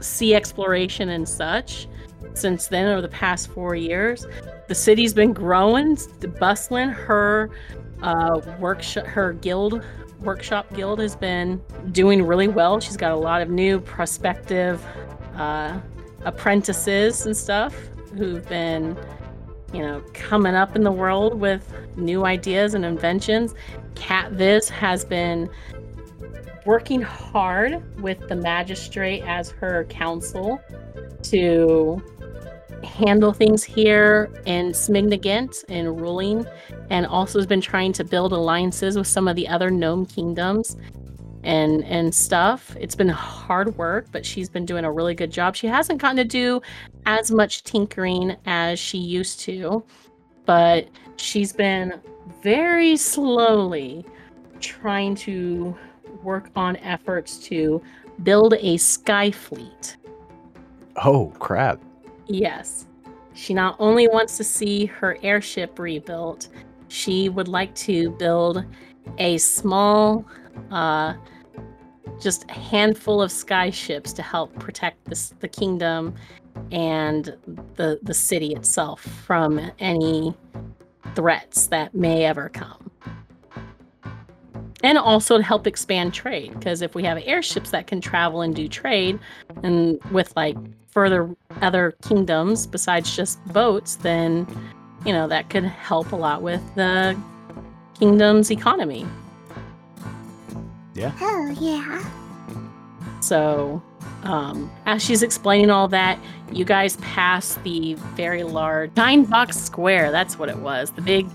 sea 0.00 0.34
exploration 0.34 1.10
and 1.10 1.28
such 1.28 1.88
since 2.34 2.68
then, 2.68 2.86
over 2.86 3.02
the 3.02 3.08
past 3.08 3.48
four 3.48 3.74
years. 3.74 4.26
The 4.68 4.74
city's 4.74 5.12
been 5.12 5.32
growing, 5.32 5.98
bustling. 6.38 6.88
Her 6.88 7.50
uh, 8.02 8.40
workshop, 8.58 9.06
her 9.06 9.32
guild 9.32 9.84
workshop 10.20 10.72
guild 10.74 10.98
has 11.00 11.16
been 11.16 11.62
doing 11.92 12.22
really 12.22 12.48
well. 12.48 12.78
She's 12.80 12.96
got 12.96 13.12
a 13.12 13.16
lot 13.16 13.40
of 13.40 13.48
new 13.48 13.80
prospective 13.80 14.84
uh, 15.34 15.80
apprentices 16.24 17.26
and 17.26 17.36
stuff 17.36 17.74
who've 18.16 18.46
been, 18.48 18.96
you 19.72 19.82
know, 19.82 20.02
coming 20.12 20.54
up 20.54 20.74
in 20.74 20.82
the 20.82 20.92
world 20.92 21.40
with 21.40 21.72
new 21.96 22.24
ideas 22.24 22.74
and 22.74 22.84
inventions. 22.84 23.54
Cat 23.94 24.32
Viz 24.32 24.68
has 24.68 25.04
been 25.04 25.48
working 26.66 27.02
hard 27.02 27.82
with 28.00 28.28
the 28.28 28.36
magistrate 28.36 29.22
as 29.22 29.50
her 29.50 29.84
counsel 29.84 30.60
to 31.22 32.02
handle 32.84 33.32
things 33.32 33.62
here 33.62 34.30
in 34.46 34.72
Smignagent 34.72 35.64
and 35.68 36.00
ruling, 36.00 36.46
and 36.90 37.06
also 37.06 37.38
has 37.38 37.46
been 37.46 37.60
trying 37.60 37.92
to 37.92 38.04
build 38.04 38.32
alliances 38.32 38.96
with 38.96 39.06
some 39.06 39.28
of 39.28 39.36
the 39.36 39.46
other 39.48 39.70
gnome 39.70 40.06
kingdoms 40.06 40.76
and 41.42 41.84
and 41.84 42.14
stuff. 42.14 42.76
It's 42.78 42.94
been 42.94 43.08
hard 43.08 43.76
work, 43.76 44.06
but 44.12 44.24
she's 44.24 44.48
been 44.48 44.66
doing 44.66 44.84
a 44.84 44.92
really 44.92 45.14
good 45.14 45.30
job. 45.30 45.56
She 45.56 45.66
hasn't 45.66 46.00
gotten 46.00 46.16
to 46.16 46.24
do 46.24 46.60
as 47.06 47.30
much 47.30 47.64
tinkering 47.64 48.36
as 48.46 48.78
she 48.78 48.98
used 48.98 49.40
to, 49.40 49.84
but 50.46 50.88
she's 51.16 51.52
been 51.52 52.00
very 52.42 52.96
slowly 52.96 54.04
trying 54.60 55.14
to 55.14 55.76
work 56.22 56.50
on 56.56 56.76
efforts 56.76 57.38
to 57.38 57.82
build 58.22 58.54
a 58.54 58.76
sky 58.76 59.30
fleet. 59.30 59.96
Oh 61.04 61.32
crap. 61.38 61.80
Yes. 62.26 62.86
She 63.32 63.54
not 63.54 63.76
only 63.78 64.06
wants 64.08 64.36
to 64.36 64.44
see 64.44 64.86
her 64.86 65.16
airship 65.22 65.78
rebuilt, 65.78 66.48
she 66.88 67.28
would 67.28 67.48
like 67.48 67.74
to 67.76 68.10
build 68.10 68.64
a 69.18 69.38
small, 69.38 70.26
uh, 70.70 71.14
just 72.20 72.48
a 72.50 72.52
handful 72.52 73.22
of 73.22 73.30
sky 73.30 73.70
ships 73.70 74.12
to 74.14 74.22
help 74.22 74.52
protect 74.58 75.04
this, 75.06 75.34
the 75.40 75.48
kingdom 75.48 76.14
and 76.72 77.36
the 77.76 77.98
the 78.02 78.14
city 78.14 78.52
itself 78.54 79.00
from 79.00 79.70
any 79.78 80.34
threats 81.14 81.68
that 81.68 81.94
may 81.94 82.24
ever 82.24 82.48
come. 82.48 82.90
And 84.82 84.96
also 84.96 85.36
to 85.36 85.42
help 85.42 85.66
expand 85.66 86.14
trade, 86.14 86.54
because 86.54 86.80
if 86.80 86.94
we 86.94 87.02
have 87.04 87.18
airships 87.24 87.70
that 87.70 87.86
can 87.86 88.00
travel 88.00 88.40
and 88.40 88.54
do 88.54 88.66
trade, 88.66 89.18
and 89.62 90.02
with 90.10 90.32
like 90.36 90.56
further 90.90 91.34
other 91.60 91.94
kingdoms 92.02 92.66
besides 92.66 93.14
just 93.14 93.44
boats, 93.46 93.96
then 93.96 94.46
you 95.04 95.12
know 95.12 95.28
that 95.28 95.50
could 95.50 95.64
help 95.64 96.12
a 96.12 96.16
lot 96.16 96.42
with 96.42 96.62
the 96.74 97.16
kingdom's 97.98 98.50
economy. 98.50 99.06
Hell 101.08 101.50
yeah. 101.52 102.04
So, 103.20 103.82
um, 104.22 104.70
as 104.86 105.02
she's 105.02 105.22
explaining 105.22 105.70
all 105.70 105.88
that, 105.88 106.18
you 106.52 106.64
guys 106.64 106.96
pass 106.98 107.54
the 107.64 107.94
very 108.14 108.42
large 108.42 108.90
nine 108.96 109.24
box 109.24 109.56
square. 109.58 110.10
That's 110.10 110.38
what 110.38 110.48
it 110.48 110.58
was. 110.58 110.90
The 110.90 111.02
big, 111.02 111.28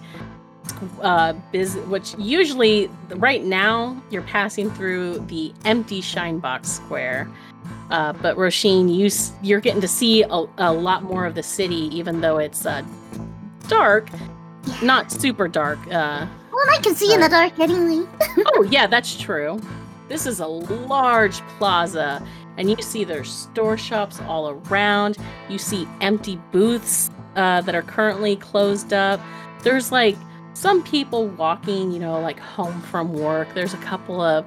uh, 1.01 1.33
biz, 1.51 1.75
which 1.87 2.15
usually 2.17 2.89
right 3.15 3.43
now 3.43 4.01
you're 4.09 4.23
passing 4.23 4.71
through 4.71 5.19
the 5.27 5.53
empty 5.63 6.01
shine 6.01 6.39
box 6.39 6.69
square. 6.69 7.29
Uh, 7.91 8.13
but 8.13 8.35
Roisin, 8.35 8.93
you 8.93 9.09
you're 9.41 9.59
getting 9.61 9.81
to 9.81 9.87
see 9.87 10.23
a, 10.23 10.45
a 10.57 10.73
lot 10.73 11.03
more 11.03 11.25
of 11.25 11.35
the 11.35 11.43
city, 11.43 11.95
even 11.95 12.21
though 12.21 12.37
it's 12.37 12.65
uh, 12.65 12.83
dark, 13.67 14.09
not 14.81 15.11
super 15.11 15.47
dark. 15.47 15.79
Uh, 15.91 16.25
Well, 16.25 16.44
I 16.69 16.79
can 16.81 16.95
see 16.95 17.13
in 17.13 17.19
the 17.19 17.29
dark 17.29 17.59
anyway. 17.59 18.07
oh 18.55 18.63
yeah 18.69 18.87
that's 18.87 19.15
true. 19.15 19.59
This 20.07 20.25
is 20.25 20.39
a 20.39 20.47
large 20.47 21.41
plaza 21.57 22.25
and 22.57 22.69
you 22.69 22.81
see 22.81 23.03
there's 23.03 23.31
store 23.31 23.77
shops 23.77 24.19
all 24.21 24.49
around. 24.49 25.17
You 25.49 25.57
see 25.57 25.87
empty 26.01 26.39
booths 26.51 27.09
uh, 27.35 27.61
that 27.61 27.75
are 27.75 27.81
currently 27.81 28.35
closed 28.37 28.93
up. 28.93 29.19
There's 29.63 29.91
like 29.91 30.15
some 30.53 30.83
people 30.83 31.27
walking 31.27 31.91
you 31.91 31.99
know 31.99 32.19
like 32.19 32.39
home 32.39 32.81
from 32.81 33.13
work. 33.13 33.53
There's 33.53 33.73
a 33.73 33.77
couple 33.77 34.21
of 34.21 34.45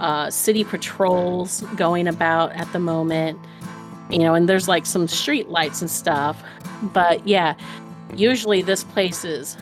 uh, 0.00 0.30
city 0.30 0.64
patrols 0.64 1.62
going 1.76 2.08
about 2.08 2.52
at 2.52 2.72
the 2.72 2.80
moment 2.80 3.38
you 4.10 4.18
know 4.18 4.34
and 4.34 4.48
there's 4.48 4.68
like 4.68 4.84
some 4.84 5.06
street 5.08 5.48
lights 5.48 5.80
and 5.80 5.90
stuff. 5.90 6.42
But 6.82 7.26
yeah 7.26 7.54
usually 8.16 8.62
this 8.62 8.84
place 8.84 9.24
is 9.24 9.56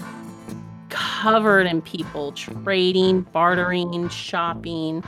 covered 0.93 1.67
in 1.67 1.81
people 1.83 2.33
trading, 2.33 3.23
bartering, 3.33 4.09
shopping. 4.11 5.03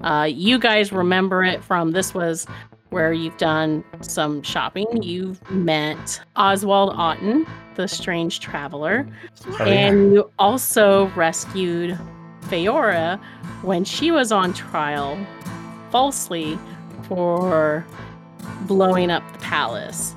Uh, 0.00 0.28
you 0.30 0.58
guys 0.58 0.92
remember 0.92 1.44
it 1.44 1.62
from 1.62 1.92
this 1.92 2.14
was 2.14 2.46
where 2.90 3.12
you've 3.12 3.36
done 3.36 3.84
some 4.00 4.42
shopping. 4.42 4.86
You've 5.02 5.48
met 5.50 6.20
Oswald 6.36 6.92
Otten, 6.96 7.46
the 7.74 7.86
strange 7.86 8.40
traveler, 8.40 9.06
Oh, 9.46 9.56
yeah. 9.60 9.64
and 9.64 10.12
you 10.12 10.30
also 10.38 11.06
rescued 11.08 11.98
Feora 12.42 13.20
when 13.62 13.84
she 13.84 14.10
was 14.10 14.32
on 14.32 14.54
trial 14.54 15.18
falsely 15.90 16.58
for 17.08 17.84
blowing 18.62 19.10
up 19.10 19.22
the 19.32 19.38
palace 19.40 20.14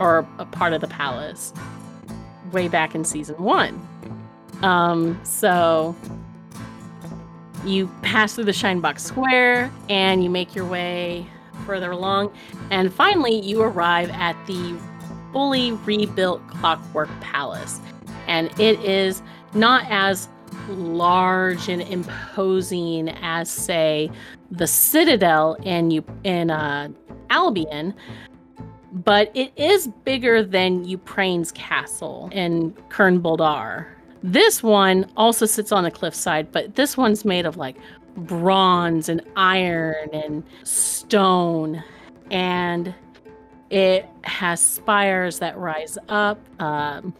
or 0.00 0.26
a 0.38 0.44
part 0.46 0.72
of 0.72 0.80
the 0.80 0.86
palace 0.88 1.52
way 2.52 2.68
back 2.68 2.94
in 2.94 3.04
season 3.04 3.36
one. 3.42 3.87
Um, 4.62 5.18
so 5.24 5.94
you 7.64 7.88
pass 8.02 8.34
through 8.34 8.44
the 8.44 8.52
Shinebox 8.52 9.00
Square 9.00 9.70
and 9.88 10.22
you 10.22 10.30
make 10.30 10.54
your 10.54 10.64
way 10.64 11.26
further 11.66 11.90
along, 11.90 12.32
and 12.70 12.92
finally 12.92 13.40
you 13.40 13.60
arrive 13.60 14.10
at 14.10 14.34
the 14.46 14.78
fully 15.32 15.72
rebuilt 15.72 16.46
Clockwork 16.48 17.10
Palace. 17.20 17.80
And 18.26 18.48
it 18.58 18.80
is 18.84 19.22
not 19.54 19.84
as 19.88 20.28
large 20.68 21.68
and 21.68 21.82
imposing 21.82 23.08
as, 23.22 23.50
say, 23.50 24.10
the 24.50 24.66
Citadel 24.66 25.54
in 25.62 26.04
in 26.24 26.50
uh, 26.50 26.88
Albion, 27.30 27.94
but 28.92 29.30
it 29.34 29.52
is 29.56 29.88
bigger 30.04 30.42
than 30.42 30.84
Ukraine's 30.84 31.52
castle 31.52 32.30
in 32.32 32.72
Kern 32.88 33.20
Boldar. 33.20 33.86
This 34.22 34.62
one 34.62 35.10
also 35.16 35.46
sits 35.46 35.70
on 35.72 35.84
a 35.84 35.90
cliffside, 35.90 36.50
but 36.50 36.74
this 36.74 36.96
one's 36.96 37.24
made 37.24 37.46
of 37.46 37.56
like 37.56 37.76
bronze 38.16 39.08
and 39.08 39.22
iron 39.36 40.08
and 40.12 40.42
stone, 40.64 41.82
and 42.30 42.94
it 43.70 44.06
has 44.24 44.60
spires 44.60 45.38
that 45.38 45.56
rise 45.56 45.98
up, 46.08 46.40
um, 46.60 47.14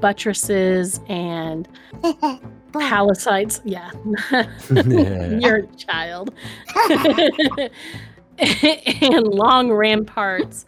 buttresses, 0.00 1.00
and 1.08 1.68
palisades. 2.72 3.60
Yeah, 3.64 3.90
you're 4.70 5.56
a 5.56 5.66
child. 5.76 6.34
and 8.38 9.28
long 9.28 9.70
ramparts. 9.70 10.66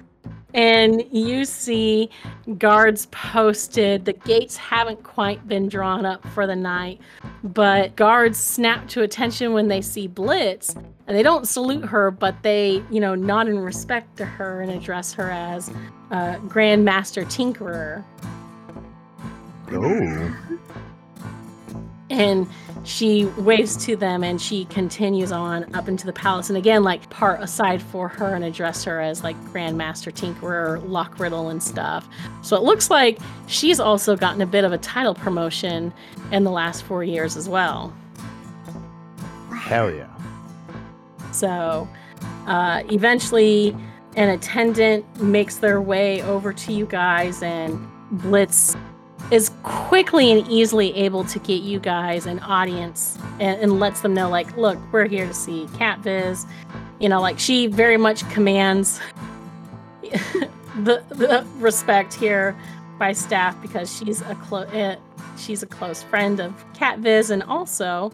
And 0.56 1.04
you 1.12 1.44
see 1.44 2.08
guards 2.56 3.06
posted. 3.06 4.06
The 4.06 4.14
gates 4.14 4.56
haven't 4.56 5.02
quite 5.02 5.46
been 5.46 5.68
drawn 5.68 6.06
up 6.06 6.26
for 6.28 6.46
the 6.46 6.56
night, 6.56 6.98
but 7.44 7.94
guards 7.94 8.38
snap 8.38 8.88
to 8.88 9.02
attention 9.02 9.52
when 9.52 9.68
they 9.68 9.82
see 9.82 10.06
Blitz. 10.06 10.74
And 11.06 11.16
they 11.16 11.22
don't 11.22 11.46
salute 11.46 11.84
her, 11.84 12.10
but 12.10 12.42
they, 12.42 12.82
you 12.90 13.00
know, 13.00 13.14
nod 13.14 13.48
in 13.48 13.58
respect 13.58 14.16
to 14.16 14.24
her 14.24 14.62
and 14.62 14.72
address 14.72 15.12
her 15.12 15.30
as 15.30 15.70
uh, 16.10 16.38
Tinkerer. 17.26 18.02
oh. 19.72 20.36
And 22.08 22.48
she 22.84 23.24
waves 23.36 23.76
to 23.84 23.96
them 23.96 24.22
and 24.22 24.40
she 24.40 24.64
continues 24.66 25.32
on 25.32 25.74
up 25.74 25.88
into 25.88 26.06
the 26.06 26.12
palace. 26.12 26.48
And 26.48 26.56
again 26.56 26.84
like 26.84 27.08
part 27.10 27.40
aside 27.40 27.82
for 27.82 28.08
her 28.08 28.34
and 28.34 28.44
address 28.44 28.84
her 28.84 29.00
as 29.00 29.24
like 29.24 29.36
grandmaster 29.46 30.12
tinkerer 30.12 30.80
lockriddle 30.86 31.50
and 31.50 31.62
stuff. 31.62 32.08
So 32.42 32.56
it 32.56 32.62
looks 32.62 32.90
like 32.90 33.18
she's 33.48 33.80
also 33.80 34.16
gotten 34.16 34.40
a 34.40 34.46
bit 34.46 34.64
of 34.64 34.72
a 34.72 34.78
title 34.78 35.14
promotion 35.14 35.92
in 36.30 36.44
the 36.44 36.50
last 36.50 36.84
four 36.84 37.02
years 37.02 37.36
as 37.36 37.48
well. 37.48 37.92
Hell 39.52 39.90
yeah. 39.90 40.06
so 41.32 41.88
uh, 42.46 42.82
eventually 42.92 43.76
an 44.14 44.28
attendant 44.28 45.04
makes 45.20 45.56
their 45.56 45.80
way 45.80 46.22
over 46.22 46.52
to 46.52 46.72
you 46.72 46.86
guys 46.86 47.42
and 47.42 47.84
blitz 48.12 48.76
is 49.30 49.50
quickly 49.62 50.30
and 50.30 50.46
easily 50.48 50.94
able 50.94 51.24
to 51.24 51.38
get 51.40 51.62
you 51.62 51.80
guys 51.80 52.26
an 52.26 52.38
audience 52.40 53.18
and, 53.40 53.60
and 53.60 53.80
lets 53.80 54.00
them 54.00 54.14
know 54.14 54.28
like 54.28 54.56
look 54.56 54.78
we're 54.92 55.06
here 55.06 55.26
to 55.26 55.34
see 55.34 55.66
cat 55.76 55.98
viz 56.00 56.46
you 57.00 57.08
know 57.08 57.20
like 57.20 57.38
she 57.38 57.66
very 57.66 57.96
much 57.96 58.28
commands 58.30 59.00
the, 60.02 61.02
the 61.08 61.44
respect 61.56 62.14
here 62.14 62.56
by 62.98 63.12
staff 63.12 63.60
because 63.60 63.94
she's 63.94 64.20
a 64.22 64.34
close 64.36 64.68
eh, 64.72 64.96
she's 65.36 65.62
a 65.62 65.66
close 65.66 66.02
friend 66.04 66.40
of 66.40 66.64
cat 66.74 67.00
viz 67.00 67.30
and 67.30 67.42
also 67.44 68.12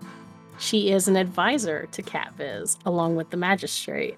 she 0.59 0.93
is 0.93 1.09
an 1.09 1.17
advisor 1.17 1.89
to 1.93 2.03
cat 2.03 2.33
viz 2.37 2.79
along 2.87 3.17
with 3.17 3.29
the 3.31 3.37
magistrate 3.37 4.17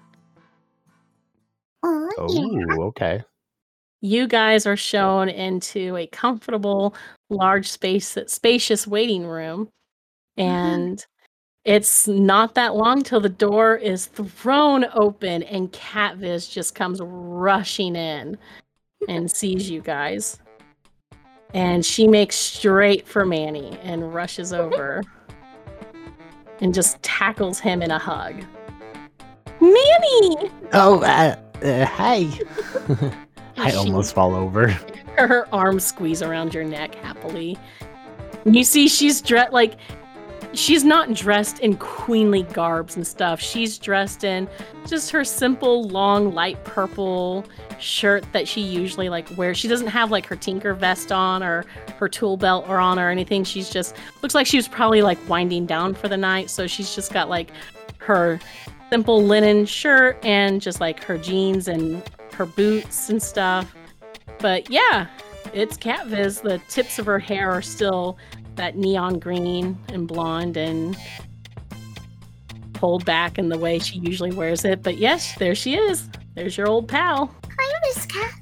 Oh, 2.17 2.27
yeah. 2.29 2.75
Oh, 2.77 2.83
okay. 2.83 3.23
You 4.05 4.27
guys 4.27 4.67
are 4.67 4.77
shown 4.77 5.29
into 5.29 5.97
a 5.97 6.07
comfortable 6.07 6.95
large 7.29 7.67
space 7.67 8.17
spacious 8.27 8.85
waiting 8.85 9.25
room. 9.25 9.69
And 10.37 11.03
it's 11.63 12.07
not 12.07 12.53
that 12.55 12.75
long 12.75 13.01
till 13.01 13.19
the 13.19 13.29
door 13.29 13.75
is 13.75 14.05
thrown 14.05 14.85
open 14.93 15.41
and 15.43 15.71
catviz 15.71 16.51
just 16.51 16.75
comes 16.75 16.99
rushing 17.01 17.95
in 17.95 18.37
and 19.07 19.31
sees 19.35 19.69
you 19.69 19.81
guys. 19.81 20.37
And 21.53 21.85
she 21.85 22.07
makes 22.07 22.35
straight 22.35 23.07
for 23.07 23.25
manny 23.25 23.79
and 23.81 24.13
rushes 24.13 24.53
over 24.53 25.01
and 26.61 26.73
just 26.73 27.01
tackles 27.01 27.59
him 27.59 27.81
in 27.81 27.91
a 27.91 27.99
hug. 27.99 28.35
Manny! 29.61 30.51
Oh, 30.73 31.01
uh, 31.01 31.35
uh, 31.63 31.85
hi. 31.85 32.29
I 33.71 33.71
almost 33.73 34.13
fall 34.15 34.35
over. 34.35 34.67
her 35.17 35.47
arms 35.53 35.85
squeeze 35.85 36.21
around 36.21 36.53
your 36.53 36.63
neck 36.63 36.95
happily. 36.95 37.57
You 38.45 38.63
see 38.63 38.87
she's 38.87 39.21
dressed 39.21 39.53
like 39.53 39.77
she's 40.53 40.83
not 40.83 41.13
dressed 41.13 41.59
in 41.59 41.77
queenly 41.77 42.43
garbs 42.43 42.95
and 42.95 43.05
stuff. 43.05 43.39
She's 43.39 43.77
dressed 43.77 44.23
in 44.23 44.47
just 44.85 45.11
her 45.11 45.23
simple 45.23 45.83
long 45.87 46.33
light 46.33 46.63
purple 46.63 47.45
shirt 47.79 48.25
that 48.31 48.47
she 48.47 48.61
usually 48.61 49.09
like 49.09 49.27
wears. 49.37 49.57
She 49.57 49.67
doesn't 49.67 49.87
have 49.87 50.11
like 50.11 50.25
her 50.25 50.35
tinker 50.35 50.73
vest 50.73 51.11
on 51.11 51.43
or 51.43 51.65
her 51.97 52.07
tool 52.07 52.37
belt 52.37 52.65
or 52.67 52.79
on 52.79 52.99
or 52.99 53.09
anything. 53.09 53.43
She's 53.43 53.69
just 53.69 53.95
looks 54.21 54.35
like 54.35 54.47
she 54.47 54.57
was 54.57 54.67
probably 54.67 55.01
like 55.01 55.17
winding 55.29 55.65
down 55.65 55.93
for 55.93 56.07
the 56.07 56.17
night, 56.17 56.49
so 56.49 56.67
she's 56.67 56.95
just 56.95 57.11
got 57.13 57.29
like 57.29 57.51
her 57.97 58.39
simple 58.89 59.23
linen 59.23 59.65
shirt 59.65 60.23
and 60.23 60.61
just 60.61 60.79
like 60.79 61.03
her 61.03 61.17
jeans 61.17 61.67
and 61.67 62.01
her 62.35 62.45
boots 62.45 63.09
and 63.09 63.21
stuff. 63.21 63.73
But 64.39 64.69
yeah, 64.69 65.07
it's 65.53 65.77
Cat 65.77 66.07
Viz. 66.07 66.41
The 66.41 66.59
tips 66.69 66.99
of 66.99 67.05
her 67.05 67.19
hair 67.19 67.49
are 67.51 67.61
still 67.61 68.17
that 68.55 68.77
neon 68.77 69.19
green 69.19 69.77
and 69.89 70.07
blonde 70.07 70.57
and 70.57 70.97
pulled 72.73 73.05
back 73.05 73.37
in 73.37 73.49
the 73.49 73.57
way 73.57 73.79
she 73.79 73.99
usually 73.99 74.31
wears 74.31 74.65
it. 74.65 74.83
But 74.83 74.97
yes, 74.97 75.35
there 75.37 75.55
she 75.55 75.75
is. 75.75 76.09
There's 76.35 76.57
your 76.57 76.67
old 76.67 76.87
pal. 76.87 77.33
Hi, 77.57 77.79
Miss 77.87 78.05
Cat. 78.05 78.33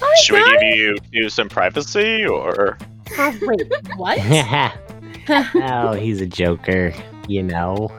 Oh, 0.00 0.14
Should 0.22 0.34
we 0.34 0.52
give 0.52 0.78
you, 0.78 0.98
you 1.10 1.28
some 1.28 1.48
privacy 1.48 2.24
or? 2.24 2.78
Oh, 3.18 3.38
wait, 3.42 3.72
what? 3.96 4.18
oh, 5.54 5.92
he's 5.92 6.20
a 6.20 6.26
joker. 6.26 6.92
You 7.28 7.42
know. 7.42 7.90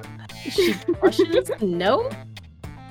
she 0.50 0.74
blushes. 1.00 1.50
No, 1.62 2.10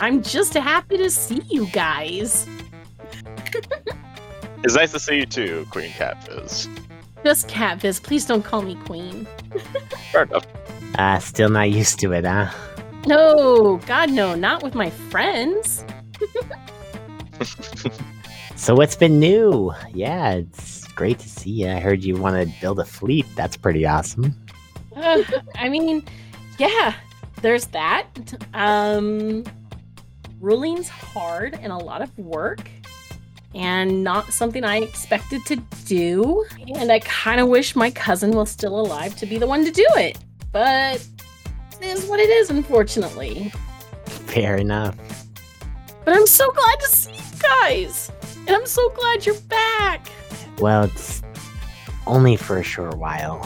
I'm 0.02 0.20
just 0.20 0.54
happy 0.54 0.96
to 0.96 1.08
see 1.08 1.42
you 1.48 1.66
guys. 1.68 2.46
It's 4.64 4.76
nice 4.76 4.92
to 4.92 5.00
see 5.00 5.16
you 5.16 5.26
too, 5.26 5.66
Queen 5.70 5.90
Catfiz. 5.90 6.68
Just 7.24 7.48
Cat 7.48 7.80
Viz. 7.80 7.98
Please 7.98 8.24
don't 8.24 8.44
call 8.44 8.62
me 8.62 8.76
Queen. 8.84 9.26
Fair 10.12 10.22
enough. 10.22 10.46
Uh, 10.96 11.18
still 11.18 11.48
not 11.48 11.72
used 11.72 11.98
to 11.98 12.12
it, 12.12 12.24
huh? 12.24 12.48
No, 13.08 13.78
God, 13.88 14.10
no, 14.10 14.36
not 14.36 14.62
with 14.62 14.76
my 14.76 14.90
friends. 14.90 15.84
So 18.54 18.76
what's 18.76 18.94
been 18.94 19.18
new? 19.18 19.72
Yeah, 19.92 20.34
it's 20.34 20.86
great 20.92 21.18
to 21.18 21.28
see 21.28 21.50
you. 21.50 21.68
I 21.68 21.80
heard 21.80 22.04
you 22.04 22.14
want 22.14 22.36
to 22.36 22.60
build 22.60 22.78
a 22.78 22.84
fleet. 22.84 23.26
That's 23.34 23.56
pretty 23.56 23.84
awesome. 23.84 24.36
Uh, 24.94 25.24
I 25.56 25.68
mean, 25.68 26.04
yeah, 26.58 26.94
there's 27.40 27.66
that. 27.68 28.06
Um, 28.54 29.42
ruling's 30.42 30.88
hard 30.88 31.58
and 31.62 31.72
a 31.72 31.76
lot 31.76 32.02
of 32.02 32.18
work, 32.18 32.68
and 33.54 34.04
not 34.04 34.32
something 34.32 34.64
I 34.64 34.78
expected 34.78 35.46
to 35.46 35.56
do. 35.86 36.44
And 36.74 36.92
I 36.92 36.98
kind 37.00 37.40
of 37.40 37.48
wish 37.48 37.74
my 37.74 37.90
cousin 37.90 38.32
was 38.32 38.50
still 38.50 38.78
alive 38.78 39.16
to 39.16 39.26
be 39.26 39.38
the 39.38 39.46
one 39.46 39.64
to 39.64 39.70
do 39.70 39.86
it, 39.96 40.18
but 40.50 40.96
it 41.80 41.86
is 41.86 42.04
what 42.06 42.20
it 42.20 42.28
is, 42.28 42.50
unfortunately. 42.50 43.52
Fair 44.04 44.56
enough. 44.56 44.96
But 46.04 46.14
I'm 46.14 46.26
so 46.26 46.50
glad 46.50 46.80
to 46.80 46.86
see 46.88 47.12
you 47.12 47.38
guys, 47.40 48.10
and 48.46 48.50
I'm 48.50 48.66
so 48.66 48.90
glad 48.90 49.24
you're 49.24 49.40
back. 49.42 50.08
Well, 50.58 50.84
it's 50.84 51.22
only 52.06 52.36
for 52.36 52.58
a 52.58 52.62
short 52.64 52.96
while. 52.96 53.40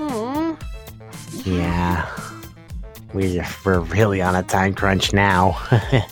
Aw. 0.00 0.56
Yeah. 1.44 2.08
We're, 3.14 3.46
we're 3.64 3.80
really 3.80 4.22
on 4.22 4.34
a 4.34 4.42
time 4.42 4.74
crunch 4.74 5.12
now. 5.12 5.60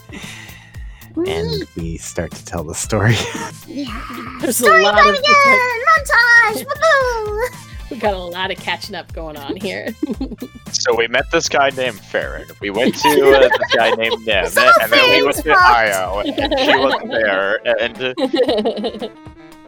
and 1.16 1.66
we 1.76 1.96
start 1.96 2.30
to 2.32 2.44
tell 2.44 2.64
the 2.64 2.74
story. 2.74 3.16
Yeah. 3.66 4.04
There's 4.40 4.60
a 4.60 4.64
Story 4.64 4.82
lot 4.82 4.96
time 4.96 5.10
of 5.10 5.14
again! 5.14 5.60
Montage! 5.86 6.66
Woohoo! 6.66 7.90
we 7.90 7.98
got 7.98 8.14
a 8.14 8.18
lot 8.18 8.50
of 8.50 8.58
catching 8.58 8.96
up 8.96 9.12
going 9.12 9.36
on 9.36 9.54
here. 9.56 9.94
So 10.72 10.94
we 10.94 11.08
met 11.08 11.30
this 11.32 11.48
guy 11.48 11.70
named 11.70 11.98
Farron. 12.00 12.48
We 12.60 12.70
went 12.70 12.94
to 12.94 13.08
uh, 13.08 13.40
this 13.40 13.74
guy 13.74 13.90
named 13.90 14.24
Nem, 14.24 14.44
It's 14.46 14.56
and 14.56 14.90
then 14.90 15.10
we 15.10 15.22
went 15.24 15.36
Farron's 15.36 15.42
to. 15.42 15.52
Io, 15.52 16.20
and 16.20 16.58
she 16.58 16.78
wasn't 16.78 17.10
there. 17.10 17.60
And 17.78 19.14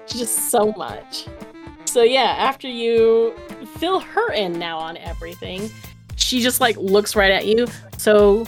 Just 0.07 0.51
so 0.51 0.73
much. 0.73 1.27
So 1.85 2.03
yeah, 2.03 2.35
after 2.39 2.69
you 2.69 3.35
fill 3.77 4.01
her 4.01 4.33
in 4.33 4.59
now 4.59 4.79
on 4.79 4.97
everything, 4.97 5.71
she 6.33 6.41
just 6.41 6.63
like 6.63 6.79
looks 6.79 7.15
right 7.15 7.31
at 7.31 7.47
you. 7.47 7.67
So 7.99 8.47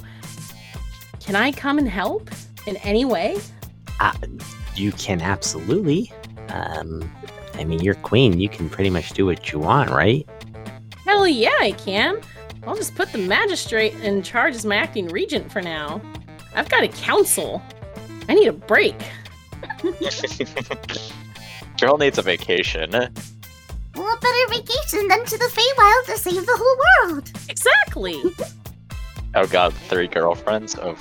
can 1.21 1.37
I 1.37 1.53
come 1.53 1.77
and 1.77 1.87
help 1.87 2.31
in 2.67 2.79
any 2.79 3.05
way? 3.05 3.37
Uh, 4.01 4.15
you 4.75 4.91
can 4.93 5.21
absolutely. 5.21 6.11
Um, 6.49 7.11
I 7.57 7.65
mean, 7.65 7.81
you're 7.81 7.97
queen. 7.97 8.41
You 8.41 8.49
can 8.49 8.71
pretty 8.71 8.89
much 8.89 9.11
do 9.11 9.27
what 9.27 9.53
you 9.53 9.59
want, 9.59 9.91
right? 9.91 10.27
Hell 11.05 11.29
yeah, 11.29 11.53
I 11.61 11.73
can. 11.73 12.23
I'll 12.67 12.75
just 12.75 12.95
put 12.95 13.13
the 13.13 13.19
magistrate 13.19 13.93
in 13.97 14.23
charge 14.23 14.55
as 14.55 14.65
my 14.65 14.77
acting 14.77 15.09
regent 15.09 15.53
for 15.53 15.61
now. 15.61 16.01
I've 16.55 16.71
got 16.71 16.85
a 16.85 16.89
council. 16.89 17.63
I 18.31 18.35
need 18.35 18.49
a 18.49 18.55
break. 18.55 18.97
Girl 21.79 21.99
needs 21.99 22.17
a 22.17 22.23
vacation. 22.23 22.95
What 23.95 24.21
better 24.21 24.49
vacation 24.49 25.09
than 25.09 25.25
to 25.25 25.39
the 25.39 25.45
Feywild 25.45 26.07
to 26.07 26.19
save 26.19 26.47
the 26.47 26.57
whole 26.57 27.13
world? 27.13 27.31
Exactly. 27.49 28.23
Oh 29.37 29.49
god, 29.49 29.75
three 29.75 30.07
girlfriends? 30.07 30.77
Oh, 30.81 30.97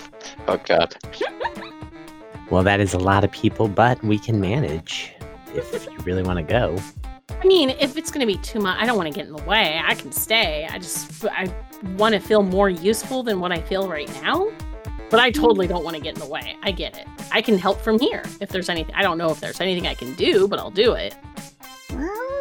oh 0.47 0.57
god. 0.57 0.95
Well, 2.49 2.63
that 2.63 2.79
is 2.79 2.93
a 2.93 2.99
lot 2.99 3.23
of 3.23 3.31
people, 3.31 3.67
but 3.67 4.03
we 4.03 4.19
can 4.19 4.39
manage 4.39 5.13
if 5.55 5.85
you 5.85 5.97
really 5.99 6.23
want 6.23 6.37
to 6.37 6.43
go. 6.43 6.77
I 7.29 7.45
mean, 7.45 7.71
if 7.71 7.97
it's 7.97 8.11
gonna 8.11 8.25
be 8.27 8.37
too 8.37 8.59
much, 8.59 8.77
I 8.79 8.85
don't 8.85 8.97
want 8.97 9.11
to 9.11 9.15
get 9.15 9.27
in 9.27 9.33
the 9.35 9.43
way. 9.43 9.81
I 9.83 9.95
can 9.95 10.11
stay. 10.11 10.67
I 10.69 10.77
just 10.77 11.25
I 11.25 11.51
want 11.95 12.13
to 12.13 12.19
feel 12.19 12.43
more 12.43 12.69
useful 12.69 13.23
than 13.23 13.39
what 13.39 13.51
I 13.51 13.59
feel 13.61 13.87
right 13.87 14.07
now. 14.21 14.51
But 15.09 15.19
I 15.19 15.31
totally 15.31 15.67
don't 15.67 15.83
want 15.83 15.95
to 15.95 16.01
get 16.01 16.15
in 16.15 16.19
the 16.19 16.27
way. 16.27 16.55
I 16.63 16.71
get 16.71 16.97
it. 16.97 17.07
I 17.31 17.41
can 17.41 17.57
help 17.57 17.79
from 17.81 17.99
here 17.99 18.23
if 18.39 18.49
there's 18.49 18.69
anything. 18.69 18.93
I 18.93 19.01
don't 19.01 19.17
know 19.17 19.29
if 19.31 19.39
there's 19.39 19.61
anything 19.61 19.87
I 19.87 19.93
can 19.95 20.13
do, 20.15 20.47
but 20.47 20.59
I'll 20.59 20.71
do 20.71 20.93
it. 20.93 21.15
Well, 21.91 22.39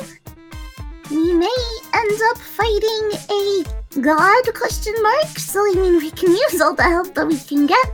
we 1.10 1.32
may 1.34 1.58
end 1.94 2.20
up 2.30 2.38
fighting 2.38 3.10
a 3.30 3.64
god 4.00 4.54
question 4.54 4.94
mark, 5.02 5.38
so 5.38 5.60
I 5.60 5.74
mean 5.74 5.96
we 5.98 6.10
can 6.10 6.30
use 6.30 6.60
all 6.60 6.74
the 6.74 6.82
help 6.82 7.14
that 7.14 7.26
we 7.26 7.38
can 7.38 7.66
get 7.66 7.86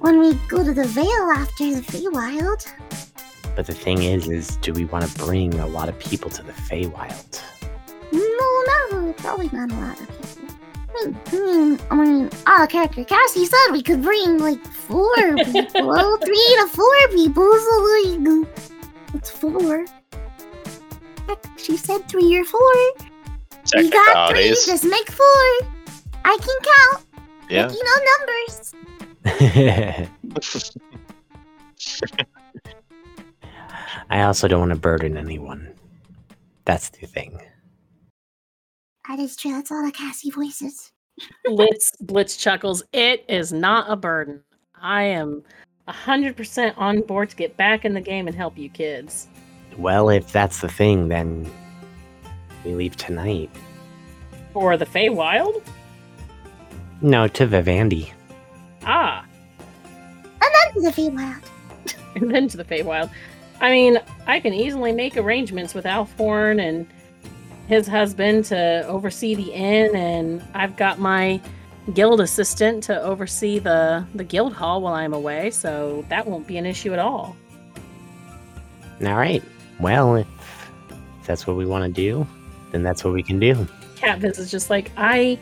when 0.00 0.18
we 0.18 0.34
go 0.48 0.64
to 0.64 0.72
the 0.72 0.84
Vale 0.84 1.30
after 1.34 1.74
the 1.74 1.80
Feywild. 1.80 2.72
But 3.54 3.66
the 3.66 3.74
thing 3.74 4.02
is, 4.02 4.28
is 4.28 4.56
do 4.56 4.72
we 4.72 4.84
want 4.84 5.04
to 5.10 5.18
bring 5.18 5.54
a 5.60 5.66
lot 5.66 5.88
of 5.88 5.98
people 5.98 6.30
to 6.30 6.42
the 6.42 6.52
Feywild? 6.52 7.42
No, 8.12 8.64
no, 8.92 9.12
probably 9.14 9.48
not 9.52 9.70
a 9.72 9.74
lot 9.74 10.00
of 10.00 10.08
people. 10.08 10.54
I 10.88 11.10
mean, 11.32 11.80
I 11.90 11.94
mean, 11.96 12.30
our 12.46 12.66
character 12.66 13.04
Cassie 13.04 13.46
said 13.46 13.72
we 13.72 13.82
could 13.82 14.02
bring 14.02 14.38
like 14.38 14.64
four 14.64 15.14
people, 15.44 16.18
three 16.18 16.56
to 16.60 16.68
four 16.70 17.08
people, 17.12 17.52
so 17.52 18.00
like, 18.04 18.48
that's 19.12 19.30
four. 19.30 19.84
Heck, 21.26 21.58
She 21.58 21.76
said 21.76 22.08
three 22.08 22.36
or 22.36 22.44
four. 22.44 22.60
We 23.76 23.90
got 23.90 24.30
three, 24.30 24.48
Technicalities. 24.48 24.66
just 24.66 24.84
make 24.84 25.10
four. 25.10 25.26
I 26.24 26.36
can 26.40 26.58
count. 26.62 27.06
Yeah. 27.48 27.70
You 27.70 27.82
know 27.84 27.98
numbers. 28.18 28.74
I 34.10 34.22
also 34.22 34.46
don't 34.48 34.60
want 34.60 34.70
to 34.72 34.76
burden 34.78 35.16
anyone. 35.16 35.72
That's 36.64 36.90
the 36.90 37.06
thing. 37.06 37.40
That 39.08 39.18
is 39.18 39.36
true. 39.36 39.52
That's 39.52 39.70
all 39.70 39.84
the 39.84 39.92
Cassie 39.92 40.30
voices. 40.30 40.92
Blitz 41.44 41.92
Blitz 42.00 42.36
chuckles. 42.36 42.82
It 42.92 43.24
is 43.28 43.52
not 43.52 43.90
a 43.90 43.96
burden. 43.96 44.42
I 44.80 45.04
am 45.04 45.42
hundred 45.88 46.36
percent 46.36 46.76
on 46.76 47.00
board 47.02 47.30
to 47.30 47.36
get 47.36 47.56
back 47.56 47.84
in 47.84 47.94
the 47.94 48.00
game 48.00 48.26
and 48.26 48.36
help 48.36 48.58
you 48.58 48.68
kids. 48.68 49.28
Well, 49.78 50.08
if 50.08 50.32
that's 50.32 50.60
the 50.60 50.68
thing, 50.68 51.08
then 51.08 51.50
we 52.64 52.74
leave 52.74 52.96
tonight. 52.96 53.50
For 54.52 54.76
the 54.76 54.86
Feywild? 54.86 55.62
No, 57.02 57.28
to 57.28 57.46
Vivendi. 57.46 58.12
Ah, 58.84 59.24
And 60.40 60.50
then 60.54 60.72
to 60.74 60.80
the 60.80 60.90
Feywild. 60.90 61.42
and 62.14 62.30
then 62.34 62.48
to 62.48 62.56
the 62.56 62.64
Feywild. 62.64 63.10
I 63.60 63.70
mean, 63.70 63.98
I 64.26 64.40
can 64.40 64.52
easily 64.54 64.92
make 64.92 65.16
arrangements 65.16 65.74
with 65.74 65.84
Althorn 65.84 66.60
and 66.60 66.86
his 67.68 67.86
husband 67.86 68.44
to 68.46 68.86
oversee 68.86 69.34
the 69.34 69.52
inn, 69.52 69.94
and 69.96 70.42
I've 70.54 70.76
got 70.76 70.98
my 70.98 71.40
guild 71.94 72.20
assistant 72.20 72.82
to 72.84 73.00
oversee 73.02 73.58
the 73.58 74.04
the 74.14 74.24
guild 74.24 74.52
hall 74.52 74.80
while 74.82 74.94
I'm 74.94 75.12
away, 75.14 75.50
so 75.50 76.04
that 76.08 76.26
won't 76.26 76.46
be 76.46 76.58
an 76.58 76.66
issue 76.66 76.92
at 76.92 76.98
all. 76.98 77.36
All 79.04 79.14
right. 79.14 79.42
Well, 79.80 80.16
if 80.16 80.26
that's 81.24 81.46
what 81.46 81.56
we 81.56 81.66
want 81.66 81.84
to 81.84 81.90
do, 81.90 82.26
then 82.72 82.82
that's 82.82 83.04
what 83.04 83.12
we 83.12 83.22
can 83.22 83.38
do. 83.38 83.66
Catviz 83.96 84.38
is 84.38 84.50
just 84.50 84.70
like, 84.70 84.90
I, 84.96 85.38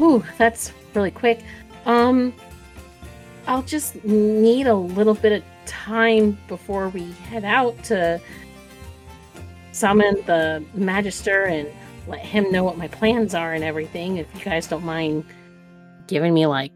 ooh, 0.00 0.24
that's 0.38 0.72
really 0.94 1.10
quick. 1.10 1.40
Um, 1.84 2.34
I'll 3.46 3.62
just 3.62 4.02
need 4.04 4.66
a 4.66 4.74
little 4.74 5.14
bit 5.14 5.32
of 5.32 5.44
time 5.66 6.38
before 6.48 6.88
we 6.88 7.12
head 7.12 7.44
out 7.44 7.80
to 7.84 8.20
summon 9.72 10.14
the 10.26 10.64
Magister 10.74 11.44
and 11.44 11.68
let 12.08 12.20
him 12.20 12.50
know 12.50 12.64
what 12.64 12.78
my 12.78 12.88
plans 12.88 13.34
are 13.34 13.52
and 13.52 13.62
everything. 13.62 14.16
If 14.16 14.26
you 14.34 14.40
guys 14.40 14.66
don't 14.66 14.84
mind 14.84 15.24
giving 16.06 16.34
me 16.34 16.46
like 16.46 16.72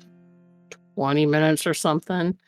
20 0.96 1.26
minutes 1.26 1.66
or 1.66 1.74
something. 1.74 2.38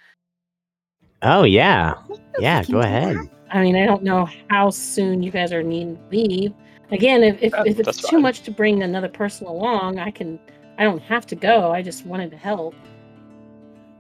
Oh, 1.23 1.45
yeah. 1.45 1.95
Yeah, 2.39 2.65
go 2.65 2.81
ahead. 2.81 3.17
that. 3.17 3.29
I 3.53 3.61
mean, 3.63 3.77
I 3.77 3.85
don't 3.87 4.03
know 4.03 4.29
how 4.49 4.71
soon 4.71 5.23
you 5.23 5.31
guys 5.31 5.53
are 5.53 5.63
needing 5.63 5.97
to 5.97 6.03
leave. 6.11 6.55
Again, 6.91 7.23
if, 7.23 7.43
if, 7.43 7.53
Yeah, 7.53 7.63
if 7.67 7.79
it's 7.79 7.87
that's 7.87 7.99
too 8.09 8.17
fine. 8.17 8.23
much 8.23 8.43
to 8.43 8.51
bring 8.51 8.83
another 8.83 9.09
person 9.09 9.47
along, 9.47 9.99
I 9.99 10.11
can. 10.11 10.39
I 10.79 10.85
don't 10.85 11.03
have 11.03 11.27
to 11.27 11.37
go. 11.37 11.71
I 11.71 11.83
just 11.83 12.07
wanted 12.07 12.31
to 12.31 12.37
help. 12.37 12.75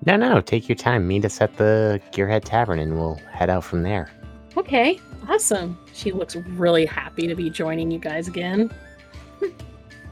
No, 0.06 0.16
no, 0.16 0.40
take 0.40 0.68
your 0.68 0.76
time. 0.76 1.06
Meet 1.06 1.24
us 1.26 1.40
at 1.40 1.56
the 1.58 2.00
Gearhead 2.12 2.42
Tavern 2.44 2.78
and 2.78 2.96
we'll 2.96 3.16
head 3.30 3.50
out 3.50 3.62
from 3.62 3.82
there. 3.82 4.10
Okay, 4.56 4.98
awesome. 5.28 5.78
She 5.92 6.12
looks 6.12 6.34
really 6.34 6.84
happy 6.86 7.26
to 7.28 7.34
be 7.34 7.50
joining 7.50 7.90
you 7.90 7.98
guys 7.98 8.26
again. 8.26 8.70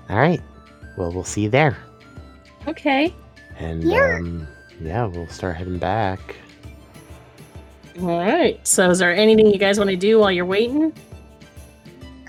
All 0.08 0.16
right. 0.18 0.40
Well, 0.96 1.12
we'll 1.12 1.24
see 1.24 1.42
you 1.42 1.50
there. 1.50 1.76
Okay. 2.68 3.14
And, 3.58 3.82
Yeah. 3.84 4.16
um, 4.20 4.46
yeah, 4.80 5.06
we'll 5.06 5.26
start 5.28 5.56
heading 5.56 5.78
back. 5.78 6.36
All 8.00 8.18
right. 8.18 8.64
So, 8.66 8.90
is 8.90 8.98
there 8.98 9.14
anything 9.14 9.46
you 9.50 9.58
guys 9.58 9.78
want 9.78 9.90
to 9.90 9.96
do 9.96 10.18
while 10.20 10.30
you're 10.30 10.44
waiting? 10.46 10.92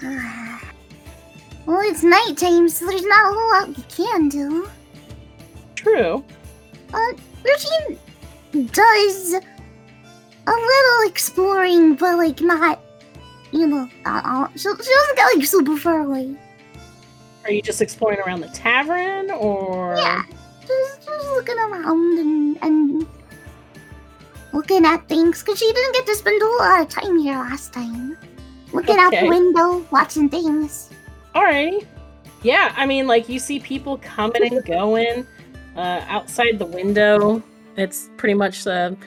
Well, 1.67 1.79
it's 1.83 2.01
nighttime, 2.03 2.67
so 2.67 2.87
there's 2.87 3.05
not 3.05 3.31
a 3.31 3.33
whole 3.33 3.49
lot 3.49 3.67
we 3.77 3.83
can 3.83 4.29
do. 4.29 4.67
True. 5.75 6.23
Uh 6.91 7.13
Routine 7.45 7.99
does 8.71 9.33
a 9.33 10.51
little 10.51 11.07
exploring, 11.07 11.95
but 11.95 12.17
like 12.17 12.41
not, 12.41 12.81
you 13.51 13.67
know, 13.67 13.87
all, 14.05 14.47
she, 14.53 14.59
she 14.59 14.67
doesn't 14.69 15.15
get 15.15 15.35
like 15.35 15.45
super 15.45 15.77
far 15.77 16.01
away. 16.01 16.35
Are 17.45 17.51
you 17.51 17.61
just 17.61 17.81
exploring 17.81 18.19
around 18.19 18.41
the 18.41 18.49
tavern, 18.49 19.31
or 19.31 19.95
Yeah, 19.97 20.23
just 20.61 21.05
just 21.05 21.27
looking 21.29 21.57
around 21.57 22.19
and 22.19 22.57
and 22.63 23.07
looking 24.53 24.85
at 24.85 25.07
things 25.07 25.41
because 25.41 25.59
she 25.59 25.71
didn't 25.71 25.93
get 25.93 26.05
to 26.05 26.15
spend 26.15 26.41
a 26.41 26.47
lot 26.47 26.81
of 26.81 26.89
time 26.89 27.17
here 27.17 27.35
last 27.35 27.73
time. 27.73 28.17
Looking 28.73 28.97
out 28.97 29.11
the 29.11 29.27
window, 29.27 29.85
watching 29.91 30.29
things. 30.29 30.89
Alrighty. 31.35 31.85
Yeah, 32.43 32.73
I 32.75 32.85
mean, 32.85 33.07
like 33.07 33.29
you 33.29 33.39
see 33.39 33.59
people 33.59 33.97
coming 33.97 34.43
and 34.43 34.65
going 34.65 35.27
uh, 35.75 36.01
outside 36.07 36.57
the 36.57 36.65
window. 36.65 37.43
It's 37.77 38.09
pretty 38.17 38.33
much 38.33 38.63
the 38.63 38.97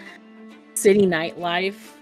city 0.75 1.07
nightlife. 1.07 1.93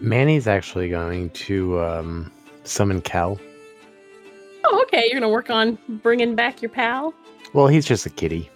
Manny's 0.00 0.46
actually 0.46 0.88
going 0.88 1.30
to 1.30 1.80
um, 1.80 2.32
summon 2.64 3.00
Cal. 3.00 3.38
Oh, 4.64 4.82
okay. 4.82 5.04
You're 5.10 5.20
gonna 5.20 5.32
work 5.32 5.50
on 5.50 5.78
bringing 5.88 6.34
back 6.34 6.62
your 6.62 6.70
pal. 6.70 7.14
Well, 7.52 7.66
he's 7.66 7.84
just 7.84 8.06
a 8.06 8.10
kitty. 8.10 8.50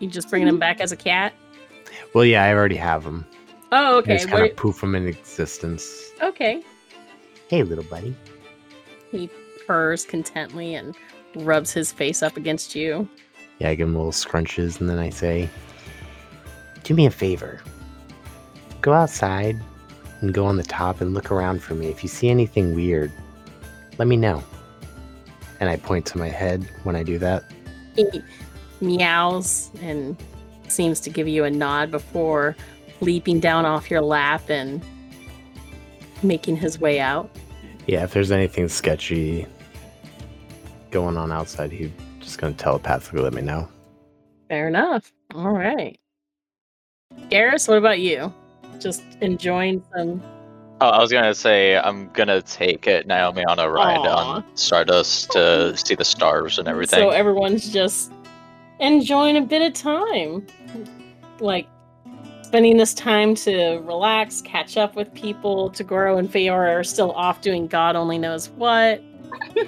You 0.00 0.08
just 0.08 0.28
bringing 0.28 0.48
him 0.48 0.58
back 0.58 0.80
as 0.80 0.92
a 0.92 0.96
cat. 0.96 1.32
Well, 2.14 2.24
yeah, 2.24 2.44
I 2.44 2.52
already 2.52 2.76
have 2.76 3.04
him. 3.04 3.24
Oh, 3.72 3.96
I 3.96 3.98
okay. 3.98 4.14
just 4.14 4.28
kind 4.28 4.42
Wait, 4.42 4.50
of 4.52 4.56
poof 4.56 4.82
him 4.82 4.94
in 4.94 5.06
existence. 5.06 6.10
okay. 6.22 6.62
Hey, 7.48 7.62
little 7.62 7.84
buddy. 7.84 8.14
He 9.10 9.28
purrs 9.66 10.04
contently 10.06 10.74
and 10.74 10.94
rubs 11.44 11.72
his 11.72 11.92
face 11.92 12.22
up 12.22 12.36
against 12.36 12.74
you. 12.74 13.08
Yeah, 13.58 13.70
I 13.70 13.74
give 13.74 13.88
him 13.88 13.94
little 13.94 14.12
scrunches, 14.12 14.80
and 14.80 14.88
then 14.88 14.98
I 14.98 15.10
say, 15.10 15.48
Do 16.82 16.94
me 16.94 17.06
a 17.06 17.10
favor. 17.10 17.62
Go 18.80 18.92
outside 18.92 19.60
and 20.20 20.32
go 20.34 20.46
on 20.46 20.56
the 20.56 20.62
top 20.62 21.00
and 21.00 21.14
look 21.14 21.30
around 21.30 21.62
for 21.62 21.74
me. 21.74 21.88
If 21.88 22.02
you 22.02 22.08
see 22.08 22.28
anything 22.28 22.74
weird, 22.74 23.12
let 23.98 24.08
me 24.08 24.16
know. 24.16 24.42
And 25.60 25.68
I 25.70 25.76
point 25.76 26.06
to 26.06 26.18
my 26.18 26.28
head 26.28 26.68
when 26.82 26.96
I 26.96 27.02
do 27.02 27.18
that. 27.18 27.44
He 27.94 28.22
meows 28.80 29.70
and 29.80 30.16
seems 30.68 30.98
to 31.00 31.10
give 31.10 31.28
you 31.28 31.44
a 31.44 31.50
nod 31.50 31.90
before 31.90 32.56
leaping 33.04 33.40
down 33.40 33.66
off 33.66 33.90
your 33.90 34.00
lap 34.00 34.48
and 34.48 34.82
making 36.22 36.56
his 36.56 36.80
way 36.80 37.00
out. 37.00 37.30
Yeah, 37.86 38.02
if 38.04 38.12
there's 38.12 38.30
anything 38.30 38.68
sketchy 38.68 39.46
going 40.90 41.16
on 41.16 41.30
outside, 41.30 41.70
he's 41.70 41.90
just 42.20 42.38
gonna 42.38 42.54
telepathically 42.54 43.20
let 43.20 43.34
me 43.34 43.42
know. 43.42 43.68
Fair 44.48 44.68
enough. 44.68 45.12
All 45.34 45.50
right. 45.50 45.98
Garrus, 47.30 47.68
what 47.68 47.78
about 47.78 48.00
you? 48.00 48.32
Just 48.78 49.02
enjoying 49.20 49.82
some. 49.94 50.22
Oh, 50.80 50.88
I 50.88 50.98
was 50.98 51.12
gonna 51.12 51.34
say 51.34 51.76
I'm 51.76 52.10
gonna 52.12 52.42
take 52.42 52.86
it 52.86 53.06
Naomi 53.06 53.44
on 53.44 53.58
a 53.58 53.68
ride 53.68 53.98
Aw. 53.98 54.34
on 54.34 54.44
Stardust 54.56 55.30
to 55.32 55.40
oh. 55.40 55.74
see 55.74 55.94
the 55.94 56.04
stars 56.04 56.58
and 56.58 56.68
everything. 56.68 56.98
So 56.98 57.10
everyone's 57.10 57.72
just 57.72 58.12
enjoying 58.80 59.36
a 59.36 59.42
bit 59.42 59.62
of 59.62 59.72
time. 59.74 60.46
Like 61.40 61.68
spending 62.54 62.76
this 62.76 62.94
time 62.94 63.34
to 63.34 63.78
relax, 63.78 64.40
catch 64.40 64.76
up 64.76 64.94
with 64.94 65.12
people. 65.12 65.72
Tagoro 65.72 66.20
and 66.20 66.30
Feora 66.30 66.76
are 66.76 66.84
still 66.84 67.10
off 67.10 67.40
doing 67.40 67.66
God 67.66 67.96
only 67.96 68.16
knows 68.16 68.48
what. 68.50 69.02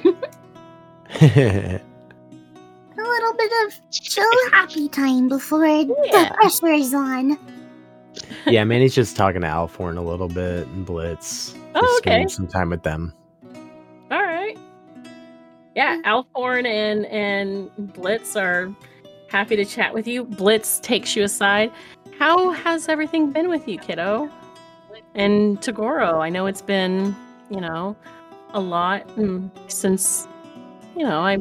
A 1.21 1.81
little 2.97 3.35
bit 3.35 3.53
of 3.67 3.91
chill 3.91 4.25
happy 4.53 4.89
time 4.89 5.29
before 5.29 5.67
Yeah. 5.67 5.85
the 5.85 6.31
pressure 6.35 6.69
is 6.69 6.95
on. 6.95 7.37
yeah, 8.47 8.63
Manny's 8.63 8.95
just 8.95 9.17
talking 9.17 9.41
to 9.41 9.49
Althorn 9.49 9.99
a 9.99 10.03
little 10.03 10.29
bit 10.29 10.69
and 10.69 10.87
Blitz. 10.87 11.57
Oh, 11.75 11.99
spending 11.99 12.27
okay. 12.27 12.33
some 12.33 12.47
time 12.47 12.71
with 12.71 12.85
them. 12.85 13.13
All 14.13 14.23
right. 14.23 14.57
Yeah, 15.75 16.01
Althorn 16.05 16.67
and 16.67 17.05
and 17.07 17.69
Blitz 17.95 18.37
are 18.37 18.73
happy 19.29 19.57
to 19.57 19.65
chat 19.65 19.93
with 19.93 20.07
you. 20.07 20.25
Blitz 20.25 20.81
takes 20.81 21.17
you 21.17 21.25
aside. 21.25 21.73
How 22.19 22.51
has 22.53 22.89
everything 22.89 23.31
been 23.33 23.49
with 23.49 23.69
you, 23.69 23.79
kiddo? 23.79 24.31
And 25.15 25.61
Tagoro, 25.61 26.21
I 26.21 26.29
know 26.29 26.47
it's 26.47 26.63
been, 26.63 27.15
you 27.51 27.61
know, 27.61 27.97
a 28.53 28.61
lot 28.61 29.09
since, 29.69 30.29
you 30.97 31.05
know, 31.05 31.21
I 31.21 31.39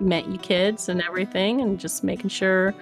met 0.00 0.28
you 0.28 0.38
kids 0.38 0.88
and 0.88 1.02
everything, 1.02 1.60
and 1.60 1.78
just 1.78 2.02
making 2.02 2.30
sure 2.30 2.74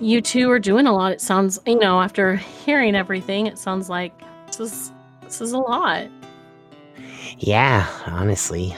you 0.00 0.20
two 0.20 0.50
are 0.50 0.58
doing 0.58 0.86
a 0.86 0.92
lot. 0.92 1.12
It 1.12 1.20
sounds, 1.20 1.58
you 1.66 1.78
know, 1.78 2.00
after 2.00 2.36
hearing 2.36 2.94
everything, 2.94 3.46
it 3.46 3.58
sounds 3.58 3.88
like 3.88 4.12
this 4.46 4.60
is 4.60 4.92
this 5.22 5.40
is 5.40 5.52
a 5.52 5.58
lot. 5.58 6.08
Yeah, 7.38 7.86
honestly, 8.06 8.74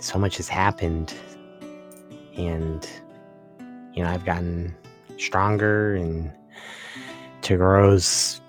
so 0.00 0.18
much 0.18 0.36
has 0.36 0.48
happened. 0.48 1.14
And, 2.36 2.88
you 3.94 4.02
know, 4.02 4.10
I've 4.10 4.24
gotten 4.24 4.74
stronger, 5.18 5.94
and 5.94 6.30
Tagoro's 7.42 8.40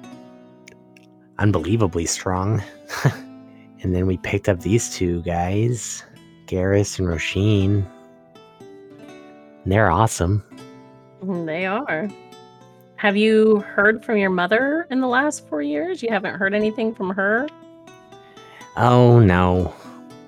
unbelievably 1.39 2.05
strong. 2.05 2.61
and 3.81 3.95
then 3.95 4.05
we 4.05 4.17
picked 4.17 4.47
up 4.47 4.59
these 4.61 4.93
two 4.93 5.21
guys, 5.23 6.03
Garrus 6.45 6.99
and 6.99 7.07
Roisin. 7.07 7.85
They're 9.65 9.91
awesome. 9.91 10.43
Mm, 11.23 11.45
They 11.45 11.65
are. 11.65 12.09
Have 12.95 13.17
you 13.17 13.61
heard 13.61 14.05
from 14.05 14.17
your 14.17 14.29
mother 14.29 14.85
in 14.91 15.01
the 15.01 15.07
last 15.07 15.47
four 15.49 15.61
years? 15.63 16.03
You 16.03 16.09
haven't 16.09 16.35
heard 16.35 16.53
anything 16.53 16.93
from 16.93 17.09
her? 17.11 17.47
Oh, 18.77 19.19
no. 19.19 19.73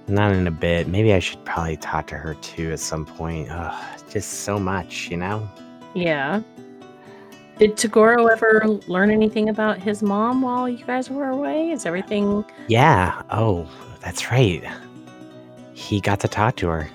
Not 0.08 0.34
in 0.34 0.48
a 0.48 0.52
bit. 0.52 0.88
Maybe 0.88 1.14
I 1.14 1.20
should 1.20 1.44
probably 1.46 1.78
talk 1.78 2.08
to 2.08 2.16
her 2.16 2.34
too 2.36 2.72
at 2.72 2.80
some 2.80 3.06
point. 3.06 3.50
Ugh, 3.50 4.00
just 4.10 4.42
so 4.42 4.60
much, 4.60 5.10
you 5.10 5.18
know? 5.18 5.50
Yeah. 5.94 6.42
Did 7.58 7.78
Tagoro 7.78 8.30
ever 8.32 8.66
learn 8.88 9.12
anything 9.12 9.48
about 9.50 9.78
his 9.78 10.02
mom 10.04 10.42
while 10.42 10.68
you 10.68 10.84
guys 10.86 11.10
were 11.10 11.30
away? 11.30 11.70
Is 11.72 11.86
everything 11.86 12.44
Yeah. 12.68 13.22
Oh, 13.30 13.70
that's 14.02 14.32
right. 14.32 14.64
He 15.74 16.02
got 16.02 16.20
to 16.22 16.28
talk 16.28 16.56
to 16.58 16.68
her. 16.68 16.90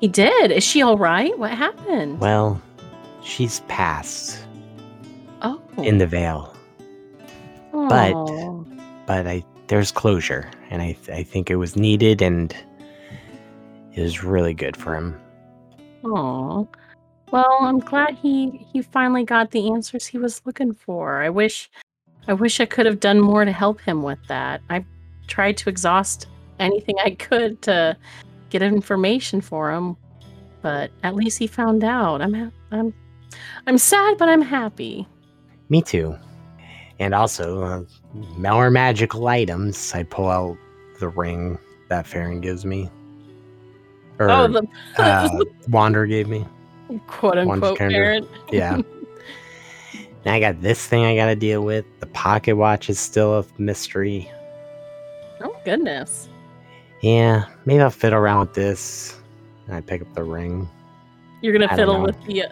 he 0.00 0.08
did? 0.08 0.50
Is 0.50 0.64
she 0.64 0.82
all 0.82 0.96
right? 0.98 1.38
What 1.38 1.52
happened? 1.52 2.18
Well, 2.18 2.60
she's 3.22 3.60
passed 3.68 4.42
oh, 5.42 5.60
in 5.78 5.98
the 5.98 6.06
veil, 6.06 6.54
but- 7.72 8.14
but 9.06 9.26
I 9.26 9.44
there's 9.68 9.92
closure, 9.92 10.50
and 10.70 10.80
I 10.80 10.96
I 11.12 11.22
think 11.22 11.50
it 11.50 11.56
was 11.56 11.76
needed, 11.76 12.22
and 12.22 12.54
it 13.92 14.02
was 14.02 14.24
really 14.24 14.54
good 14.54 14.76
for 14.76 14.94
him. 14.96 15.20
Oh, 16.04 16.66
Well, 17.30 17.58
I'm 17.60 17.80
glad 17.80 18.14
he 18.14 18.66
he 18.72 18.82
finally 18.82 19.24
got 19.24 19.50
the 19.50 19.70
answers 19.72 20.06
he 20.06 20.18
was 20.18 20.40
looking 20.46 20.72
for. 20.72 21.22
I 21.22 21.28
wish 21.28 21.70
I 22.28 22.32
wish 22.32 22.60
I 22.60 22.66
could 22.66 22.86
have 22.86 23.00
done 23.00 23.20
more 23.20 23.44
to 23.44 23.52
help 23.52 23.80
him 23.80 24.02
with 24.02 24.18
that. 24.28 24.62
I 24.70 24.84
tried 25.26 25.56
to 25.58 25.68
exhaust 25.68 26.26
anything 26.58 26.96
I 27.04 27.10
could 27.10 27.62
to 27.62 27.96
get 28.50 28.62
information 28.62 29.40
for 29.40 29.70
him, 29.72 29.96
but 30.62 30.90
at 31.02 31.14
least 31.14 31.38
he 31.38 31.46
found 31.46 31.84
out. 31.84 32.20
I'm 32.20 32.34
ha- 32.34 32.50
I'm 32.72 32.94
I'm 33.66 33.78
sad, 33.78 34.18
but 34.18 34.28
I'm 34.28 34.42
happy. 34.42 35.06
Me 35.68 35.82
too. 35.82 36.16
And 37.00 37.14
also, 37.14 37.62
uh, 37.62 37.82
more 38.36 38.70
magical 38.70 39.26
items. 39.26 39.92
I 39.94 40.02
pull 40.02 40.28
out 40.28 40.58
the 41.00 41.08
ring 41.08 41.58
that 41.88 42.06
Farron 42.06 42.40
gives 42.40 42.64
me, 42.64 42.90
or 44.18 44.30
oh, 44.30 44.46
the 44.46 44.66
uh, 44.98 45.28
Wander 45.68 46.04
gave 46.06 46.28
me. 46.28 46.46
quote 47.06 47.38
unquote 47.38 47.78
parent. 47.78 48.28
Yeah. 48.52 48.82
now 50.26 50.34
I 50.34 50.40
got 50.40 50.60
this 50.60 50.86
thing 50.86 51.06
I 51.06 51.16
got 51.16 51.26
to 51.26 51.36
deal 51.36 51.64
with. 51.64 51.86
The 52.00 52.06
pocket 52.06 52.56
watch 52.56 52.90
is 52.90 53.00
still 53.00 53.38
a 53.38 53.46
mystery. 53.56 54.30
Oh 55.42 55.56
goodness. 55.64 56.28
Yeah, 57.00 57.46
maybe 57.64 57.80
I'll 57.80 57.88
fiddle 57.88 58.18
around 58.18 58.40
with 58.40 58.54
this. 58.54 59.16
And 59.66 59.74
I 59.74 59.80
pick 59.80 60.02
up 60.02 60.14
the 60.14 60.22
ring. 60.22 60.68
You're 61.40 61.54
gonna 61.54 61.72
I 61.72 61.76
fiddle 61.76 62.02
with 62.02 62.22
the. 62.26 62.44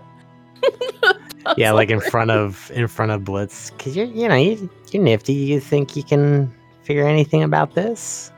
Uh, 1.46 1.54
Yeah, 1.58 1.72
like 1.72 1.90
in 1.90 2.00
front 2.00 2.30
of 2.30 2.70
in 2.74 2.88
front 2.88 3.12
of 3.12 3.24
Blitz, 3.24 3.70
because 3.70 3.96
you're 3.96 4.06
you 4.06 4.28
know 4.28 4.34
you, 4.36 4.68
you're 4.90 5.02
nifty. 5.02 5.32
You 5.32 5.60
think 5.60 5.96
you 5.96 6.02
can 6.02 6.52
figure 6.82 7.06
anything 7.06 7.42
about 7.42 7.74
this? 7.74 8.32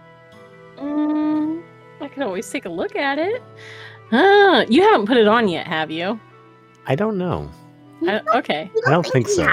Mm, 0.77 1.63
I 2.01 2.09
can 2.09 2.23
always 2.23 2.51
take 2.51 2.65
a 2.65 2.69
look 2.71 2.97
at 2.97 3.19
it. 3.19 3.43
Ah, 4.13 4.65
you 4.69 4.83
haven't 4.83 5.07
put 5.07 5.17
it 5.17 5.29
on 5.29 5.49
yet, 5.49 5.67
have 5.67 5.91
you? 5.91 6.19
I 6.87 6.95
don't 6.95 7.17
know. 7.17 7.49
I, 8.03 8.21
okay. 8.35 8.71
I 8.87 8.91
don't 8.91 9.07
think 9.07 9.29
so. 9.29 9.45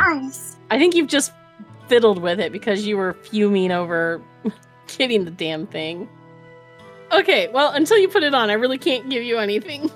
I 0.72 0.80
think 0.80 0.96
you've 0.96 1.08
just 1.08 1.32
fiddled 1.88 2.20
with 2.22 2.40
it 2.40 2.52
because 2.52 2.86
you 2.86 2.98
were 2.98 3.14
fuming 3.14 3.72
over 3.72 4.22
getting 4.98 5.26
the 5.26 5.32
damn 5.32 5.68
thing. 5.68 6.10
Okay, 7.12 7.48
well, 7.50 7.72
until 7.72 7.98
you 7.98 8.08
put 8.08 8.24
it 8.24 8.34
on, 8.34 8.50
I 8.50 8.54
really 8.54 8.78
can't 8.78 9.10
give 9.10 9.24
you 9.24 9.38
anything. 9.38 9.90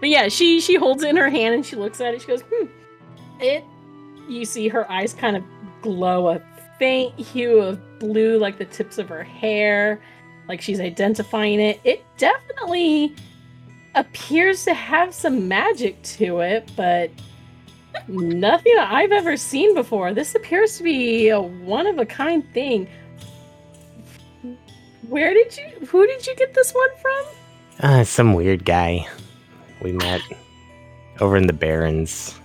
But 0.00 0.08
yeah, 0.08 0.28
she 0.28 0.60
she 0.60 0.76
holds 0.76 1.02
it 1.02 1.10
in 1.10 1.16
her 1.16 1.28
hand 1.30 1.54
and 1.54 1.66
she 1.66 1.76
looks 1.76 2.00
at 2.00 2.14
it. 2.14 2.20
She 2.20 2.28
goes, 2.28 2.42
"Hmm." 2.42 2.66
It. 3.40 3.64
You 4.28 4.44
see 4.44 4.68
her 4.68 4.90
eyes 4.90 5.14
kind 5.14 5.36
of 5.36 5.44
glow 5.82 6.28
a 6.28 6.40
faint 6.78 7.18
hue 7.18 7.58
of 7.60 7.98
blue, 7.98 8.38
like 8.38 8.58
the 8.58 8.64
tips 8.64 8.98
of 8.98 9.08
her 9.08 9.22
hair, 9.22 10.00
like 10.48 10.60
she's 10.60 10.80
identifying 10.80 11.60
it. 11.60 11.80
It 11.84 12.04
definitely 12.18 13.14
appears 13.94 14.64
to 14.64 14.74
have 14.74 15.14
some 15.14 15.48
magic 15.48 16.02
to 16.02 16.40
it, 16.40 16.70
but 16.76 17.10
Nothing 18.08 18.74
I've 18.78 19.12
ever 19.12 19.36
seen 19.36 19.74
before. 19.74 20.14
This 20.14 20.34
appears 20.34 20.76
to 20.78 20.84
be 20.84 21.28
a 21.28 21.40
one 21.40 21.86
of 21.86 21.98
a 21.98 22.06
kind 22.06 22.44
thing. 22.52 22.88
Where 25.08 25.32
did 25.32 25.56
you 25.56 25.86
who 25.86 26.06
did 26.06 26.26
you 26.26 26.34
get 26.36 26.54
this 26.54 26.72
one 26.72 26.88
from? 27.00 27.24
Uh, 27.80 28.04
some 28.04 28.34
weird 28.34 28.64
guy 28.64 29.06
we 29.82 29.92
met 29.92 30.20
over 31.20 31.36
in 31.36 31.46
the 31.46 31.52
Barrens. 31.52 32.38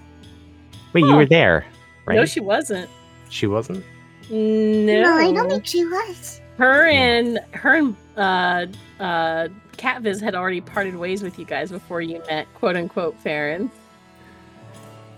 Wait, 0.93 1.01
you 1.05 1.15
were 1.15 1.25
there, 1.25 1.65
right? 2.05 2.15
No, 2.15 2.25
she 2.25 2.39
wasn't. 2.39 2.89
she 3.29 3.47
wasn't. 3.47 3.83
No. 4.29 5.01
No, 5.03 5.15
I 5.17 5.31
don't 5.33 5.49
think 5.49 5.65
she 5.65 5.85
was. 5.85 6.41
her 6.57 6.87
and 6.87 7.39
her 7.53 7.75
and 7.75 7.95
uh 8.17 8.65
uh 9.01 9.47
Catviz 9.77 10.21
had 10.21 10.35
already 10.35 10.61
parted 10.61 10.95
ways 10.95 11.23
with 11.23 11.39
you 11.39 11.45
guys 11.45 11.71
before 11.71 12.01
you 12.01 12.21
met 12.27 12.47
quote 12.53 12.75
unquote 12.75 13.17
Farron. 13.19 13.71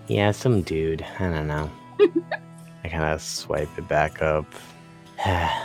Yeah, 0.08 0.30
some 0.32 0.62
dude. 0.62 1.02
I 1.18 1.30
don't 1.30 1.46
know. 1.48 1.70
I 2.84 2.88
kind 2.88 3.04
of 3.04 3.20
swipe 3.22 3.68
it 3.78 3.88
back 3.88 4.20
up. 4.22 4.46
I 5.24 5.60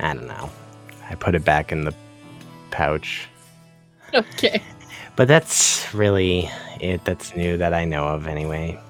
don't 0.00 0.26
know. 0.26 0.50
I 1.10 1.14
put 1.14 1.34
it 1.34 1.44
back 1.44 1.72
in 1.72 1.84
the 1.84 1.94
pouch. 2.70 3.28
Okay. 4.14 4.62
But 5.18 5.26
that's 5.26 5.92
really 5.92 6.48
it. 6.80 7.04
That's 7.04 7.34
new 7.34 7.56
that 7.56 7.74
I 7.74 7.84
know 7.84 8.06
of, 8.06 8.28
anyway. 8.28 8.80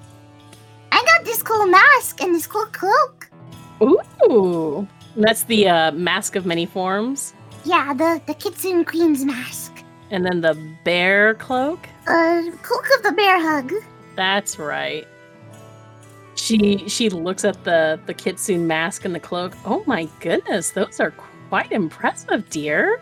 I 0.91 1.03
got 1.03 1.25
this 1.25 1.41
cool 1.41 1.65
mask 1.65 2.21
and 2.21 2.35
this 2.35 2.45
cool 2.45 2.67
cloak. 2.67 3.27
Ooh. 3.81 4.87
That's 5.15 5.45
the 5.45 5.67
uh 5.67 5.91
mask 5.93 6.35
of 6.35 6.45
many 6.45 6.67
forms. 6.67 7.33
Yeah, 7.65 7.95
the 7.95 8.21
the 8.27 8.35
Kitsune 8.35 8.85
Queen's 8.85 9.25
mask. 9.25 9.83
And 10.11 10.23
then 10.23 10.41
the 10.41 10.55
bear 10.85 11.33
cloak. 11.33 11.79
Uh, 12.07 12.43
cloak 12.61 12.85
of 12.95 13.01
the 13.01 13.11
bear 13.11 13.41
hug. 13.41 13.73
That's 14.15 14.59
right. 14.59 15.07
She 16.35 16.87
she 16.87 17.09
looks 17.09 17.43
at 17.43 17.63
the 17.63 17.99
the 18.05 18.13
kitsune 18.13 18.67
mask 18.67 19.03
and 19.03 19.15
the 19.15 19.19
cloak. 19.19 19.53
Oh 19.65 19.83
my 19.87 20.07
goodness, 20.19 20.69
those 20.71 20.99
are 20.99 21.11
quite 21.49 21.71
impressive, 21.71 22.47
dear. 22.51 23.01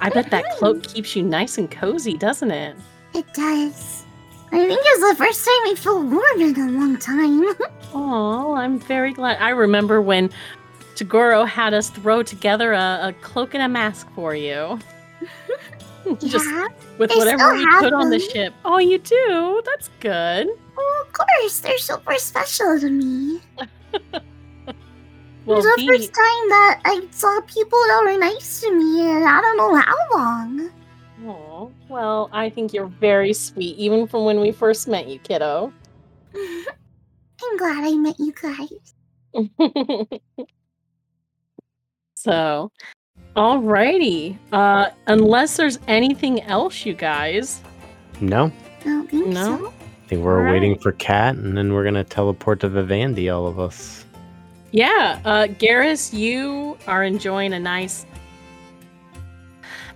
I 0.00 0.10
bet 0.10 0.30
that 0.30 0.44
cloak 0.56 0.82
keeps 0.82 1.16
you 1.16 1.22
nice 1.22 1.58
and 1.58 1.70
cozy, 1.70 2.16
doesn't 2.16 2.50
it? 2.50 2.76
It 3.14 3.26
does. 3.34 4.04
I 4.50 4.66
think 4.66 4.80
it's 4.82 5.10
the 5.10 5.16
first 5.16 5.44
time 5.44 5.72
I 5.72 5.74
feel 5.76 6.02
warm 6.02 6.40
in 6.40 6.58
a 6.58 6.72
long 6.72 6.98
time. 6.98 7.44
Oh, 7.94 8.52
I'm 8.52 8.78
very 8.78 9.14
glad. 9.14 9.38
I 9.40 9.48
remember 9.48 10.02
when 10.02 10.28
Tagoro 10.94 11.48
had 11.48 11.72
us 11.72 11.88
throw 11.88 12.22
together 12.22 12.74
a, 12.74 12.98
a 13.02 13.14
cloak 13.22 13.54
and 13.54 13.62
a 13.62 13.68
mask 13.68 14.06
for 14.14 14.34
you. 14.34 14.78
Just 16.18 16.44
yeah. 16.44 16.68
with 16.98 17.10
whatever 17.16 17.54
we 17.54 17.66
put 17.78 17.94
on 17.94 18.10
the 18.10 18.18
ship. 18.18 18.52
Oh, 18.66 18.76
you 18.76 18.98
do? 18.98 19.62
That's 19.64 19.88
good. 20.00 20.48
Oh, 20.76 21.04
of 21.06 21.12
course, 21.14 21.60
they're 21.60 21.78
super 21.78 22.14
special 22.16 22.78
to 22.78 22.90
me. 22.90 23.40
Well, 25.48 25.58
it's 25.58 25.66
the 25.66 25.82
the- 25.82 25.86
first 25.98 26.12
time 26.14 26.48
that 26.50 26.80
I 26.84 27.06
saw 27.10 27.40
people 27.42 27.78
that 27.88 28.02
were 28.04 28.18
nice 28.18 28.60
to 28.60 28.70
me 28.74 29.00
and 29.08 29.24
I 29.24 29.40
don't 29.40 29.56
know 29.56 29.74
how 29.76 29.96
long. 30.14 30.70
Aw, 31.26 31.68
well, 31.88 32.28
I 32.32 32.48
think 32.50 32.72
you're 32.72 32.86
very 32.86 33.32
sweet, 33.32 33.76
even 33.78 34.06
from 34.06 34.24
when 34.24 34.40
we 34.40 34.52
first 34.52 34.86
met 34.88 35.08
you, 35.08 35.18
kiddo. 35.18 35.72
I'm 36.34 37.56
glad 37.56 37.84
I 37.84 37.92
met 37.96 38.16
you 38.18 38.32
guys. 38.32 38.94
so, 42.14 42.70
alrighty. 43.36 44.36
Uh, 44.52 44.90
unless 45.06 45.56
there's 45.56 45.78
anything 45.88 46.42
else, 46.42 46.84
you 46.84 46.94
guys. 46.94 47.62
No, 48.20 48.52
I 48.80 48.84
don't 48.84 49.10
think 49.10 49.26
No? 49.28 49.56
so. 49.58 49.66
I 49.68 50.08
think 50.08 50.22
we're 50.24 50.38
Alright. 50.38 50.52
waiting 50.54 50.78
for 50.78 50.92
Cat, 50.92 51.36
and 51.36 51.56
then 51.56 51.72
we're 51.72 51.84
gonna 51.84 52.04
teleport 52.04 52.60
to 52.60 52.68
Vivendi, 52.68 53.28
all 53.28 53.46
of 53.46 53.58
us. 53.60 54.04
Yeah, 54.70 55.20
uh, 55.24 55.46
Garrus, 55.46 56.12
you 56.12 56.76
are 56.86 57.02
enjoying 57.02 57.54
a 57.54 57.60
nice 57.60 58.04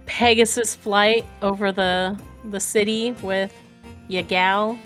Pegasus 0.07 0.75
flight 0.75 1.25
over 1.43 1.73
the 1.73 2.19
the 2.51 2.61
city 2.61 3.13
with 3.23 3.55
your 4.09 4.23
gal. 4.23 4.79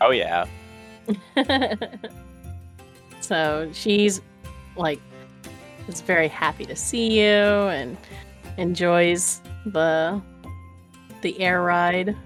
Oh 0.00 0.10
yeah. 0.10 0.46
so 3.20 3.70
she's 3.72 4.20
like 4.76 5.00
is 5.88 6.00
very 6.02 6.28
happy 6.28 6.64
to 6.66 6.76
see 6.76 7.20
you 7.20 7.26
and 7.26 7.96
enjoys 8.58 9.40
the 9.66 10.20
the 11.22 11.40
air 11.40 11.62
ride. 11.62 12.16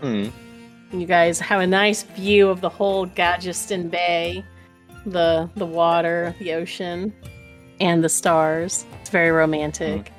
Hmm. 0.00 0.28
You 0.92 1.06
guys 1.06 1.40
have 1.40 1.60
a 1.60 1.66
nice 1.66 2.02
view 2.02 2.48
of 2.48 2.60
the 2.60 2.68
whole 2.68 3.06
Gajestan 3.06 3.90
Bay, 3.90 4.44
the 5.06 5.48
the 5.56 5.66
water, 5.66 6.34
the 6.38 6.52
ocean, 6.54 7.12
and 7.80 8.02
the 8.04 8.08
stars. 8.08 8.84
It's 9.00 9.10
very 9.10 9.30
romantic. 9.30 10.12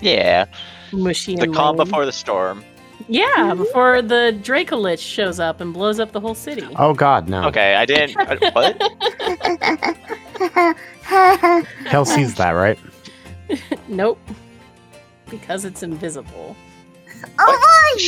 Yeah. 0.00 0.46
Mushy 0.92 1.36
The 1.36 1.42
and 1.44 1.54
calm 1.54 1.76
lame. 1.76 1.86
before 1.86 2.04
the 2.06 2.12
storm. 2.12 2.64
Yeah, 3.08 3.54
before 3.54 4.02
the 4.02 4.38
Dracolich 4.42 4.98
shows 5.00 5.40
up 5.40 5.60
and 5.60 5.72
blows 5.72 5.98
up 6.00 6.12
the 6.12 6.20
whole 6.20 6.34
city. 6.34 6.66
Oh 6.76 6.92
God, 6.94 7.28
no! 7.28 7.44
Okay, 7.48 7.74
I 7.74 7.84
didn't. 7.86 8.16
uh, 8.16 8.36
what? 8.52 8.78
Kel 11.86 12.04
sees 12.04 12.34
that, 12.36 12.50
right? 12.52 12.78
Nope. 13.88 14.20
Because 15.28 15.64
it's 15.64 15.82
invisible. 15.82 16.54
oh 17.40 17.94
boy! 17.96 18.00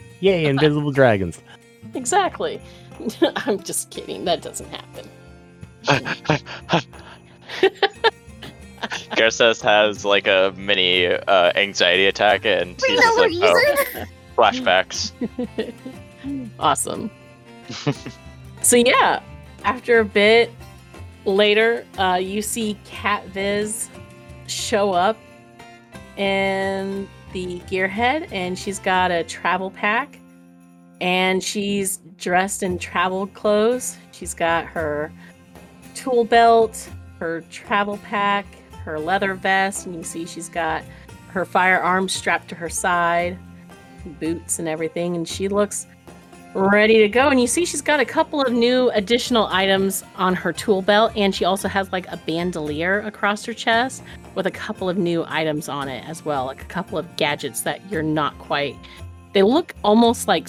Yay, 0.20 0.46
invisible 0.46 0.90
dragons! 0.90 1.40
Exactly. 1.94 2.60
I'm 3.36 3.60
just 3.62 3.90
kidding. 3.90 4.24
That 4.24 4.42
doesn't 4.42 4.70
happen. 4.70 5.08
Garrus 9.12 9.62
has 9.62 10.04
like 10.04 10.26
a 10.26 10.52
mini 10.56 11.06
uh, 11.06 11.52
anxiety 11.56 12.06
attack, 12.06 12.44
and 12.44 12.78
For 12.78 12.86
he's 12.86 13.00
just 13.00 13.18
like, 13.18 13.32
oh, 13.34 14.04
flashbacks. 14.36 15.12
awesome. 16.60 17.10
so 18.62 18.76
yeah, 18.76 19.20
after 19.64 20.00
a 20.00 20.04
bit 20.04 20.50
later, 21.24 21.84
uh, 21.98 22.18
you 22.20 22.42
see 22.42 22.78
Cat 22.84 23.24
Viz 23.28 23.88
show 24.46 24.92
up 24.92 25.16
in 26.16 27.08
the 27.32 27.60
gearhead, 27.60 28.28
and 28.32 28.58
she's 28.58 28.78
got 28.78 29.10
a 29.10 29.24
travel 29.24 29.70
pack, 29.70 30.18
and 31.00 31.42
she's 31.42 32.00
dressed 32.18 32.62
in 32.62 32.78
travel 32.78 33.26
clothes. 33.28 33.96
She's 34.12 34.34
got 34.34 34.66
her 34.66 35.12
tool 35.94 36.24
belt, 36.24 36.88
her 37.18 37.42
travel 37.50 37.98
pack, 37.98 38.46
her 38.84 38.98
leather 38.98 39.34
vest, 39.34 39.86
and 39.86 39.94
you 39.94 40.02
see 40.02 40.26
she's 40.26 40.48
got 40.48 40.82
her 41.28 41.44
firearm 41.44 42.08
strapped 42.08 42.48
to 42.48 42.54
her 42.54 42.68
side, 42.68 43.38
boots 44.20 44.58
and 44.58 44.68
everything, 44.68 45.14
and 45.16 45.28
she 45.28 45.48
looks 45.48 45.86
ready 46.54 46.98
to 46.98 47.08
go. 47.08 47.28
And 47.28 47.40
you 47.40 47.46
see 47.46 47.64
she's 47.64 47.82
got 47.82 48.00
a 48.00 48.04
couple 48.04 48.40
of 48.40 48.52
new 48.52 48.90
additional 48.90 49.46
items 49.48 50.02
on 50.16 50.34
her 50.34 50.52
tool 50.52 50.82
belt, 50.82 51.12
and 51.16 51.34
she 51.34 51.44
also 51.44 51.68
has 51.68 51.92
like 51.92 52.08
a 52.08 52.16
bandolier 52.16 53.00
across 53.00 53.44
her 53.44 53.52
chest 53.52 54.02
with 54.34 54.46
a 54.46 54.50
couple 54.50 54.88
of 54.88 54.96
new 54.96 55.24
items 55.28 55.68
on 55.68 55.88
it 55.88 56.08
as 56.08 56.24
well, 56.24 56.46
like 56.46 56.62
a 56.62 56.66
couple 56.66 56.98
of 56.98 57.16
gadgets 57.16 57.60
that 57.62 57.80
you're 57.90 58.02
not 58.02 58.36
quite. 58.38 58.76
They 59.34 59.42
look 59.42 59.74
almost 59.84 60.26
like 60.26 60.48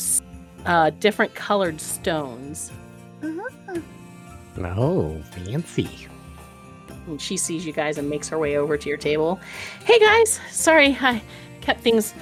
uh, 0.65 0.89
different 0.99 1.33
colored 1.35 1.79
stones. 1.79 2.71
Oh, 4.61 5.21
fancy! 5.31 6.07
And 7.07 7.21
she 7.21 7.37
sees 7.37 7.65
you 7.65 7.73
guys 7.73 7.97
and 7.97 8.09
makes 8.09 8.27
her 8.29 8.37
way 8.37 8.57
over 8.57 8.77
to 8.77 8.89
your 8.89 8.97
table. 8.97 9.39
Hey 9.85 9.99
guys, 9.99 10.39
sorry 10.51 10.97
I 11.01 11.21
kept 11.61 11.81
things 11.81 12.13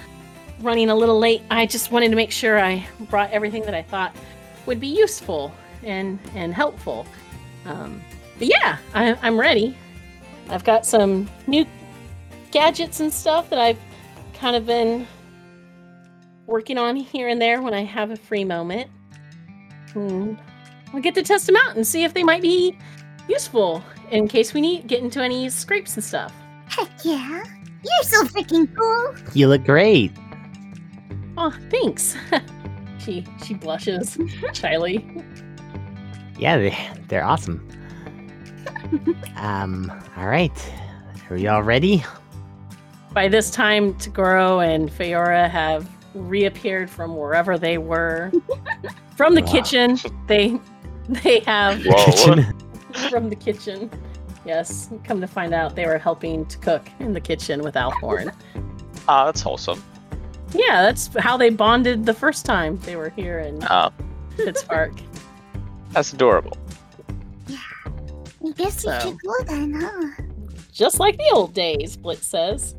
running 0.61 0.89
a 0.89 0.95
little 0.95 1.19
late. 1.19 1.41
I 1.49 1.65
just 1.65 1.91
wanted 1.91 2.09
to 2.09 2.15
make 2.15 2.31
sure 2.31 2.59
I 2.59 2.87
brought 3.09 3.31
everything 3.31 3.63
that 3.63 3.73
I 3.73 3.81
thought 3.81 4.15
would 4.65 4.79
be 4.79 4.87
useful 4.87 5.53
and 5.83 6.19
and 6.35 6.53
helpful. 6.53 7.05
Um, 7.65 8.01
but 8.37 8.47
yeah, 8.47 8.77
I, 8.93 9.17
I'm 9.21 9.39
ready. 9.39 9.75
I've 10.49 10.63
got 10.63 10.85
some 10.85 11.29
new 11.47 11.65
gadgets 12.51 12.99
and 12.99 13.11
stuff 13.11 13.49
that 13.49 13.59
I've 13.59 13.79
kind 14.33 14.55
of 14.55 14.65
been 14.65 15.07
working 16.47 16.77
on 16.77 16.95
here 16.95 17.27
and 17.27 17.39
there 17.39 17.61
when 17.61 17.73
I 17.73 17.83
have 17.83 18.09
a 18.09 18.17
free 18.17 18.43
moment. 18.43 18.89
Hmm. 19.93 20.33
I'll 20.93 21.01
get 21.01 21.13
to 21.15 21.23
test 21.23 21.45
them 21.45 21.57
out 21.57 21.75
and 21.75 21.85
see 21.85 22.03
if 22.03 22.13
they 22.13 22.23
might 22.23 22.41
be 22.41 22.77
useful 23.27 23.83
in 24.09 24.27
case 24.27 24.53
we 24.53 24.61
need 24.61 24.87
get 24.87 25.01
into 25.03 25.21
any 25.21 25.49
scrapes 25.49 25.95
and 25.95 26.03
stuff. 26.03 26.33
Heck 26.67 26.89
yeah. 27.03 27.43
You're 27.83 28.03
so 28.03 28.23
freaking 28.23 28.73
cool. 28.75 29.15
You 29.33 29.49
look 29.49 29.63
great. 29.65 30.11
Oh, 31.37 31.53
thanks. 31.69 32.15
she 32.99 33.25
she 33.45 33.53
blushes 33.53 34.17
shyly. 34.53 35.05
Yeah, 36.39 36.57
they, 36.57 36.77
they're 37.07 37.23
awesome. 37.23 37.67
um, 39.35 39.91
all 40.15 40.27
right. 40.27 40.73
Are 41.29 41.35
we 41.35 41.47
all 41.47 41.63
ready? 41.63 42.03
By 43.11 43.27
this 43.27 43.51
time, 43.51 43.93
Tagoro 43.95 44.65
and 44.65 44.89
Feora 44.89 45.49
have 45.49 45.89
reappeared 46.17 46.89
from 46.89 47.15
wherever 47.15 47.57
they 47.57 47.77
were. 47.77 48.31
from 49.15 49.35
the 49.35 49.41
Wow. 49.41 49.51
kitchen. 49.51 49.97
They 50.27 50.59
they 51.09 51.39
have 51.41 51.81
Whoa. 51.85 52.43
From 53.09 53.29
the 53.29 53.35
kitchen. 53.35 53.89
Yes, 54.45 54.89
come 55.03 55.19
to 55.21 55.27
find 55.27 55.53
out 55.53 55.75
they 55.75 55.85
were 55.85 55.97
helping 55.97 56.45
to 56.45 56.57
cook 56.59 56.87
in 56.99 57.13
the 57.13 57.19
kitchen 57.21 57.61
with 57.61 57.75
Althorn. 57.75 58.31
Ah, 59.07 59.25
that's 59.25 59.41
wholesome. 59.41 59.83
yeah, 60.53 60.81
that's 60.83 61.09
how 61.19 61.35
they 61.37 61.49
bonded 61.49 62.05
the 62.05 62.13
first 62.13 62.45
time 62.45 62.77
they 62.79 62.95
were 62.95 63.09
here 63.09 63.39
in 63.39 63.61
Oh, 63.69 63.89
Fitzpark. 64.37 64.99
that's 65.91 66.13
adorable. 66.13 66.57
Yeah. 67.47 67.57
I 67.85 68.51
guess 68.55 68.85
we 68.85 68.91
So. 68.91 68.99
should 68.99 69.17
go 69.21 69.33
then, 69.45 69.73
huh? 69.73 70.23
Just 70.71 70.99
like 70.99 71.17
the 71.17 71.29
old 71.33 71.53
days, 71.53 71.97
Blitz 71.97 72.27
says. 72.27 72.75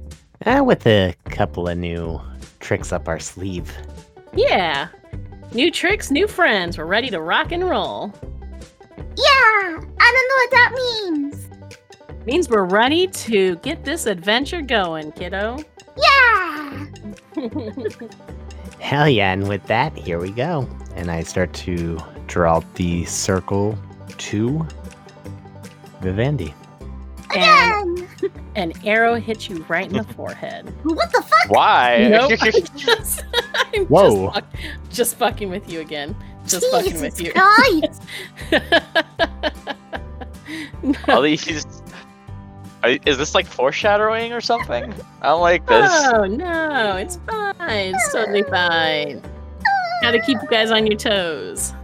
Eh, 0.46 0.60
with 0.60 0.86
a 0.86 1.14
couple 1.30 1.68
of 1.68 1.76
new 1.78 2.20
tricks 2.60 2.92
up 2.92 3.08
our 3.08 3.18
sleeve. 3.18 3.72
Yeah. 4.34 4.88
New 5.52 5.70
tricks, 5.70 6.10
new 6.10 6.26
friends. 6.28 6.76
We're 6.78 6.84
ready 6.84 7.08
to 7.10 7.20
rock 7.20 7.52
and 7.52 7.64
roll. 7.68 8.12
Yeah! 8.98 9.80
I 9.80 10.12
don't 10.12 10.28
know 10.28 10.36
what 10.36 10.50
that 10.50 10.72
means. 10.74 11.48
Means 12.26 12.48
we're 12.50 12.64
ready 12.64 13.06
to 13.06 13.56
get 13.56 13.84
this 13.84 14.06
adventure 14.06 14.60
going, 14.60 15.12
kiddo. 15.12 15.58
Yeah! 15.96 16.86
Hell 18.80 19.08
yeah, 19.08 19.32
and 19.32 19.48
with 19.48 19.64
that, 19.64 19.96
here 19.96 20.18
we 20.18 20.30
go. 20.30 20.68
And 20.94 21.10
I 21.10 21.22
start 21.22 21.52
to 21.54 21.98
draw 22.26 22.60
the 22.74 23.04
circle 23.06 23.78
to 24.18 24.66
Vivendi. 26.00 26.54
and, 27.34 27.98
Again! 27.98 28.32
an 28.58 28.72
arrow 28.84 29.14
hits 29.14 29.48
you 29.48 29.64
right 29.68 29.86
in 29.86 29.96
the 29.96 30.04
forehead. 30.14 30.72
What 30.84 31.12
the 31.12 31.22
fuck? 31.22 31.48
Why? 31.50 32.08
Nope. 32.10 32.32
I'm 32.42 32.52
just, 32.76 33.24
I'm 33.54 33.86
Whoa. 33.86 34.26
Just, 34.26 34.34
fuck- 34.34 34.54
just 34.90 35.14
fucking 35.16 35.48
with 35.50 35.70
you 35.70 35.80
again. 35.80 36.16
Just 36.46 36.66
fucking 36.70 37.00
with 37.00 37.16
Jesus 37.16 37.20
you. 37.20 37.32
Christ. 37.32 38.02
All 41.08 41.22
these. 41.22 41.66
Are, 42.82 42.90
is 43.06 43.18
this 43.18 43.34
like 43.34 43.46
foreshadowing 43.46 44.32
or 44.32 44.40
something? 44.40 44.94
I 45.20 45.26
don't 45.26 45.40
like 45.40 45.66
this. 45.66 45.90
Oh 46.12 46.24
no, 46.24 46.96
it's 46.96 47.18
fine. 47.26 47.94
It's 47.94 48.12
totally 48.12 48.44
fine. 48.44 49.20
Gotta 50.00 50.20
keep 50.20 50.40
you 50.40 50.48
guys 50.48 50.70
on 50.70 50.86
your 50.86 50.96
toes. 50.96 51.74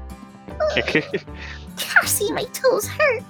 Cassie, 1.76 2.32
my 2.32 2.44
toes 2.44 2.86
hurt. 2.86 3.24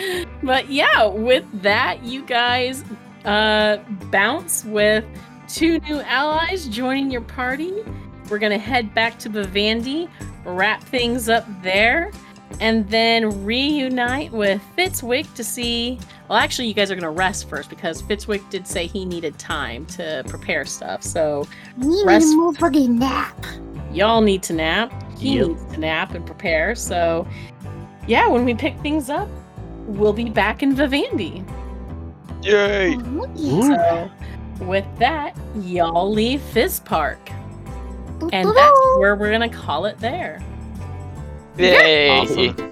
But 0.42 0.70
yeah, 0.70 1.04
with 1.06 1.44
that, 1.62 2.02
you 2.02 2.22
guys 2.24 2.82
uh, 3.24 3.78
bounce 4.10 4.64
with 4.64 5.04
two 5.48 5.78
new 5.80 6.00
allies 6.00 6.66
joining 6.68 7.10
your 7.10 7.20
party. 7.22 7.72
We're 8.30 8.38
gonna 8.38 8.58
head 8.58 8.94
back 8.94 9.18
to 9.20 9.28
Vivendi, 9.28 10.08
wrap 10.44 10.82
things 10.82 11.28
up 11.28 11.44
there, 11.62 12.10
and 12.60 12.88
then 12.88 13.44
reunite 13.44 14.32
with 14.32 14.62
Fitzwick 14.78 15.32
to 15.34 15.44
see. 15.44 15.98
Well, 16.28 16.38
actually, 16.38 16.68
you 16.68 16.74
guys 16.74 16.90
are 16.90 16.94
gonna 16.94 17.10
rest 17.10 17.48
first 17.48 17.68
because 17.68 18.00
Fitzwick 18.02 18.48
did 18.50 18.66
say 18.66 18.86
he 18.86 19.04
needed 19.04 19.38
time 19.38 19.84
to 19.86 20.24
prepare 20.28 20.64
stuff. 20.64 21.02
So 21.02 21.46
We 21.78 21.88
need 21.88 22.06
Rest- 22.06 22.32
a 22.32 22.36
motherfucking 22.36 22.88
nap. 22.88 23.44
y'all 23.92 24.20
need 24.22 24.42
to 24.44 24.52
nap. 24.54 24.92
He 25.18 25.36
Yep. 25.36 25.48
needs 25.48 25.64
to 25.74 25.80
nap 25.80 26.14
and 26.14 26.24
prepare. 26.24 26.74
So, 26.76 27.26
yeah, 28.06 28.26
when 28.28 28.44
we 28.46 28.54
pick 28.54 28.78
things 28.80 29.10
up, 29.10 29.28
we'll 29.86 30.12
be 30.12 30.28
back 30.28 30.62
in 30.62 30.74
Vivendi. 30.74 31.44
Yay! 32.42 32.96
Oh. 32.98 34.10
So, 34.56 34.64
with 34.64 34.86
that, 34.98 35.36
y'all 35.56 36.10
leave 36.10 36.40
Fitzpark, 36.40 37.18
and 38.32 38.48
that's 38.48 38.80
where 38.98 39.16
we're 39.16 39.30
gonna 39.30 39.48
call 39.48 39.84
it 39.86 39.98
there. 39.98 40.42
Yay! 41.56 42.10
Awesome. 42.10 42.70